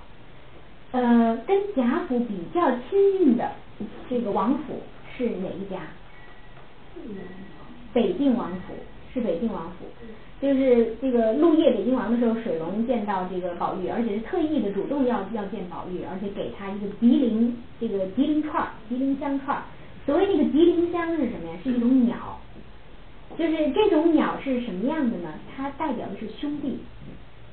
[0.92, 3.50] 呃，跟贾府比较亲近的
[4.08, 4.80] 这个王府。
[5.18, 5.82] 是哪一家？
[7.92, 8.74] 北定王府
[9.12, 9.86] 是北定王府，
[10.40, 19.62] 就是这个入夜北京王的时候，水龙见到这个宝玉，而且是特意的主动要要见宝玉，而且给他一个吉林这个吉林串儿、吉林香串儿。
[20.06, 21.56] 所谓那个吉林香是什么呀？
[21.64, 22.38] 是一种鸟，
[23.36, 25.34] 就是这种鸟是什么样的呢？
[25.56, 26.78] 它代表的是兄弟，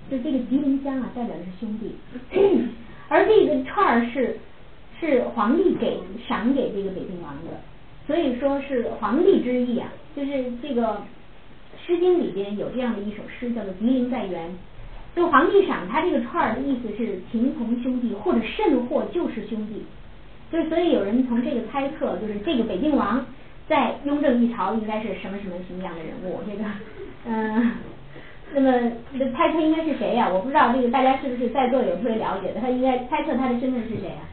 [0.10, 1.96] 就这个吉林香啊，代表的是兄弟，
[3.10, 4.38] 而这个串儿是。
[5.06, 7.62] 是皇帝给赏给这个北静王的，
[8.08, 9.88] 所以说是皇帝之意啊。
[10.16, 10.82] 就是这个
[11.86, 14.50] 《诗经》里边有这样的一首诗，叫做《吉林在园》。
[15.16, 19.86] 就皇帝赏他这个串儿的意思是情同兄弟，或者甚或就是兄弟。
[20.52, 23.26] 就所以有人从这个猜测，就是这个北静王
[23.68, 26.40] 在雍正一朝应该是什么什么什么样的人物？
[26.48, 26.64] 这个
[27.28, 27.72] 嗯，
[28.54, 28.72] 那么
[29.34, 30.30] 猜测应该是谁呀？
[30.30, 32.62] 我不知道这个大家是不是在座有特别了解的？
[32.62, 34.24] 他应该猜测他的身份是谁啊？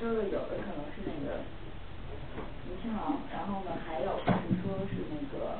[0.00, 1.42] 说的有的可能是那个
[2.68, 5.58] 吴亲王，然后呢还有就是说是那个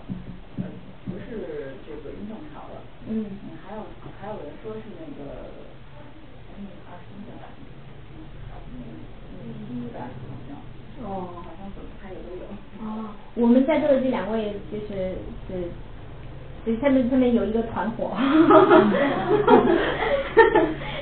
[0.59, 0.63] 呃
[1.07, 2.79] 不是这个雍正朝的，
[3.09, 3.27] 嗯，
[3.67, 3.83] 还有
[4.21, 5.51] 还有人说是那个
[6.57, 7.51] 嗯二十一代，
[8.73, 8.75] 嗯
[9.75, 10.07] 一代好
[10.47, 10.51] 像，
[11.03, 11.61] 哦，好像
[12.01, 12.45] 还有都有。
[12.81, 15.17] 哦，我们在座的这两位就是
[15.49, 15.69] 是，
[16.65, 18.13] 就是他们他们有一个团伙，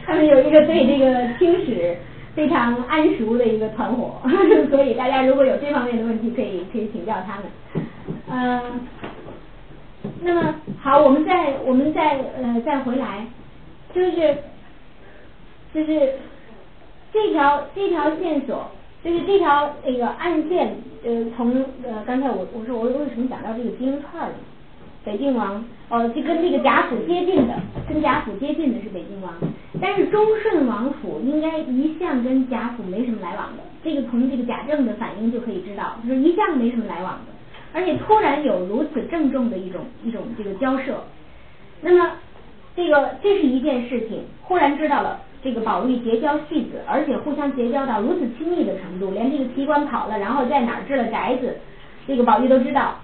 [0.07, 1.99] 他们有一个对这个听史。
[2.37, 4.21] 非常安熟的一个团伙，
[4.71, 7.47] 所以大家如果有这方面的问题，可以可以请教他们。
[8.29, 8.81] 嗯，
[10.21, 13.27] 那么好，我们再我们再呃再回来，
[13.95, 14.37] 就是
[15.73, 16.13] 就是
[17.13, 18.71] 这条这条线索，
[19.03, 24.35] 就是这条那个案件呃从呃刚才我我说我为什么讲到这个金串呢？
[25.07, 27.55] 北静王，呃，就跟这个贾府接近的，
[27.89, 29.33] 跟贾府接近的是北静王，
[29.81, 37.33] 但是忠顺王府应该一向跟贾府没什么来往的，这个从这个贾政的反应就可以知道，就是一向没什么来往的，
[37.73, 41.05] 而且突然有如此郑重的一种一种这个交涉，
[41.81, 42.11] 那么
[42.75, 51.57] 这个这是一件事情，忽然知道了这个宝玉结交戏子，而且互相结交到如此亲密的程度，连这个奇官跑了，然后在哪儿置了宅子，
[52.09, 52.97] 这个宝玉都知道。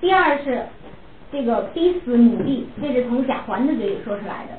[0.00, 0.64] 第二是。
[1.36, 4.56] 这个逼死母弟，这是从贾环的嘴里说出来的，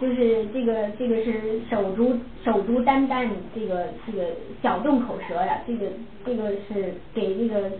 [0.00, 4.28] 就是这个这个是手足手足眈眈，这个这个
[4.62, 5.86] 小动口舌呀，这个
[6.24, 7.72] 这个是给这个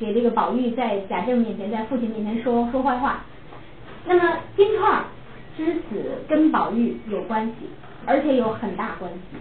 [0.00, 3.22] 给这个宝玉在贾政面前，在父亲面前说说坏话。
[4.06, 5.02] 那么金钏
[5.54, 7.52] 之死跟宝玉有关系，
[8.06, 9.36] 而且有很大关系，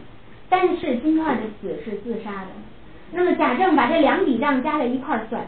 [0.49, 2.47] 但是金钏的死是自杀的，
[3.13, 5.45] 那么贾政把这两笔账加在一块儿算，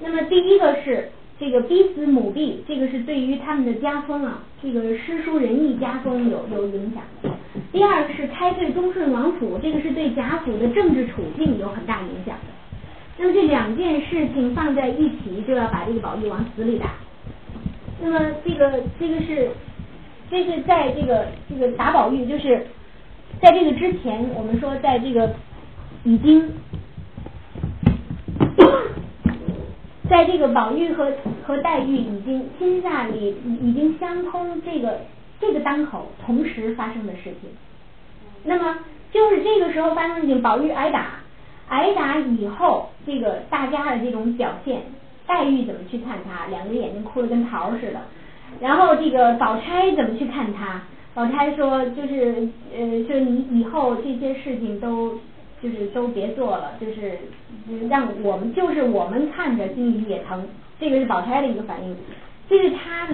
[0.00, 1.08] 那么第一个是
[1.40, 7.02] 这个逼死母婢，这个是对于他们的家风啊，这个诗书仁义家风有有影响。
[7.72, 12.52] 第二个是开罪忠顺王府，这个是对贾府的政治处境有很大影响的。
[13.16, 16.90] 那么这两件事情放在一起，就要把这个宝玉往死里打。
[18.02, 19.48] 那么这个这个是，
[20.30, 22.66] 这是在这个这个打宝玉，就是
[23.40, 25.34] 在这个之前，我们说在这个
[26.04, 26.50] 已经，
[30.10, 31.12] 在这个宝玉和
[31.46, 35.02] 和黛玉已经心下里已经相通这个
[35.40, 37.48] 这个当口同时发生的事情。
[38.42, 38.78] 那么
[39.12, 41.20] 就是这个时候发生的事情，宝玉挨打，
[41.68, 44.82] 挨打以后，这个大家的这种表现。
[45.26, 46.46] 黛玉怎么去看他？
[46.46, 48.00] 两个眼睛哭得跟桃似的。
[48.60, 50.82] 然后这个宝钗怎么去看他？
[51.14, 55.20] 宝钗说，就是呃，说你以后这些事情都
[55.62, 57.18] 就是都别做了，就是
[57.88, 60.46] 让我们就是我们看着心里也疼。
[60.78, 61.96] 这个是宝钗的一个反应。
[62.48, 63.06] 这是他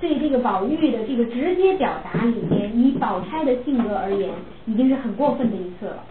[0.00, 4.30] 对这个宝玉的这个直接表达里面，以宝钗的性格而言，
[4.66, 6.04] 已经是很过分的一次了。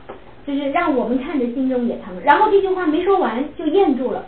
[0.48, 2.20] 就是让我们看着心中也疼。
[2.24, 4.26] 然后这句话没说完就咽住了。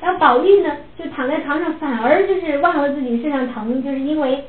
[0.00, 4.44] 然后宝玉呢，就躺在床上，反而就是忘了自己身上疼，就是因为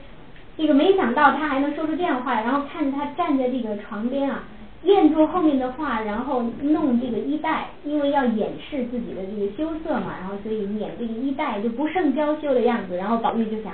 [0.56, 4.44] 这个没想到他还能说出这样话，然后看着他站在这个床边啊，
[4.84, 12.95] 咽住后面的话，然后弄这个衣带，因为要掩饰自己的这个羞涩嘛，然后所以掩这个衣带就不胜娇羞的样子。
[12.95, 13.73] 然后宝玉就想，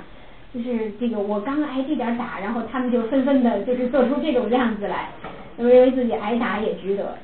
[0.54, 5.10] 就是这个我刚挨这点打，然后他们就纷纷的就是做出这种样子来，
[5.58, 7.18] 认为自己挨打也值得。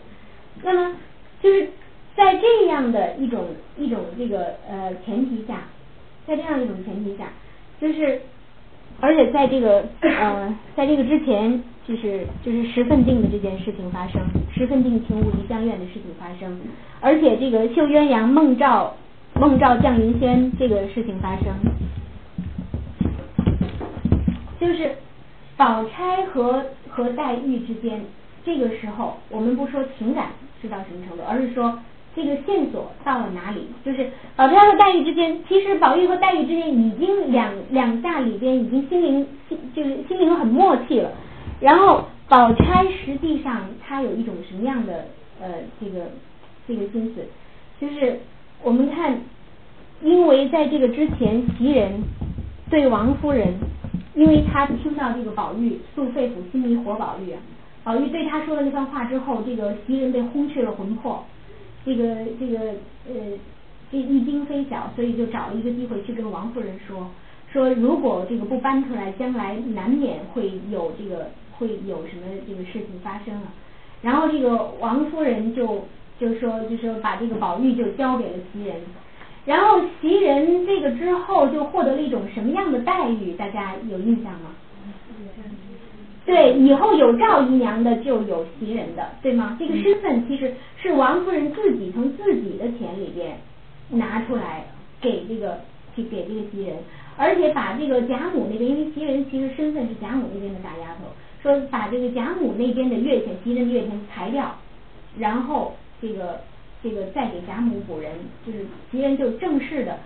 [0.64, 0.96] 那么
[1.42, 1.68] 就是。
[2.14, 3.46] 在这样的一种
[3.78, 5.62] 一种这个呃前提下，
[6.28, 7.24] 在这样一种前提下，
[7.80, 8.22] 就是
[9.02, 14.22] 而且在这个呃在这个之前，就是就是十分定的这件事情发生，
[14.54, 16.60] 十分定情物离相愿的事情发生，
[17.00, 18.96] 而且这个绣鸳鸯梦照
[19.34, 21.48] 梦照绛云轩这个事情发生，
[24.60, 24.96] 就是
[25.58, 28.02] 宝钗和和黛玉之间，
[28.46, 30.28] 这个时候我们不说情感
[30.62, 31.80] 是到什么程度，而是说。
[32.14, 33.68] 这个线索到了哪里？
[33.86, 41.12] 就是宝钗和黛玉之间，其实宝玉和黛玉之间已经两两下里边已经心灵心就是心灵很默契了。
[41.62, 45.06] 然后宝钗实际上她有一种什么样的
[45.40, 45.48] 呃
[45.80, 46.10] 这个
[46.68, 47.26] 这个心思？
[47.80, 48.20] 就是
[48.62, 49.22] 我们看，
[50.02, 52.04] 因为在这个之前袭人
[52.70, 53.54] 对王夫人，
[54.16, 57.34] 因为她听到这个宝玉诉肺腑心迷活宝玉，
[57.86, 61.24] 宝玉对她说了那番话之后，这个袭人被轰去了魂魄。
[61.86, 62.04] 这个
[62.40, 62.60] 这个
[63.08, 63.38] 呃，
[63.92, 67.10] 这一惊非小，所以就找了一个机会去跟王夫人说，
[67.52, 73.52] 说如果这个不搬出来，将来难免会有这个会有什么这个事情发生了。
[74.02, 75.86] 然后这个王夫人就
[76.20, 78.76] 就说就说把这个宝玉就交给了袭人，
[79.46, 83.34] 然后袭人这个之后就获得了一种什么样的待遇？
[83.34, 84.52] 大家有印象吗？
[86.24, 89.58] 对，以后有赵姨娘的就有袭人的，对吗？
[89.60, 93.38] 这个身份其实是王夫人自己从自己的钱里边
[93.90, 94.66] 拿出来
[95.02, 95.60] 给这个
[95.96, 96.78] 给给这个袭人，
[97.18, 101.08] 而且把这个贾母那边，因为袭人其实身份是贾母那边的大丫头，
[101.42, 104.56] 说把这个贾母那边的月钱，袭人的月钱裁掉，
[105.18, 106.40] 然后这个
[106.84, 108.12] 这个再给贾母补人，
[108.46, 108.60] 就是
[108.92, 109.98] 袭人就正式的，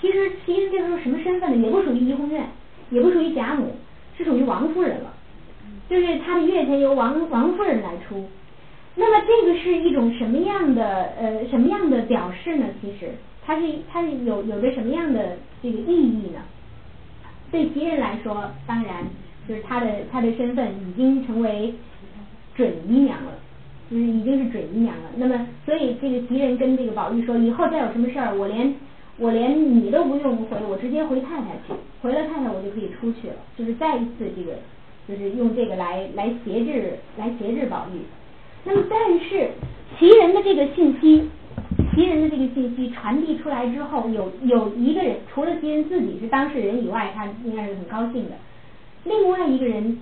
[0.00, 1.64] 其实袭人这时候什么身份呢？
[1.64, 2.44] 也不属于怡红院，
[2.90, 3.76] 也不属于贾母，
[4.16, 5.14] 是属于王夫人了。
[5.88, 8.28] 就是他的月钱由王王夫人来出，
[8.94, 10.84] 那么这个是一种什么样的
[11.18, 12.66] 呃什么样的表示呢？
[12.82, 13.12] 其实
[13.46, 16.40] 它是它是有有着什么样的这个意义呢？
[17.50, 19.02] 对袭人来说，当然
[19.48, 21.72] 就是他的他的身份已经成为
[22.54, 23.32] 准姨娘了，
[23.90, 25.04] 就是已经是准姨娘了。
[25.16, 28.74] 那么所以这个袭人跟这个宝玉说，以后再有什么事儿，我连
[29.16, 34.52] 我连你都不用回，我直接回太太去，回了太太我就可以出去了，就是再一次这个。
[35.08, 38.02] 就是用这个来来挟制来挟制宝玉，
[38.64, 39.50] 那么但是
[39.98, 41.30] 袭人的这个信息，
[41.94, 48.32] 袭人的这个信息传递出来之后，有有一个人除了袭人自己是当事人以外，他应该是很高兴的。
[49.04, 49.98] 另外一个人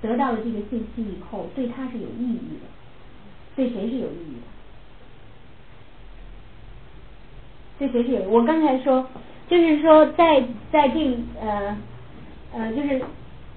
[0.00, 2.68] 得到了这个信息以后，对他是有意义的，
[3.56, 4.46] 对谁是有意义的？
[7.80, 8.30] 对谁是有？
[8.30, 9.04] 我刚才说，
[9.48, 11.76] 就是说在在这呃
[12.52, 13.02] 呃就是。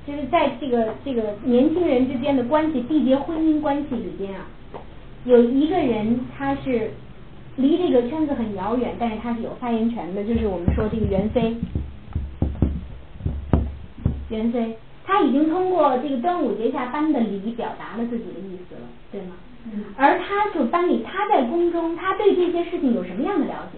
[0.10, 4.48] 就是在这个这个年轻人之间的关系缔结婚姻关系里边啊，
[5.23, 6.90] 有一个人他是
[7.57, 11.56] 离这个圈子很遥远，但是他是有发言权的，就是我们说这个袁飞。
[14.30, 14.76] 袁飞，
[15.06, 18.81] 他已经通过这个端午节下班的礼表达了自己的意思了，
[19.11, 19.36] 对吗？
[19.95, 23.77] 而他就班里他在宫中，他对这些事情有什么样的了解？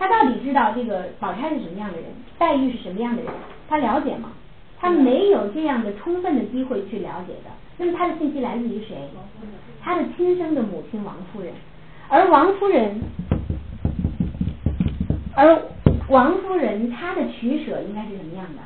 [0.00, 2.06] 他到底知道这个宝钗是什么样的人，
[2.38, 3.30] 黛玉是什么样的人？
[3.68, 4.32] 他了解吗？
[4.80, 7.50] 他没有这样的充分的机会去了解的。
[7.76, 8.96] 那么他的信息来自于谁？
[9.82, 11.52] 他的亲生的母亲王夫人。
[12.08, 13.00] 而王夫人，
[15.36, 15.62] 而
[16.08, 18.62] 王夫人她的取舍应该是什么样的？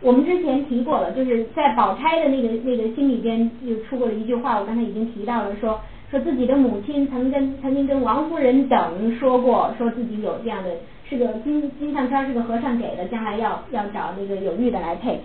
[0.00, 5.80] 我们之前提过了，就是在宝钗的那个那个心里边又出过了一句话，我刚才已经提到了说。
[6.10, 10.68] 说自己的母亲曾跟曾经跟王夫人等说过，说自己有这样的，
[11.12, 15.20] 是个金金项圈，是个和尚给的，将来要要找那个有玉的来配。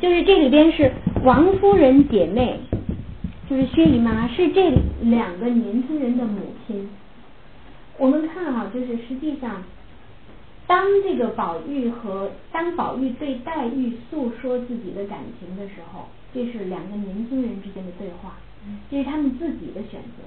[0.00, 0.92] 就是这里边是
[1.24, 2.60] 王夫人姐妹，
[3.50, 4.70] 就是薛姨妈，是这
[5.00, 6.88] 两个年轻人的母亲。
[7.98, 9.64] 我们看哈，就是实际上，
[10.68, 18.34] 当这个宝玉和当宝玉对黛玉诉说自己的感情的时候，这是两个年轻人之间的对话。
[18.88, 20.22] 这是他们自己的选择，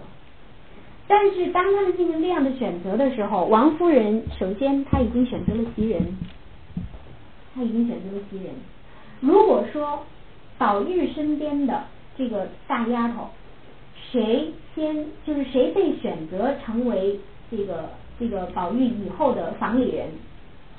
[1.08, 6.02] 但是当他们进行这样的选择的时候，王夫人首先她已经选择了袭人，
[7.54, 8.54] 她已经选择了袭人。
[9.22, 10.04] 如果说
[10.58, 11.84] 宝玉身边的
[12.18, 13.30] 这个大丫头，
[14.12, 17.20] 谁先就是谁被选择成为
[17.52, 20.08] 这个这个宝玉以后的房里人，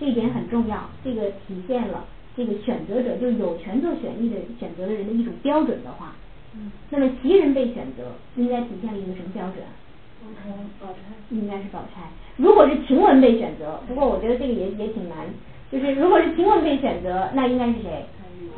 [0.01, 2.05] 这一点很重要，这个体现了
[2.37, 6.15] 这个选择者就有权做选议的选择的人的一种标准的话。
[6.91, 9.57] 那么袭人被选择，应该体现了一个什么标准？
[11.31, 12.03] 应该是宝钗。
[12.37, 15.19] 如果是晴雯被选择，不过我觉得这个也也挺难。
[15.73, 18.05] 就是如果是晴雯被选择，那应该是谁？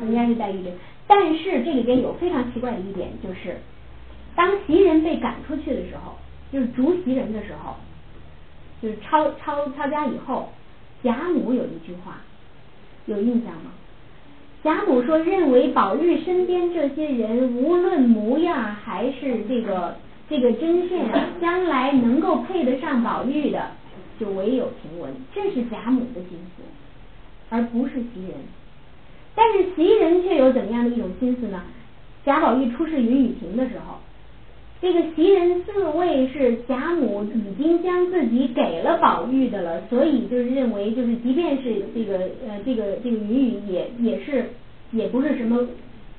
[0.01, 0.63] 应该是黛玉。
[1.07, 3.57] 但是这里边有非常奇怪的一点，就是
[4.35, 6.15] 当袭人被赶出去的时候，
[6.51, 7.75] 就是逐袭人的时候，
[8.81, 10.49] 就是抄抄抄家以后，
[11.01, 12.21] 贾母有一句话，
[13.07, 13.71] 有印象吗？
[14.61, 19.95] 贾母说：“认为宝玉身边这些人，无论模样还是这个
[20.29, 21.09] 这个针线，
[21.41, 23.71] 将来能够配得上宝玉的，
[24.19, 25.09] 就唯有晴雯。
[25.33, 26.63] 这是贾母的心思，
[27.49, 28.37] 而不是袭人。
[29.33, 31.63] 但是袭人却有怎么样的一种心思呢？
[32.25, 33.95] 贾宝玉出示云雨亭的时候，
[34.81, 44.49] 这个袭人自谓是贾母已经将自己给了宝玉的了，所以就是认为，就是即便是这个呃这个这个云雨也也是
[44.91, 45.65] 也不是什么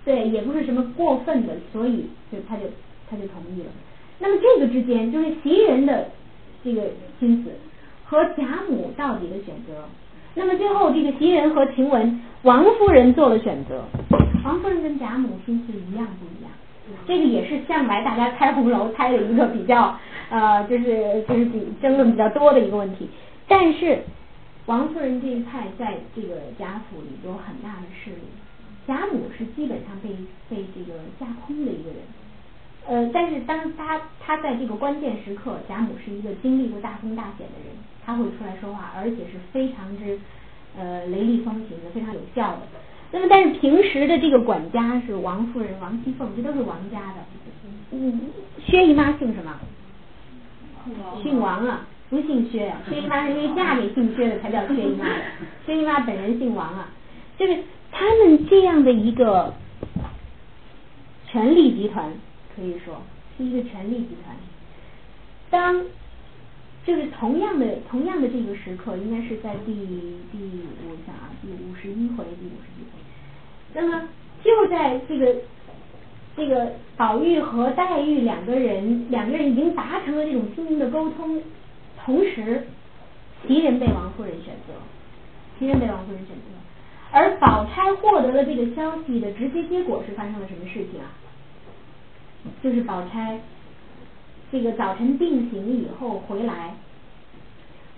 [0.05, 2.62] 对，也不是什么过分的，所以就他就
[3.09, 3.69] 他就同意了。
[4.21, 6.09] 那么这个之间就是袭人的
[6.63, 6.83] 这个
[7.19, 7.51] 心思
[8.05, 9.85] 和贾母到底的选择。
[10.35, 13.83] 那么最后这个袭人和晴雯，王夫人做了选择，
[14.45, 16.53] 王夫人跟贾母心思一样不一样？
[17.07, 19.97] 这个也是向来大家猜红楼猜的一个比较
[20.29, 23.09] 呃，就是就是比争论比较多的一个问题。
[23.49, 24.03] 但是
[24.67, 28.23] 王夫人这一派在这个贾府里有很大的势力，
[28.87, 30.11] 贾母是基本上被
[30.49, 31.99] 被这个架空的一个人。
[32.91, 37.73] 呃，但是当他他在这个关键时刻，贾母是一个经历过大风大险的人，
[38.05, 40.19] 他会出来说话，而且是非常之
[40.77, 42.62] 呃雷厉风行的，非常有效的。
[43.12, 47.23] 那么，但是平时的这个管家是王夫人、王熙凤，这都是王家的。
[47.93, 48.23] 嗯，
[48.67, 49.55] 薛姨妈姓什么？
[51.23, 52.75] 姓王啊，不姓薛。
[52.89, 55.23] 薛姨妈是因为嫁给姓薛的才叫薛姨妈的。
[55.65, 56.89] 薛姨妈本人姓王啊，
[57.39, 57.57] 就是
[57.93, 59.55] 他们这样的一个
[61.27, 62.12] 权力集团，
[62.61, 63.01] 可以说
[63.39, 64.37] 是一个权力集团。
[65.49, 65.82] 当
[66.85, 69.73] 就是同样的同样的这个时刻，应该是在第
[70.31, 70.39] 第
[70.87, 73.01] 我想啊，第五十一回，第五十一回。
[73.73, 74.09] 那么
[74.45, 75.35] 就在这个
[76.37, 81.43] 这个宝玉和黛玉两个人，两个人已经达成了这种心灵的沟通，
[82.05, 82.66] 同时
[83.47, 84.74] 袭人被王夫人选择，
[85.59, 86.43] 袭人被王夫人选择，
[87.11, 91.09] 而宝钗获得了这个消息的直接结果是发生了什么事情啊？
[92.62, 93.41] 就是宝钗。
[94.53, 96.75] 这个早晨定醒以后回来，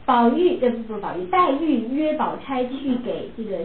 [0.05, 3.61] 宝玉这不是宝玉，黛玉约宝钗去给这个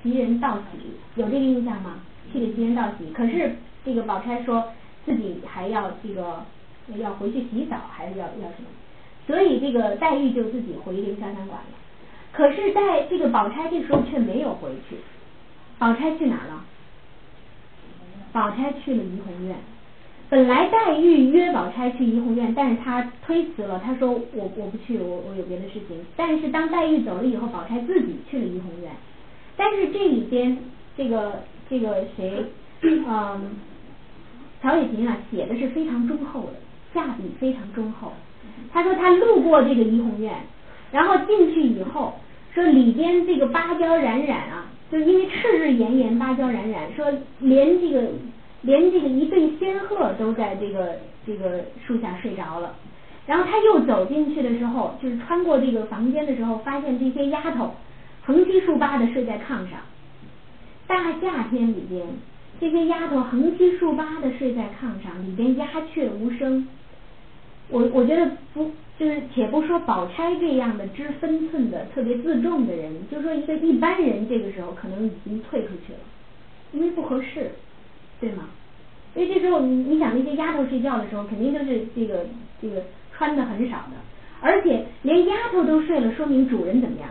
[0.00, 0.78] 袭人道喜，
[1.16, 1.96] 有这个印象吗？
[2.32, 4.72] 去给袭人道喜，可是这个宝钗说
[5.04, 6.44] 自己还要这个
[6.94, 8.68] 要回去洗澡，还是要要什么？
[9.26, 11.74] 所以这个黛玉就自己回这个潇湘馆了。
[12.30, 14.94] 可是在这个宝钗这时候却没有回去，
[15.76, 16.64] 宝钗去哪了？
[18.30, 19.56] 宝钗去了怡红院。
[20.30, 25.96] 本来黛玉约宝钗去怡红院，但是她推辞了，她说我我不去，我我有别的事情。
[26.16, 28.90] 但是当黛玉走了以后，宝钗自己去了怡红院。
[29.56, 30.58] 但是这里边
[30.98, 32.44] 这个这个谁，
[32.82, 33.56] 嗯，
[34.60, 36.52] 曹雪芹啊写的是非常忠厚的，
[36.92, 38.12] 下笔非常忠厚。
[38.70, 40.34] 他说他路过这个怡红院，
[40.92, 42.20] 然后进去以后，
[42.52, 47.06] 说里边这个芭蕉冉冉啊，就因为赤日炎炎，芭蕉冉冉，说
[47.38, 48.10] 连这个。
[48.68, 52.74] 连这个一对仙鹤都在这个这个树下睡着了。
[53.26, 57.74] 然后他又走进去的时候，就是穿过这个房间的时候，发现这些丫头
[58.26, 59.80] 横七竖八的睡在炕上。
[60.86, 62.06] 大夏天里边，
[62.60, 66.68] 这些丫头横七竖八的睡在炕上，里边鸦雀无声。
[67.70, 75.98] 我我觉得不，就是且不说宝钗这样的知分寸的、特别自重的人，就说一个一般人，这个时候可能已经退出去了，
[76.72, 77.50] 因为不合适，
[78.20, 78.48] 对吗？
[79.14, 82.26] 因为这时候你你想那些丫头睡觉的时候，肯定都是这个
[82.60, 82.82] 这个。
[83.18, 83.96] 穿的很少的，
[84.40, 87.08] 而且连丫头都睡了，说明主人怎么样？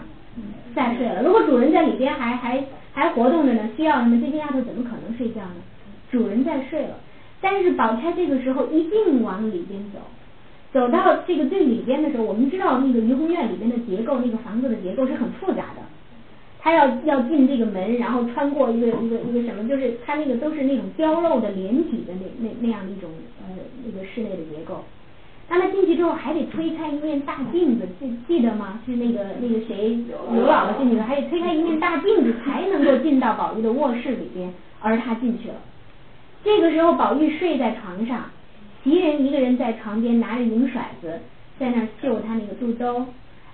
[0.73, 1.21] 在睡了。
[1.21, 2.63] 如果主人在里边还还
[2.93, 4.17] 还活动着呢，需要什么？
[4.21, 5.55] 这些丫头怎么可能睡觉呢？
[6.09, 6.95] 主人在睡了。
[7.41, 9.99] 但是宝钗这个时候一定往里边走，
[10.71, 15.81] 走到这个最里边的时候，我们知道那个怡红院里边的结构，那个房子的结构是很复杂的。
[16.67, 24.83] 他要要进这个门，然后穿过一个一个一个什么，就是他那个都是那种雕镂的连体的那那那样的一种呃那个室内的结构。
[25.47, 28.81] 当他进去之后还得推开一面大镜子，记记得吗？
[28.85, 29.97] 是那个那个谁
[30.33, 35.55] 刘姥姥进去了，还得推开一面大镜子才能够进到宝玉的卧室里边，而他进去了。
[36.43, 38.25] 这个时候宝玉睡在床上，
[38.83, 41.21] 袭人一个人在床边拿着银骰子
[41.57, 43.05] 在那绣他那个肚兜，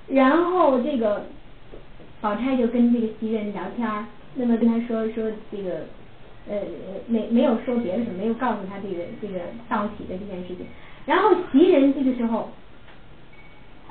[0.07, 1.27] 然后这个
[2.23, 3.85] 宝钗就跟这个袭人聊天，
[4.35, 5.81] 那么跟他说说这个
[6.47, 6.55] 呃
[7.07, 10.65] 没没有说别的什么，没有告诉他这个这个道喜的这件事情。
[11.05, 12.49] 然后袭人这个时候，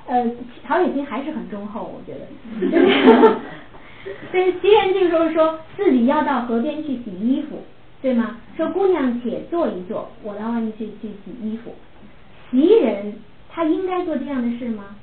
[0.07, 0.27] 呃，
[0.67, 2.27] 曹雪芹还是很忠厚，我觉得。
[4.33, 7.59] 但是袭人这个时候说自己要到河边去洗衣服，
[8.01, 8.39] 对吗？
[8.57, 11.75] 说姑娘且坐一坐，我到外面去去洗衣服。
[12.51, 13.15] 袭人
[13.51, 14.97] 她应该做这样的事吗？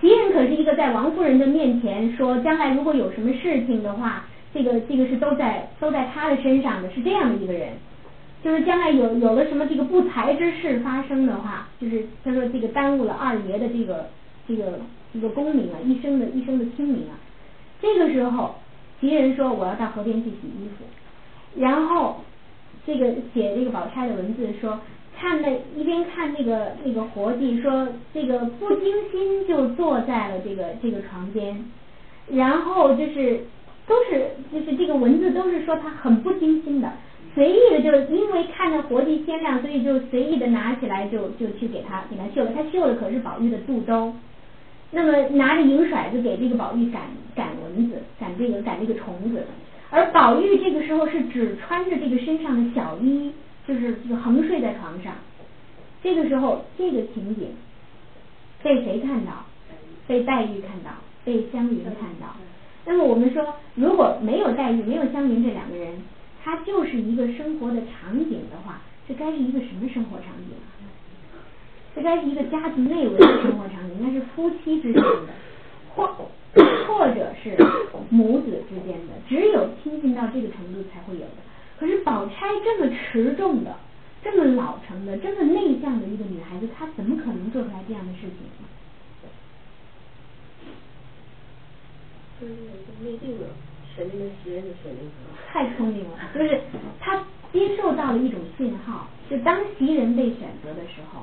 [0.00, 7.70] 袭人可是一个在王夫人的面前说将来如果有什么事情的话，这个这个是都在都在她的身上的，是这样的一个人。
[8.42, 14.10] 就是将来有有了什么这个不才之事发生的话，就是他说这个耽误了二爷的这个
[14.46, 14.80] 这个
[15.14, 17.16] 这个功名啊，一生的一生的清名啊。
[17.80, 18.56] 这个时候，
[19.00, 20.84] 袭人说我要到河边去洗衣服，
[21.58, 22.22] 然后
[22.86, 24.78] 这个写这个宝钗的文字说，
[25.18, 31.64] 看那一边看那个那个活计，说这个不经心就坐在了这个这个床边，
[32.28, 33.40] 然后就是
[33.86, 36.92] 都是就是这个文字都是说他很不经心的。
[37.34, 42.52] 随意的，就因为看着活计鲜亮，所以就随意的拿起来，就就去给他给他绣了。
[42.54, 44.14] 他绣的可是宝玉的肚兜，
[44.92, 47.02] 那么拿着银骰子给这个宝玉赶
[47.34, 49.44] 赶蚊子，赶这个赶这个虫子。
[49.90, 53.32] 而宝玉这个时候是只穿着这个身上的小衣，
[53.66, 55.14] 就是就横睡在床上。
[56.02, 57.48] 这个时候，这个情景
[58.62, 59.44] 被谁看到？
[60.06, 60.90] 被黛玉看到，
[61.24, 62.36] 被湘云看到。
[62.84, 66.02] 那么我们说，如果没有黛玉，没有湘云这两个人。
[66.44, 68.78] 他就是一个生活的场景的话，
[69.08, 70.76] 这该是一个什么生活场景啊？
[71.96, 75.28] 这该是一个家族内围的生活场景，应该是夫妻之间的，
[75.94, 76.06] 或
[76.86, 77.56] 或者是
[78.10, 81.40] 母子之间的，只有亲近到这个程度才会有的。
[81.80, 83.74] 可是宝钗这么持重的、
[84.22, 88.30] 这么老成的、这么内向的一个女孩子，她怎么可能做出来这样的事情？
[92.38, 92.52] 就是
[93.02, 93.46] 内定的。
[95.52, 96.60] 太聪明了，就是
[96.98, 101.22] 他接受到了一种信号，就当袭人被选择的时候，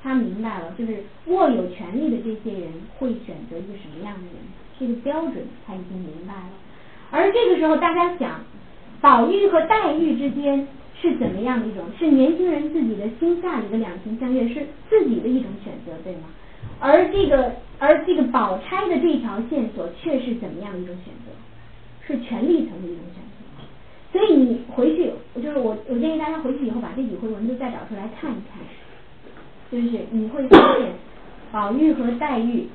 [0.00, 4.36] 他明白了，就是握有权力的这些人会选择一个什么样的人，
[4.78, 6.50] 这个标准他已经明白了。
[7.10, 8.40] 而这个时候，大家想，
[9.14, 10.66] 宝玉和黛玉之间
[11.00, 11.84] 是怎么样的一种？
[11.96, 16.22] 是年轻人自己的心下里的两情相悦，是自己的一种选择，对吗？
[16.80, 21.30] 而这个，而这个宝钗的这条线索却是怎么样的一种选择？
[22.04, 28.60] 是权力层的一种选择，所以你回去，就是我，我建议大家回去以后把这几回文字再找出来看一看，
[29.70, 30.90] 就是你会发现，
[31.52, 32.66] 宝玉和黛玉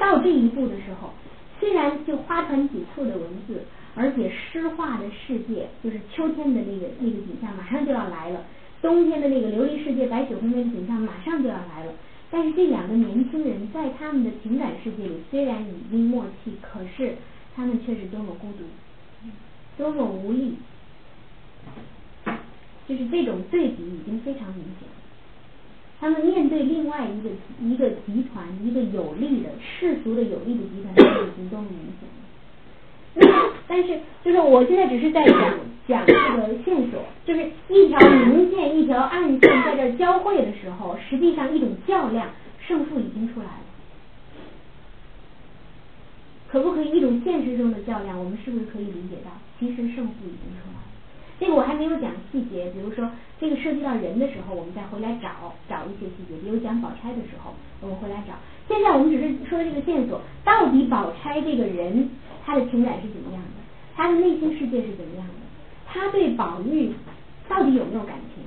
[0.00, 1.10] 到这一步的时候，
[1.60, 3.62] 虽然就花团锦簇的文字，
[3.94, 8.44] 而且诗画的世界，就是秋天的那个那个景象马上就要来了，
[8.82, 11.92] 冬天的那个琉璃世界白雪红梅的景象马上就要来了，
[12.30, 17.14] 但是这两个年轻人在他们的情感世界里虽然已经默契，可是。
[17.56, 18.64] 他们却是多么孤独，
[19.78, 20.56] 多么无力，
[22.88, 24.88] 就是这种对比已经非常明显。
[26.00, 27.30] 他们面对另外一个
[27.62, 32.23] 一个集团，一个有利的世俗的有利的集团，已经多么明显了。
[33.66, 35.54] 但是，就是我现在只是在讲
[35.88, 42.26] 讲这个线索，就是一条明线，一条暗线在这交汇的时候，实际上一种较量，
[42.66, 43.60] 胜负已经出来了。
[46.48, 48.18] 可不可以一种现实中的较量？
[48.18, 50.80] 我们是不是可以理解到，其实胜负已经出来了？
[51.40, 53.10] 这个我还没有讲细节，比如说
[53.40, 58.34] 这个涉及到人的时候，我们再回来找找一些细节，比如讲宝钗的时候，我们回来找。
[58.68, 62.08] 现在我们只是说这个线索，到底宝钗这个人
[62.44, 63.60] 他的情感是怎么样的，
[63.96, 65.34] 他的内心世界是怎么样的，
[65.86, 66.92] 他对宝玉
[67.48, 68.44] 到底有没有感情，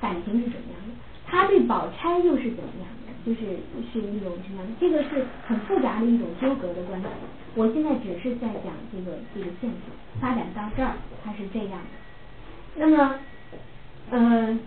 [0.00, 0.94] 感情是怎么样的，
[1.26, 3.58] 他对宝钗又是怎么样的，就是
[3.92, 7.06] 是一种什么样的，这个是很复杂的一种纠葛的关系。
[7.54, 9.90] 我现在只是在讲这个这个线索
[10.20, 10.92] 发展到这儿，
[11.24, 12.76] 它是这样的。
[12.76, 13.18] 那么，
[14.10, 14.60] 嗯，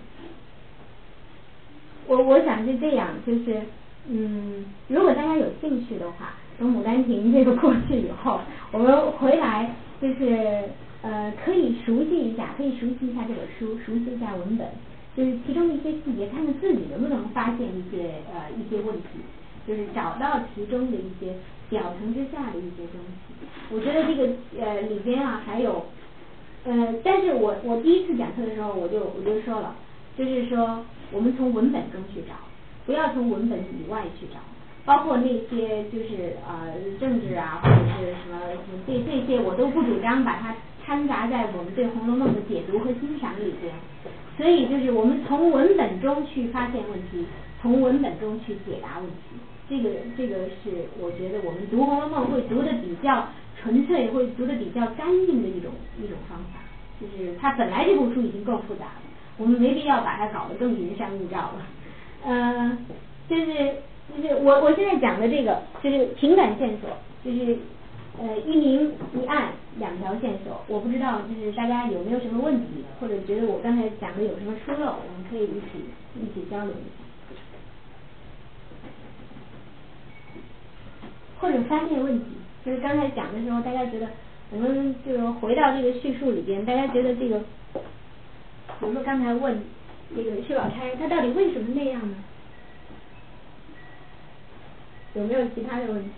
[2.07, 3.61] 我我想是这样，就是
[4.09, 8.39] 嗯，如果大家有兴趣的话，从《牡丹亭》这个过去以后，
[8.71, 10.69] 我们回来就是
[11.01, 14.67] 呃，可以熟悉一下，可以熟悉一下这本书，熟悉一下文本，
[15.15, 19.19] 就是其中的一些细节，看看自己能不能发现一些呃一些问题，
[19.67, 21.33] 就是找到其中的一些
[21.69, 23.45] 表层之下的一些东西。
[23.71, 25.85] 我觉得这个呃里边啊还有。
[26.65, 29.75] 呃，但是我我第一次讲课的时候，我就我就说了，
[30.17, 30.79] 就是说
[31.11, 32.35] 我们从文本中去找，
[32.85, 34.39] 不要从文本以外去找，
[34.85, 38.39] 包括那些就是呃政治啊或者是什么
[38.85, 40.55] 这这些我都不主张把它
[40.85, 43.73] 掺杂在我们对《红楼梦》的解读和欣赏里边。
[44.37, 47.25] 所以就是我们从文本中去发现问题，
[47.61, 49.37] 从文本中去解答问题，
[49.69, 53.27] 这个这个是我觉得我们读《红楼梦》会读的比较。
[53.61, 56.59] 纯粹会读的比较干净的一种一种方法，
[56.99, 59.01] 就是它本来这部书已经够复杂了，
[59.37, 61.65] 我们没必要把它搞得更云山雾罩了。
[62.25, 62.77] 呃，
[63.29, 63.75] 就是
[64.15, 66.89] 就是我我现在讲的这个就是情感线索，
[67.23, 67.57] 就是
[68.19, 75.85] 呃一明一暗两条线索，我不知道就是大家有没有什么问题，或者觉得我刚才讲的有什么疏漏，我们可以一起
[76.15, 77.03] 一起交流一下，
[81.39, 82.25] 或者发现问题。
[82.63, 84.07] 就是刚才讲的时候，大家觉得
[84.49, 87.39] 我们就是回到这个叙述里边，大家觉得这个，
[88.79, 89.61] 比如说刚才问
[90.15, 92.15] 这个薛宝钗，她到底为什么那样呢？
[95.15, 96.11] 有没有其他的问题？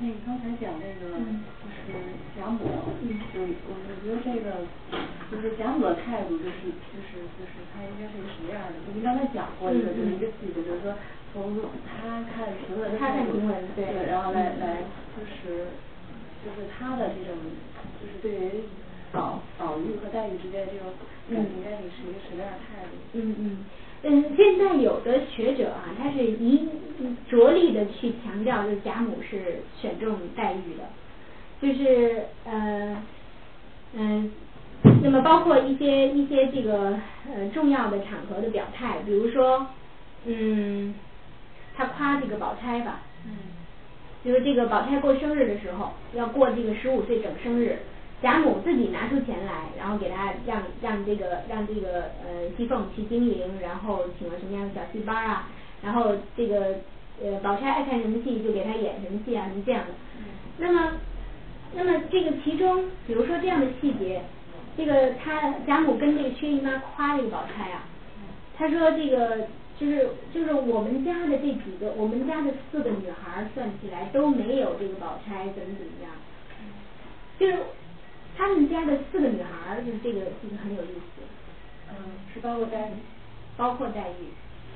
[0.00, 1.94] 那你刚才讲那个就是
[2.34, 3.38] 贾母，我我
[3.70, 3.72] 我
[4.02, 4.66] 觉得这个
[5.30, 8.82] 就是贾母的态度，就是就是就是她应该是一个什么样的？
[8.82, 10.98] 就您刚才讲过一个，就是一个例子，就是说
[11.32, 11.54] 从
[11.86, 14.82] 她看评论，她看评论，对，然后来来
[15.14, 15.70] 就是
[16.42, 17.38] 就是她的这种
[18.02, 18.66] 就是对于
[19.12, 20.90] 宝宝玉和黛玉之间这种
[21.30, 22.98] 感情该是一个什么样的态度？
[23.14, 23.64] 嗯嗯。
[24.04, 26.68] 嗯，现在有的学者啊，他是一
[27.30, 30.90] 着力的去强调，就是贾母是选中黛玉的，
[31.60, 33.00] 就是呃
[33.94, 34.32] 嗯，
[35.02, 36.98] 那么包括一些一些这个
[37.32, 39.68] 呃重要的场合的表态，比如说
[40.26, 40.94] 嗯，
[41.76, 43.36] 他夸这个宝钗吧，嗯，
[44.24, 47.78] 就是这个宝钗过生日的时候，要过这个十五岁整生日。
[48.22, 55.48] 贾母自己拿出钱来，然后给他让让这个让这个呃熙凤去经营，然后请了什么样的小戏班啊，
[55.82, 56.76] 然后这个
[57.20, 59.90] 呃宝钗爱看什么戏就给他演什么戏啊，什么这样的。
[60.56, 60.92] 那么
[61.74, 64.22] 那么这个其中，比如说这样的细节，
[64.76, 67.82] 这个他贾母跟这个薛姨妈夸这个宝钗啊，
[68.56, 76.12] 他说这个就是就是我们家的这几个，我们家的四个女孩算起来都没有这个宝钗怎么怎么样，
[77.36, 77.56] 就是。
[78.36, 81.22] 他们家的四个女孩儿，就是这个，这个很有意思。
[81.90, 81.96] 嗯，
[82.32, 82.92] 是包括黛玉，
[83.56, 84.32] 包括黛玉，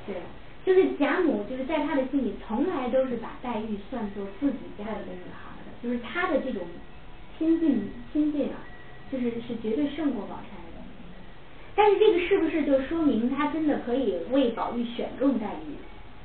[0.07, 0.17] 对，
[0.65, 6.63] 就是贾母，就是在他的心里，从来都是把黛玉算作自己家里的女孩儿的，就是他的这种
[7.39, 8.61] 亲近亲近啊，
[9.11, 10.85] 就是是绝对胜过宝钗的。
[11.75, 15.77] 但是这个是不是就说明他真的可以为宝玉选中黛玉？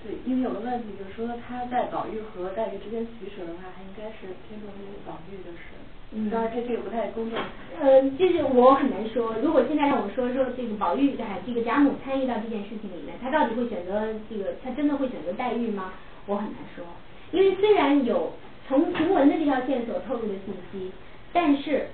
[0.04, 5.80] 对，因为有个问题就是说，他在宝玉和黛玉之间取舍的话，他应该是偏重于宝玉的事。
[6.14, 7.40] 嗯，当然这这个不太公正。
[7.80, 15.94] 呃，就是我很难说，如果现在让我说说这个宝玉哎，这个贾母参与到这件事情里面，他到底会选择这个，他真的会选择黛玉吗？
[16.28, 16.86] 我很难说，
[17.32, 18.34] 因为虽然有
[18.68, 20.92] 从晴雯的这条线索透露的信息，
[21.34, 21.88] 但是，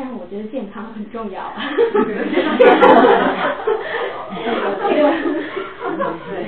[0.00, 1.52] 但是我觉得健康很重要。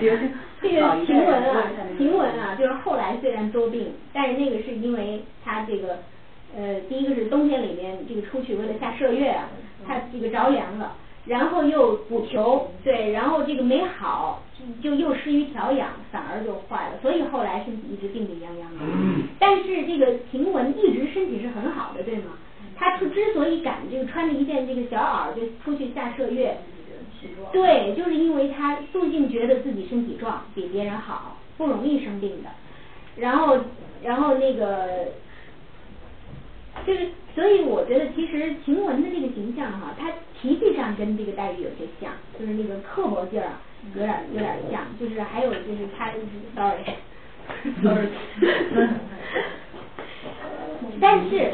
[0.01, 0.17] 这个
[0.63, 1.63] 这个晴雯啊，
[1.99, 5.99] 晴雯啊，就是后来虽然多病，但是那个是因为他这个
[6.57, 9.51] 呃，第一个是冬天里面这个出去为了下射月啊，
[9.87, 10.93] 他这个着凉了，
[11.27, 14.43] 然后又补球，对，然后这个没好，
[14.83, 18.79] 就又失于调养，反而就坏了，所以后来身体一直病病殃殃的。
[19.39, 22.33] 但是这个晴雯一直身体是很好的，对吗？
[22.83, 26.59] 他出之所以敢这个穿着一件这个小袄就出去下射月。
[27.53, 32.51] 对，就是因为他素净觉得自己身体壮，比别人好，不容易生病的。
[33.15, 33.61] 然后，
[34.03, 35.07] 然后那个
[36.85, 40.11] 就是所以我觉得其实晴雯的这个形象哈，她
[40.41, 43.51] 脾气上跟这个黛玉有些像，就是那个刻薄劲儿
[43.95, 46.11] 有点有点像，就是还有就是她，
[46.57, 48.09] sorry，sorry，
[51.01, 51.53] 但是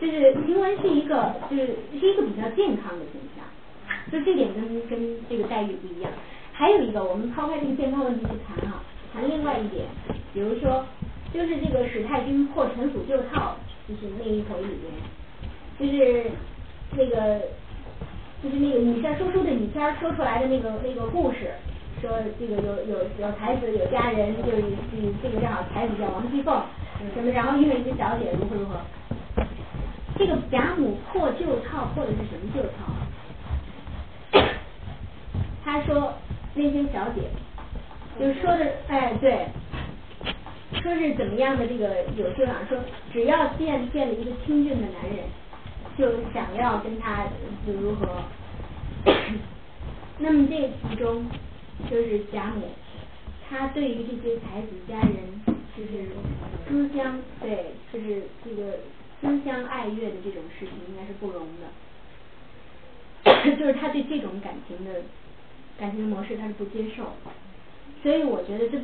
[0.00, 1.66] 就是晴雯是一个就是
[1.98, 3.44] 是一个比较健康的形象，
[4.12, 6.10] 就这点跟跟这个黛玉不一样。
[6.52, 8.82] 还有一个，我们抛开这个健康问题去谈哈，
[9.12, 9.86] 谈另外一点，
[10.32, 10.84] 比如说
[11.32, 13.56] 就是这个史太君破陈腐旧套。
[13.88, 14.90] 就是那一回里面，
[15.78, 16.28] 就是
[16.96, 17.38] 那个，
[18.42, 21.54] 就是那个女仙说书的女仙说出来的那个那个故事，
[22.02, 24.60] 说这个有有有才子有佳人，就是
[25.22, 26.60] 这个正好才子叫王熙凤，
[27.14, 28.80] 什么然后因为一个小姐如何如何，
[30.18, 34.40] 这个贾母破旧套破的是什么旧套？
[35.64, 36.14] 他说
[36.54, 37.22] 那些小姐，
[38.18, 39.46] 就说的哎对。
[40.82, 42.78] 说是怎么样的这个有说法说，
[43.12, 45.24] 只要见见了一个清俊的男人，
[45.96, 47.24] 就想要跟他
[47.66, 48.22] 如何？
[50.18, 51.24] 那么这其中
[51.90, 52.68] 就是贾母，
[53.48, 55.14] 她对于这些才子佳人
[55.76, 56.08] 就是
[56.68, 58.78] 思乡，对，就是这个
[59.20, 61.68] 思乡爱悦的这种事情，应该是不容的。
[63.56, 65.02] 就是他对这种感情的
[65.78, 67.12] 感情模式，他是不接受。
[68.02, 68.78] 所以我觉得这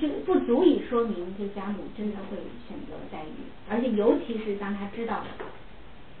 [0.00, 2.36] 这不足以说明这家母真的会
[2.66, 5.24] 选择黛玉，而且尤其是当他知道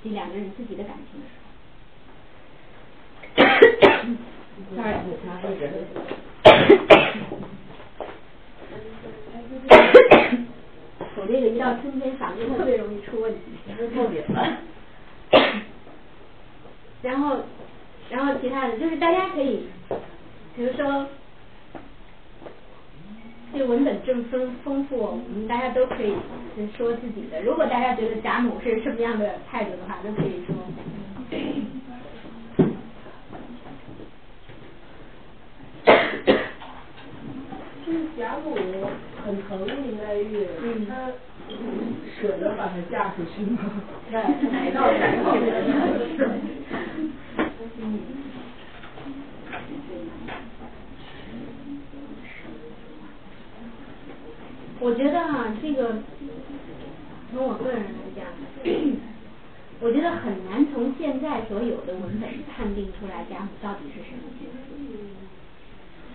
[0.04, 1.42] 这两个人自己的感情的时候。
[4.70, 4.76] 我
[11.32, 13.40] 这个一到春天嗓子特别容易出问题，
[13.96, 14.58] 透顶了。
[17.02, 17.38] 然后，
[18.10, 19.66] 然后其他的就是大家可以，
[20.54, 21.06] 比如说。
[23.54, 26.14] 这文本这么丰丰富，我们大家都可以
[26.74, 27.42] 说自己的。
[27.42, 30.54] 如果大家觉得贾母是什么样的态度的话，都可以说。
[37.84, 38.56] 就是贾母
[39.24, 40.46] 很疼林黛玉，
[40.88, 41.10] 她
[42.20, 43.58] 舍得把她嫁出去吗？
[44.10, 45.38] 奶到奶到的。
[54.80, 56.02] 我觉得哈，这个
[57.30, 58.26] 从我个人来讲，
[59.80, 64.46] 我觉得很难从现在所有的文本判定出来贾母到底是什么角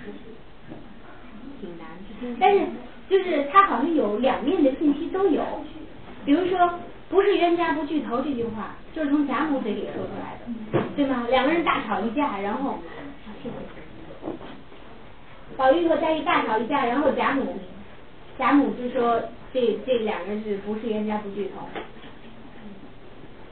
[0.04, 0.12] 色，
[1.62, 1.88] 挺难。
[2.40, 2.66] 但是
[3.10, 5.44] 就是他好像有两面的信息都有，
[6.26, 6.80] 比如说
[7.10, 11.26] 不是冤家不聚头这句话，就是从贾母嘴里说出来的，对吗？
[11.30, 12.80] 两个人大吵一架，然后
[15.56, 17.58] 宝玉和黛玉大吵一架，然后贾母。
[18.38, 19.20] 贾母就说
[19.52, 21.66] ：“这这两个是不是冤家不聚头？”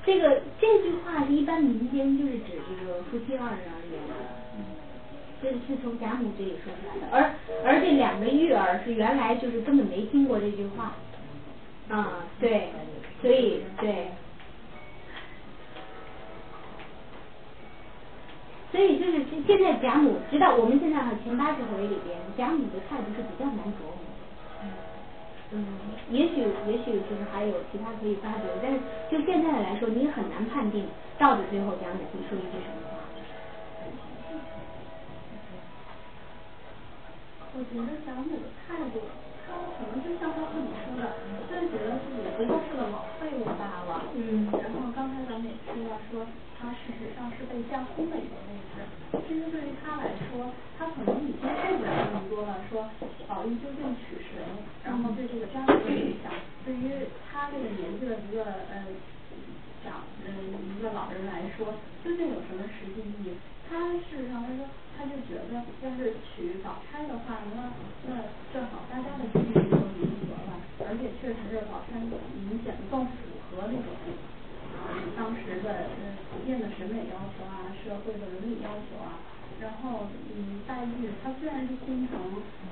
[0.06, 4.14] 这个这句话一般民间就是指这个夫妻二人而言的，
[5.46, 7.08] 这是从贾母嘴里说出来的。
[7.14, 7.30] 而
[7.64, 10.94] 而这两个玉儿是原来就是根本没听过这句话，
[11.88, 12.70] 啊，对，
[13.22, 14.08] 所以对，
[18.72, 24.02] 所以就是现在贾母，直到我们现在哈前八十回里边，贾母的态度是比较难琢磨。
[25.52, 25.64] 嗯，
[26.10, 28.80] 也许也许就是还有其他可以发掘，但是
[29.12, 30.88] 就现在来说，你很难判定
[31.20, 32.85] 到底最后贾母会说一句什么
[37.56, 39.00] 我觉得贾母的态度，
[39.48, 41.16] 她可能就像她自己说的，
[41.48, 44.12] 就觉得自己不过是个老废物罢了。
[44.12, 44.52] 嗯。
[44.60, 46.28] 然后刚才咱们也说了，说
[46.60, 48.84] 她事实上是被架空的一个位置。
[49.24, 52.60] 其实对于她来说，她可能已经受不了那么多了。
[52.68, 52.92] 说
[53.24, 54.44] 宝玉究竟娶谁？
[54.84, 56.36] 然后对这个家族的影响，
[56.68, 58.84] 对于他这个年纪的一个呃
[59.80, 60.28] 长嗯
[60.76, 61.72] 一个老人来说，
[62.04, 63.40] 究竟有什么实际意义？
[63.66, 67.74] 他事实上他说，他就觉得要是娶宝钗的话，那
[68.06, 73.12] 那正好大家的心意都迎合了，而且确实宝钗明显的更符
[73.50, 73.90] 合那种
[75.18, 75.90] 当时的
[76.60, 79.20] 的审美要求啊，社会的伦理要求啊。
[79.56, 82.20] 然后，嗯，黛玉她虽然是心疼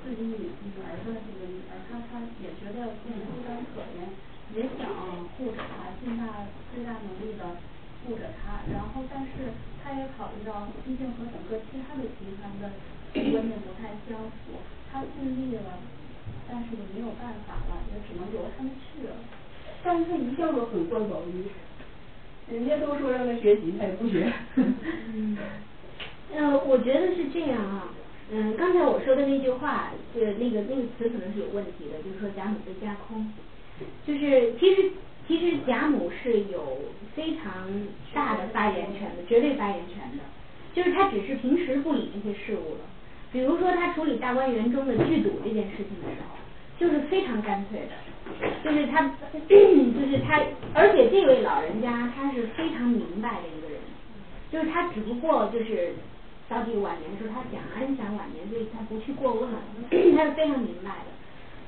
[0.04, 4.04] 自己女女儿的这个女儿，她她也觉得自己孤单可怜，
[4.52, 4.92] 也想
[5.40, 6.44] 护着她，尽大
[6.76, 7.56] 最大能力的
[8.04, 8.68] 护着她。
[8.68, 12.68] 然后，但是她也考虑到，毕竟和整个其他的集团的
[13.32, 14.60] 观念不太相符，
[14.92, 15.80] 她尽力了，
[16.52, 19.16] 但是也没有办法了，也只能由他们去了。
[19.82, 21.48] 但是她一向都很惯宝玉，
[22.52, 24.32] 人家都说让他学习，他也不学。
[26.36, 27.94] 呃，我觉得是这样啊，
[28.32, 33.32] 嗯，刚才我说的那句话，呃，那个那个词可能是有问题的，就是说贾母被架空，
[34.06, 34.92] 就是其实
[35.28, 36.80] 其实贾母是有
[37.16, 37.70] 非常
[38.14, 40.24] 大的发言权的，绝对发言权的，
[40.74, 42.82] 就是他只是平时不理这些事务了。
[43.32, 46.38] 比如说他处理大观园中的剧赌这件事情的时候，
[46.80, 47.94] 就是非常干脆的，
[48.64, 49.02] 就是他，
[49.48, 50.42] 就是他，
[50.74, 53.80] 而且这位老人家他是非常明白的一个人，
[54.52, 55.94] 就是他只不过就是
[56.50, 59.50] 到这个晚年的时候，他想安享晚年，所以他不去过问，
[60.18, 61.14] 他是非常明白的。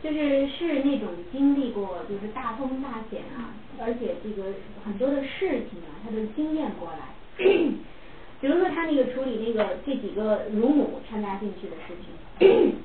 [0.04, 3.50] 就是是那种经历过就是大风大险啊，
[3.80, 4.54] 而且这个
[4.84, 7.10] 很多的事情啊，他都经验过来。
[8.40, 11.94] 比如说他那个处理那个这几个乳母掺杂进去的事
[12.38, 12.76] 情，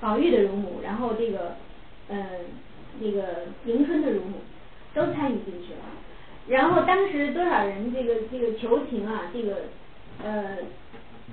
[0.00, 1.56] 宝玉的乳母，然后这个
[2.08, 2.26] 呃
[3.00, 4.38] 那个迎春的乳母
[4.94, 5.80] 都参与进去了。
[6.48, 9.64] 然后当时多少人这个这个求情啊，这个
[10.22, 10.58] 呃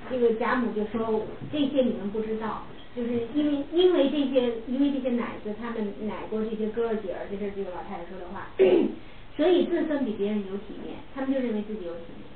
[0.10, 2.64] 这个贾母就说这些你们不知道。
[2.96, 8.54] 就是因为因为这些因为这些奶子他们奶过这些哥儿姐儿，这是这个老太太说的话，
[9.36, 12.30] 所以自身比别人有体面，他们就认为自己有体面。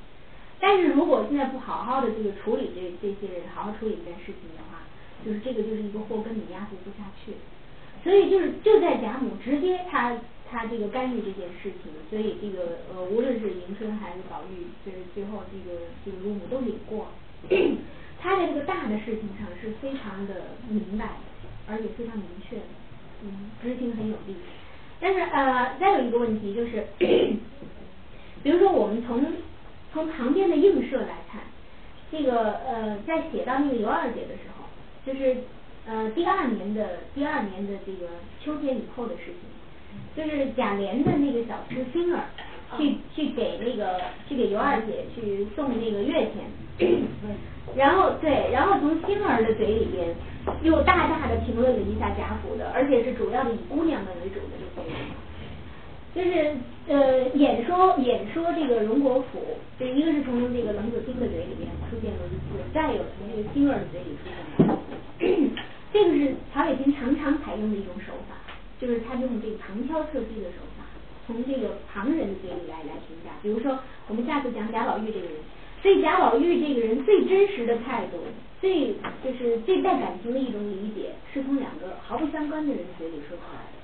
[0.58, 4.82] 但是如果现在不好好的这个处理这这些人，好好处理一件事情的话，
[5.24, 7.32] 就是这个就是一个祸根，你压服不下去。
[8.04, 10.16] 所以就是就在贾母直接他
[10.50, 17.08] 他这个干预这件事情，所以这个呃无论是迎春还是宝玉，就是最后这个这个乳母都领过。
[18.20, 21.10] 他在这个大的事情上是非常的明白，
[21.68, 22.62] 而且非常明确的，
[23.22, 24.34] 嗯，执行很有力。
[25.00, 26.84] 但是呃，再有一个问题就是，
[28.42, 29.24] 比如说我们从
[29.92, 31.42] 从旁边的映射来看，
[32.10, 34.57] 这个呃，在写到那个尤二姐的时候，
[35.08, 35.38] 就是
[35.86, 38.08] 呃第二年的第二年的这个
[38.44, 39.48] 秋天以后的事情，
[40.14, 42.24] 就是贾琏的那个小侄星儿
[42.76, 43.98] 去去给那个
[44.28, 46.44] 去给尤二姐去送那个月钱。
[47.74, 50.14] 然后对，然后从星儿的嘴里边
[50.62, 54.96] 又大大的评论了一下贾府的，而且是主要的以姑娘们为主的这些人，
[56.18, 56.50] 就是
[56.88, 59.38] 呃演说演说这个荣国府，
[59.78, 64.74] 就一个是从这个冷子兴的嘴里边出现了一次，再有从这个星儿嘴里出现了，
[65.94, 68.34] 这个是曹雪芹常常采用的一种手法，
[68.80, 70.82] 就是他用这个旁敲侧击的手法，
[71.24, 73.78] 从这个旁人嘴里来来评价，比如说
[74.08, 75.38] 我们下次讲贾宝玉这个人。
[75.80, 78.18] 对贾宝玉这个人最真实的态度，
[78.60, 78.90] 最
[79.22, 83.77] 就是最带感情的一种理解，是从两个毫不相关的人嘴里说出来的。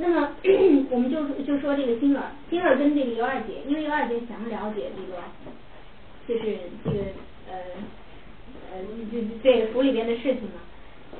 [0.00, 0.30] 那么
[0.90, 5.18] 我们就就说这个星儿，星儿跟这个尤二姐，因为尤二姐想了解这个，
[6.26, 6.98] 就是这个
[7.50, 7.58] 呃
[8.70, 8.78] 呃
[9.10, 10.62] 这这个府里边的事情嘛，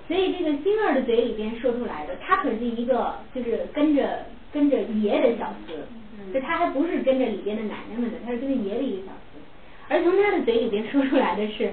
[0.06, 9.40] 所以这个星儿的嘴里边说出来的，他可是一个就是跟着跟着爷的小厮，就他还不是跟着里边的奶奶们的，他是跟着爷的一个小厮。
[9.88, 11.72] 而从他的嘴里边说出来的是，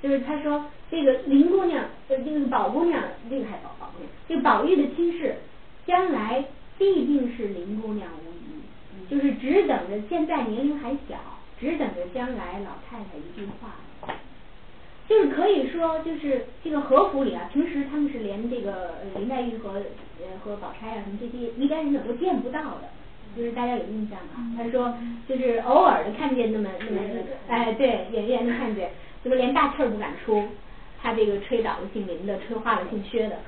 [0.00, 5.34] 就是他说这个林姑娘，呃，这个宝姑娘，这个还宝宝姑娘，这宝玉的亲事，
[5.86, 6.44] 将来
[6.78, 11.16] 必定是林姑娘无疑，就是只等着现在年龄还小，
[11.60, 14.14] 只等着将来老太太一句话，
[15.08, 22.90] 就是可以说，就是这个和府里啊，平时他们是连这个林黛玉和呃和宝钗啊什么这些一般人等都见不到的。
[23.36, 24.54] 就是大家有印象吗？
[24.56, 24.96] 他说，
[25.28, 27.00] 就是偶尔的看见那么那么，
[27.48, 28.92] 哎，对，远远的看见，
[29.24, 30.46] 就是连大气儿不敢出。
[31.02, 33.38] 他这个吹倒了姓林的，吹化了姓薛的，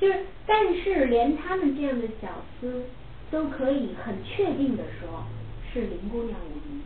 [0.00, 2.28] 就是，但是连他们这样的小
[2.62, 2.84] 厮
[3.30, 5.24] 都可以很确定的说，
[5.72, 6.80] 是林姑娘无疑，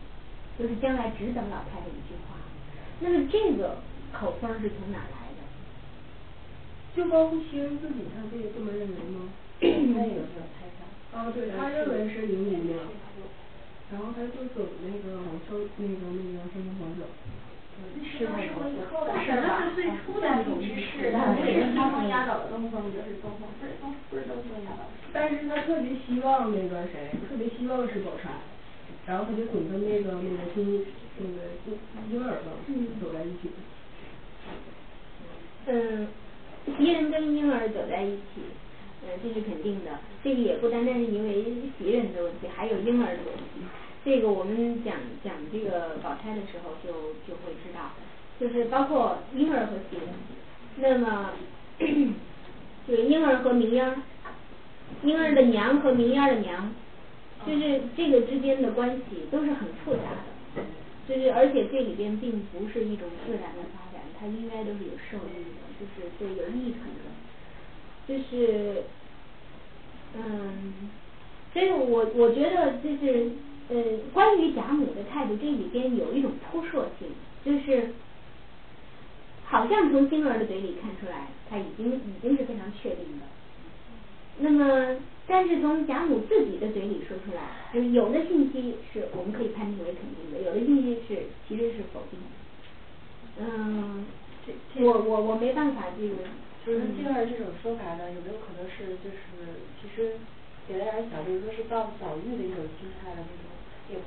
[0.59, 2.35] 就是将来只等老太太一句话。
[3.01, 3.79] 那么这个
[4.13, 5.47] 口风是从哪来的？
[6.97, 9.31] 就包括袭人自己，他不也这么认为吗？
[9.63, 9.67] 他
[10.05, 10.83] 也是猜想。
[11.15, 12.79] 啊，对，他认为是林姑娘，
[13.93, 17.07] 然后他就走那个生那个那个生活走。
[18.05, 18.51] 是他是以
[18.91, 19.63] 后的事吧？
[19.65, 24.87] 是最初的那种仪式，他不是东风压倒了东风，就是东风，不是东不是东风压倒。
[25.13, 28.31] 但是他特别希望那个谁，特别希望是宝钗，
[29.07, 30.87] 然后他就总跟那个那个金
[31.19, 31.51] 那个
[32.11, 32.53] 婴儿嘛
[33.01, 33.51] 走在一起。
[35.67, 36.09] 嗯，
[36.77, 38.43] 袭人跟婴儿走在一起。
[39.07, 39.91] 呃，这是肯定的，
[40.23, 41.45] 这个也不单单是因为
[41.79, 43.61] 袭人的问题，还有婴儿的问题。
[44.05, 44.95] 这个我们讲
[45.25, 47.93] 讲这个宝钗的时候就就会知道，
[48.39, 50.09] 就是包括婴儿和袭人，
[50.77, 51.33] 那么
[52.87, 53.97] 就是婴儿和明烟儿，
[55.03, 56.75] 婴儿的娘和明烟儿的娘，
[57.47, 60.03] 就是这个之间的关系都是很复杂
[60.55, 60.63] 的，
[61.09, 67.15] 就是而且这里边并不是一种自然的发展，它应该都是有受益的，就是对有意图的。
[68.07, 68.83] 就是，
[70.15, 70.91] 嗯，
[71.55, 73.31] 所以我我觉得就是
[73.69, 73.83] 呃，
[74.13, 77.09] 关于贾母的态度，这里边有一种扑朔性，
[77.45, 77.91] 就是
[79.45, 83.27] 好像从星儿的嘴里看出来，他已经已经是非常确定的，
[84.39, 84.97] 那么，
[85.27, 93.47] 但是从贾母自己的嘴里说出来，就是有的信息是我们可以判定为肯定的，有的信息是其实是否定的。
[93.47, 94.05] 嗯，
[94.81, 96.17] 我我我没办法这个。
[96.65, 99.21] 就是这儿这种说法呢，有没有可能是就是
[99.77, 100.17] 其实
[100.67, 103.53] 给大家想，比如说是抱宝玉的一种心态的那种，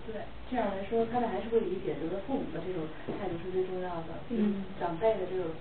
[0.06, 0.22] 对。
[0.50, 2.88] 这样来说，他们还是会理解，觉得父母的这种
[3.20, 4.20] 态度是最重要的。
[4.30, 4.66] 嗯。
[4.80, 5.52] 长辈的这种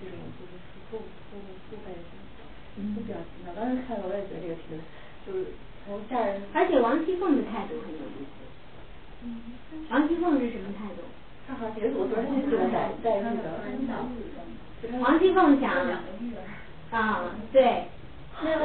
[0.00, 0.52] 这种就是
[0.90, 0.98] 父
[1.30, 1.38] 父
[1.68, 2.00] 父辈的
[2.76, 2.96] 嗯。
[3.06, 4.80] 表情的，当时看了我也觉得这个挺，
[5.26, 5.52] 就是
[5.84, 6.42] 从家人。
[6.52, 8.34] 而且王熙凤的态度很有意思。
[9.24, 9.86] 嗯。
[9.90, 11.08] 王熙凤是什么态度？
[11.48, 13.58] 正好结组，昨天就在在那个。
[15.00, 15.70] 王熙凤想，
[16.90, 17.84] 啊，对，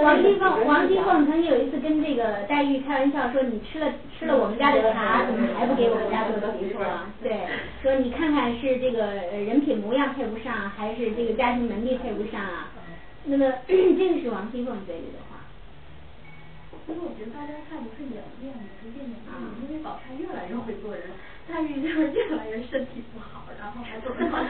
[0.01, 7.45] 王熙凤，王熙凤曾经有一次跟这个黛玉开玩笑说：“你吃了吃了我们家的茶，怎么还不给我们家做媳妇啊？”对，
[7.83, 9.05] 说你看看是这个
[9.43, 12.71] 人品模样配不上，还是这个家庭能力配不上啊？
[13.25, 15.43] 那么 这个是王熙凤嘴里的话。
[16.87, 21.03] 其实我觉得大家看不是演变的，是变的啊，因为宝钗越来越会做人，
[21.47, 24.41] 黛玉就是越来越身体不好，然后还做不好。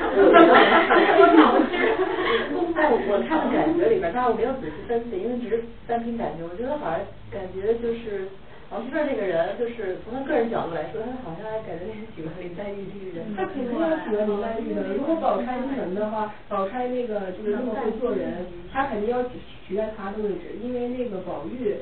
[2.76, 7.00] 在我看的感觉里边，当然我没有仔细分析，因为只是单凭感觉，我觉得好像
[7.32, 8.28] 感觉就是
[8.70, 13.32] 王熙凤这个人，就是从他个人角度来说，他好像还感觉挺喜欢林黛玉这个人。
[13.32, 18.44] 他肯定要喜欢林黛玉的，如果宝钗不能的话，宝钗那个就是那么会做人，
[18.74, 21.76] 他肯定要取取代他的位置，因为那个宝玉。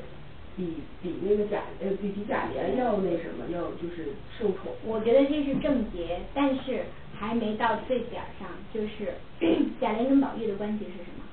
[0.56, 4.72] 比比那个贾呃比比贾琏要那什么要就是受宠。
[4.86, 6.84] 我觉得这是正结，但是
[7.18, 9.14] 还没到最点儿上，就是
[9.80, 11.24] 贾琏跟宝玉的关系是什么？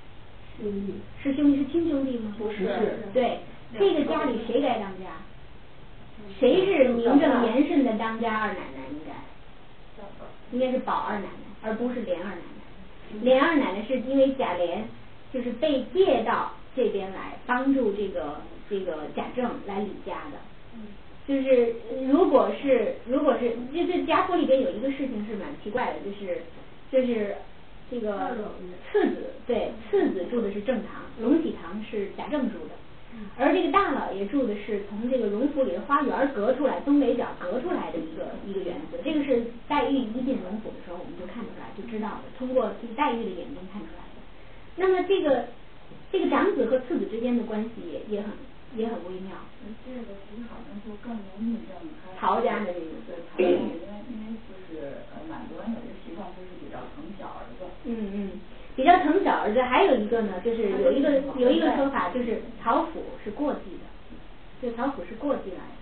[0.59, 0.93] 兄弟。
[1.21, 2.35] 是兄弟是亲兄弟吗？
[2.37, 2.67] 不是。
[3.13, 3.39] 对，
[3.77, 5.21] 这个家里谁该当家？
[6.39, 8.83] 谁是名正言顺的当家二奶奶？
[8.91, 9.13] 应该。
[10.51, 13.21] 应该是宝二奶奶，而不是莲二奶奶。
[13.21, 14.81] 莲二奶奶是因为贾琏
[15.31, 18.41] 就是被借到这边来帮助这个。
[18.71, 20.39] 这个贾政来李家的，
[21.27, 21.75] 就是
[22.09, 26.41] 如果是如果是就这贾府里边有一个事情是蛮奇怪的，就是
[26.89, 27.35] 就是
[27.91, 28.37] 这个
[28.89, 32.73] 次子对次子住的是正堂，隆喜堂是贾政住的，
[33.37, 44.21] 而这个大老爷住的是从这个荣府里的花园隔出来东北角隔出来的一个一个园子，这个是黛玉一进荣府的时候我们就看出来就知道了，通过黛玉的眼睛看出来的。
[44.77, 45.45] 那么这个
[46.09, 48.31] 这个长子和次子之间的关系也也很。
[48.75, 49.35] 也很微妙。
[49.85, 51.73] 这个其实好像就更容易这
[52.19, 53.67] 曹家的这个对曹家，因为
[54.09, 57.65] 因为就是呃满族人有个习惯，就是比较疼小儿子。
[57.85, 58.39] 嗯嗯，
[58.75, 63.85] 比较疼小儿子，还有一个呢，就是有一个有一个说法，就是曹府是过继的，
[64.61, 65.80] 就曹府是过继来的。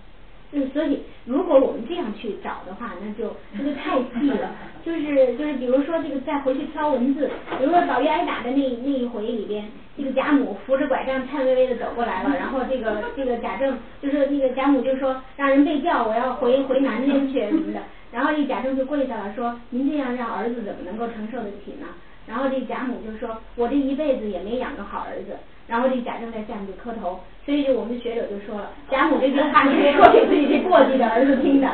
[0.51, 4.49] 就是所以，如果我们这样去找的话，那就那就太细了。
[4.84, 5.03] 就是
[5.38, 17.80] 就是，比如说这个再回去挑文字，比如说宝玉挨打的那那一回里边，这个贾母扶着拐杖颤巍巍的走过来了，然后这个这个贾政就是那个贾母就说让人备轿，我要回回南边去什么的，
[18.11, 21.88] 然后这贾政就跪下了说您这样让儿子怎么能够承受得起呢？
[22.26, 25.38] 然后这贾母就说我这一辈子也没养个好儿子。
[25.69, 31.69] 然后这贾政在下面就磕头，所以就我们学者就说了，贾母这句话是说给自己这过继的儿子听的，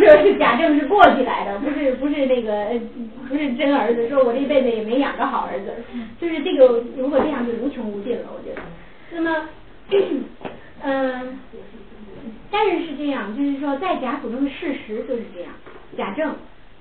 [0.00, 2.70] 就是贾政是过继来的，不是不是那个
[3.28, 5.74] 不是真儿子，说我这辈子也没养个好儿子，
[6.20, 8.62] 就是这个如果这样就无穷无尽了，我觉得。
[9.12, 9.48] 那么，
[10.82, 11.38] 嗯，
[12.52, 15.50] 但是是这样，就是说在贾府中的事实就是这样，
[15.96, 16.36] 贾政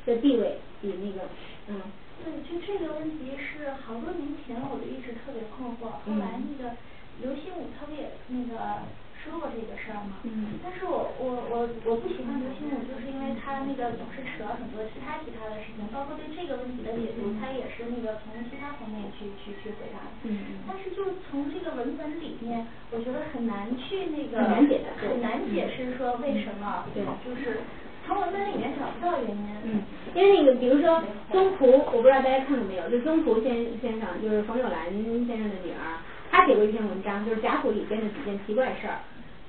[0.06, 1.28] 的地位比那个
[1.68, 1.82] 嗯。
[2.24, 6.76] 对，就这个问题是好多年前我就一直特别困惑，后来那个
[7.22, 8.84] 刘心武他不也那个
[9.20, 10.20] 说过这个事儿吗？
[10.24, 10.60] 嗯。
[10.64, 20.00] 但是我我我我不喜欢刘心武，就是因为他那个总是扯很多其他其他的事情，包括对这个问题的解读，他也是那个从其他方面去去去回答。
[20.24, 20.64] 嗯。
[20.68, 27.64] 但是就从这个文本里面，我觉得很难去那个很难解释，很难解释说为什么，对，就是。
[28.10, 29.46] 从文本里面找不到原因。
[29.64, 29.84] 嗯，
[30.16, 38.98] 因为那个，比如说宗璞，我不知道大家看过没有，就宗璞先先生，就是冯友兰先生的女儿，她写过一篇文章，就是贾府里边的几件奇怪事儿。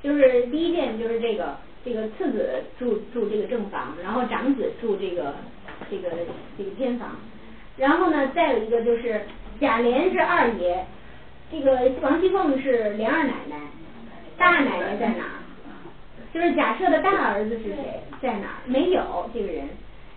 [0.03, 5.35] 就是第一件就是这个这个次子住住这个正房，然后长子住这个
[5.91, 6.11] 这个
[6.59, 7.17] 这个偏房，
[7.79, 9.23] 然后呢再有一个就是
[9.59, 10.85] 贾琏是二爷，
[11.51, 13.57] 这个王熙凤是琏二奶奶，
[14.37, 15.40] 大奶奶在哪？
[16.33, 19.69] 就是假设的大儿子是谁，在哪儿没有这个人。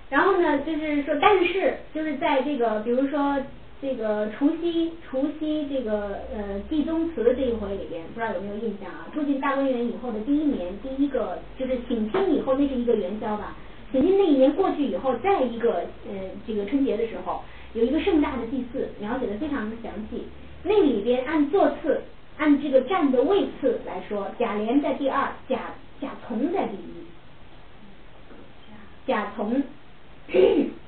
[0.09, 3.41] 然后呢，就是说，但是就是在这个，比如说
[3.81, 9.07] 这个除夕除夕这个呃祭宗祠这一回里边，不知道有没有印象啊？
[9.13, 13.55] 住进大观园以后的第一年，第一个就是省亲以后，那是一个元宵吧？
[13.91, 17.41] 省亲那一年过去以后，再一个呃这个春节的时候，
[17.73, 20.23] 有一个盛大的祭祀，描写的非常的详细。
[20.63, 22.01] 那里边按座次，
[22.37, 25.59] 按这个站的位次来说，贾琏在第二，贾
[26.03, 27.05] 贾从在第一
[29.07, 29.63] 贾从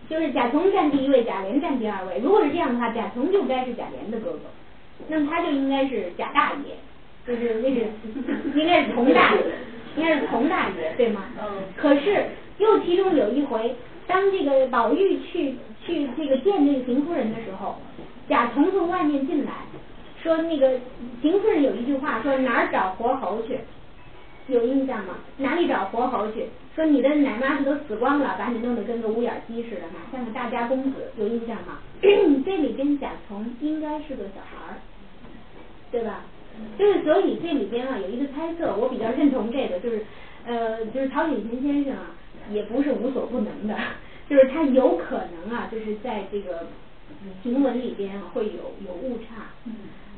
[0.09, 2.19] 就是贾从占第一位贾琏占第二位。
[2.21, 4.39] 如果是这样的话贾从就该是贾琏的哥哥
[5.07, 6.75] 那么他就应该是贾大爷。
[7.25, 7.81] 就是那个
[8.59, 9.41] 应该是佟大爷。
[9.97, 11.23] 应该是佟大爷对吗？
[11.77, 12.25] 可是
[12.57, 13.73] 又其中有一回
[14.07, 15.55] 当这个宝玉去
[15.85, 17.77] 去这个见这个邢夫人的时候
[18.27, 19.51] 贾从从外面进来
[20.21, 20.79] 说那个
[21.21, 23.57] 邢夫人有一句话说哪儿找活猴去？
[24.47, 25.15] 有印象吗？
[25.37, 26.45] 哪里找活猴去？
[26.75, 31.79] 说你的奶妈子都死光了把你弄得跟个乌眼鸡似的哪像个大家公子有印象吗？
[32.01, 34.77] 这里边贾彤应该是个小孩
[35.91, 36.21] 对吧？
[36.77, 40.05] 就是所以这里边啊有一个猜测我比较认同这个就是
[40.45, 42.11] 呃就是曹雪芹先生啊
[42.51, 43.75] 也不是无所不能的
[44.29, 46.67] 就是他有可能啊就是在这个
[47.43, 49.47] 行文里边会有有误差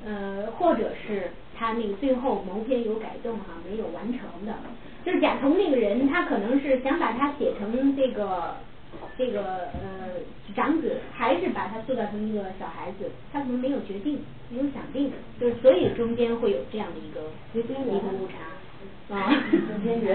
[0.05, 4.53] 呃或者是他那个最后谋篇有改动哈没有完成的。
[5.05, 8.55] 就是贾同那个人他可能是想把他写成这个
[9.17, 10.09] 这个呃
[10.55, 14.19] 长子还是把他塑造成一个小孩子他可能没有决定
[14.49, 15.11] 没有想定。
[15.39, 18.57] 就是所以中间会有这样的一个一个误差。
[19.09, 19.31] 啊
[19.84, 20.13] 坚决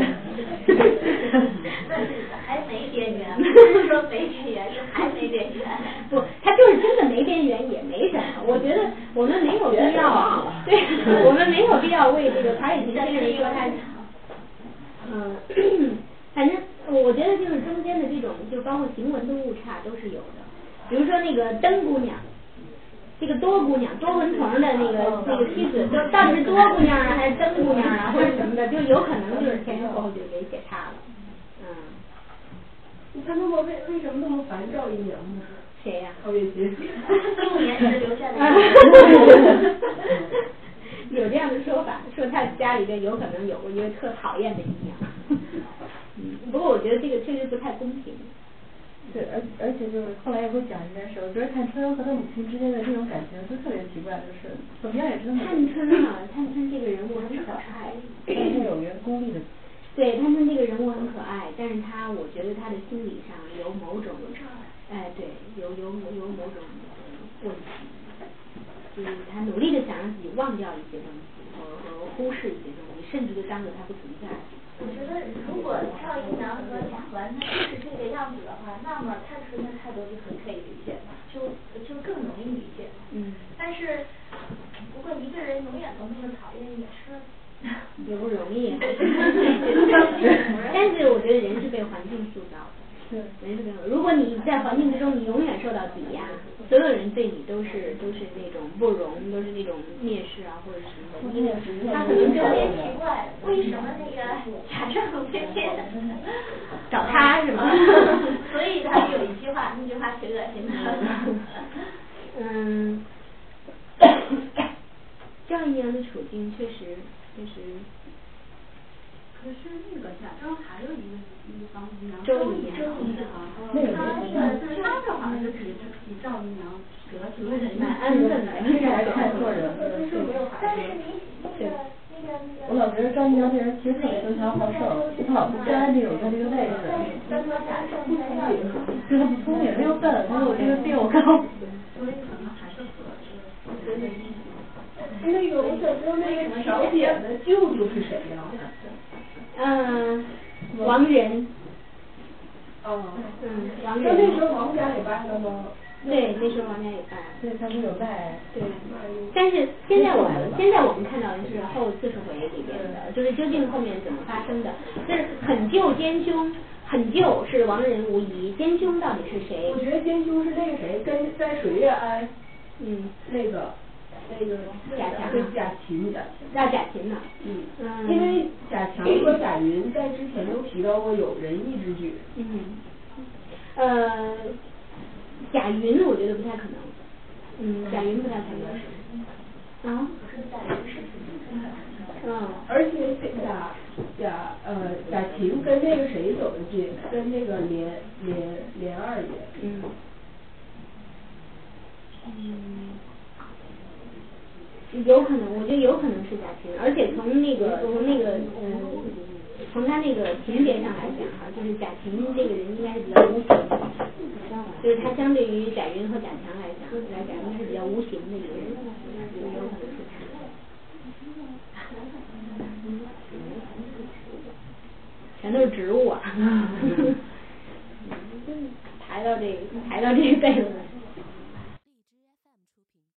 [12.10, 13.91] 为这个传染疾病的说个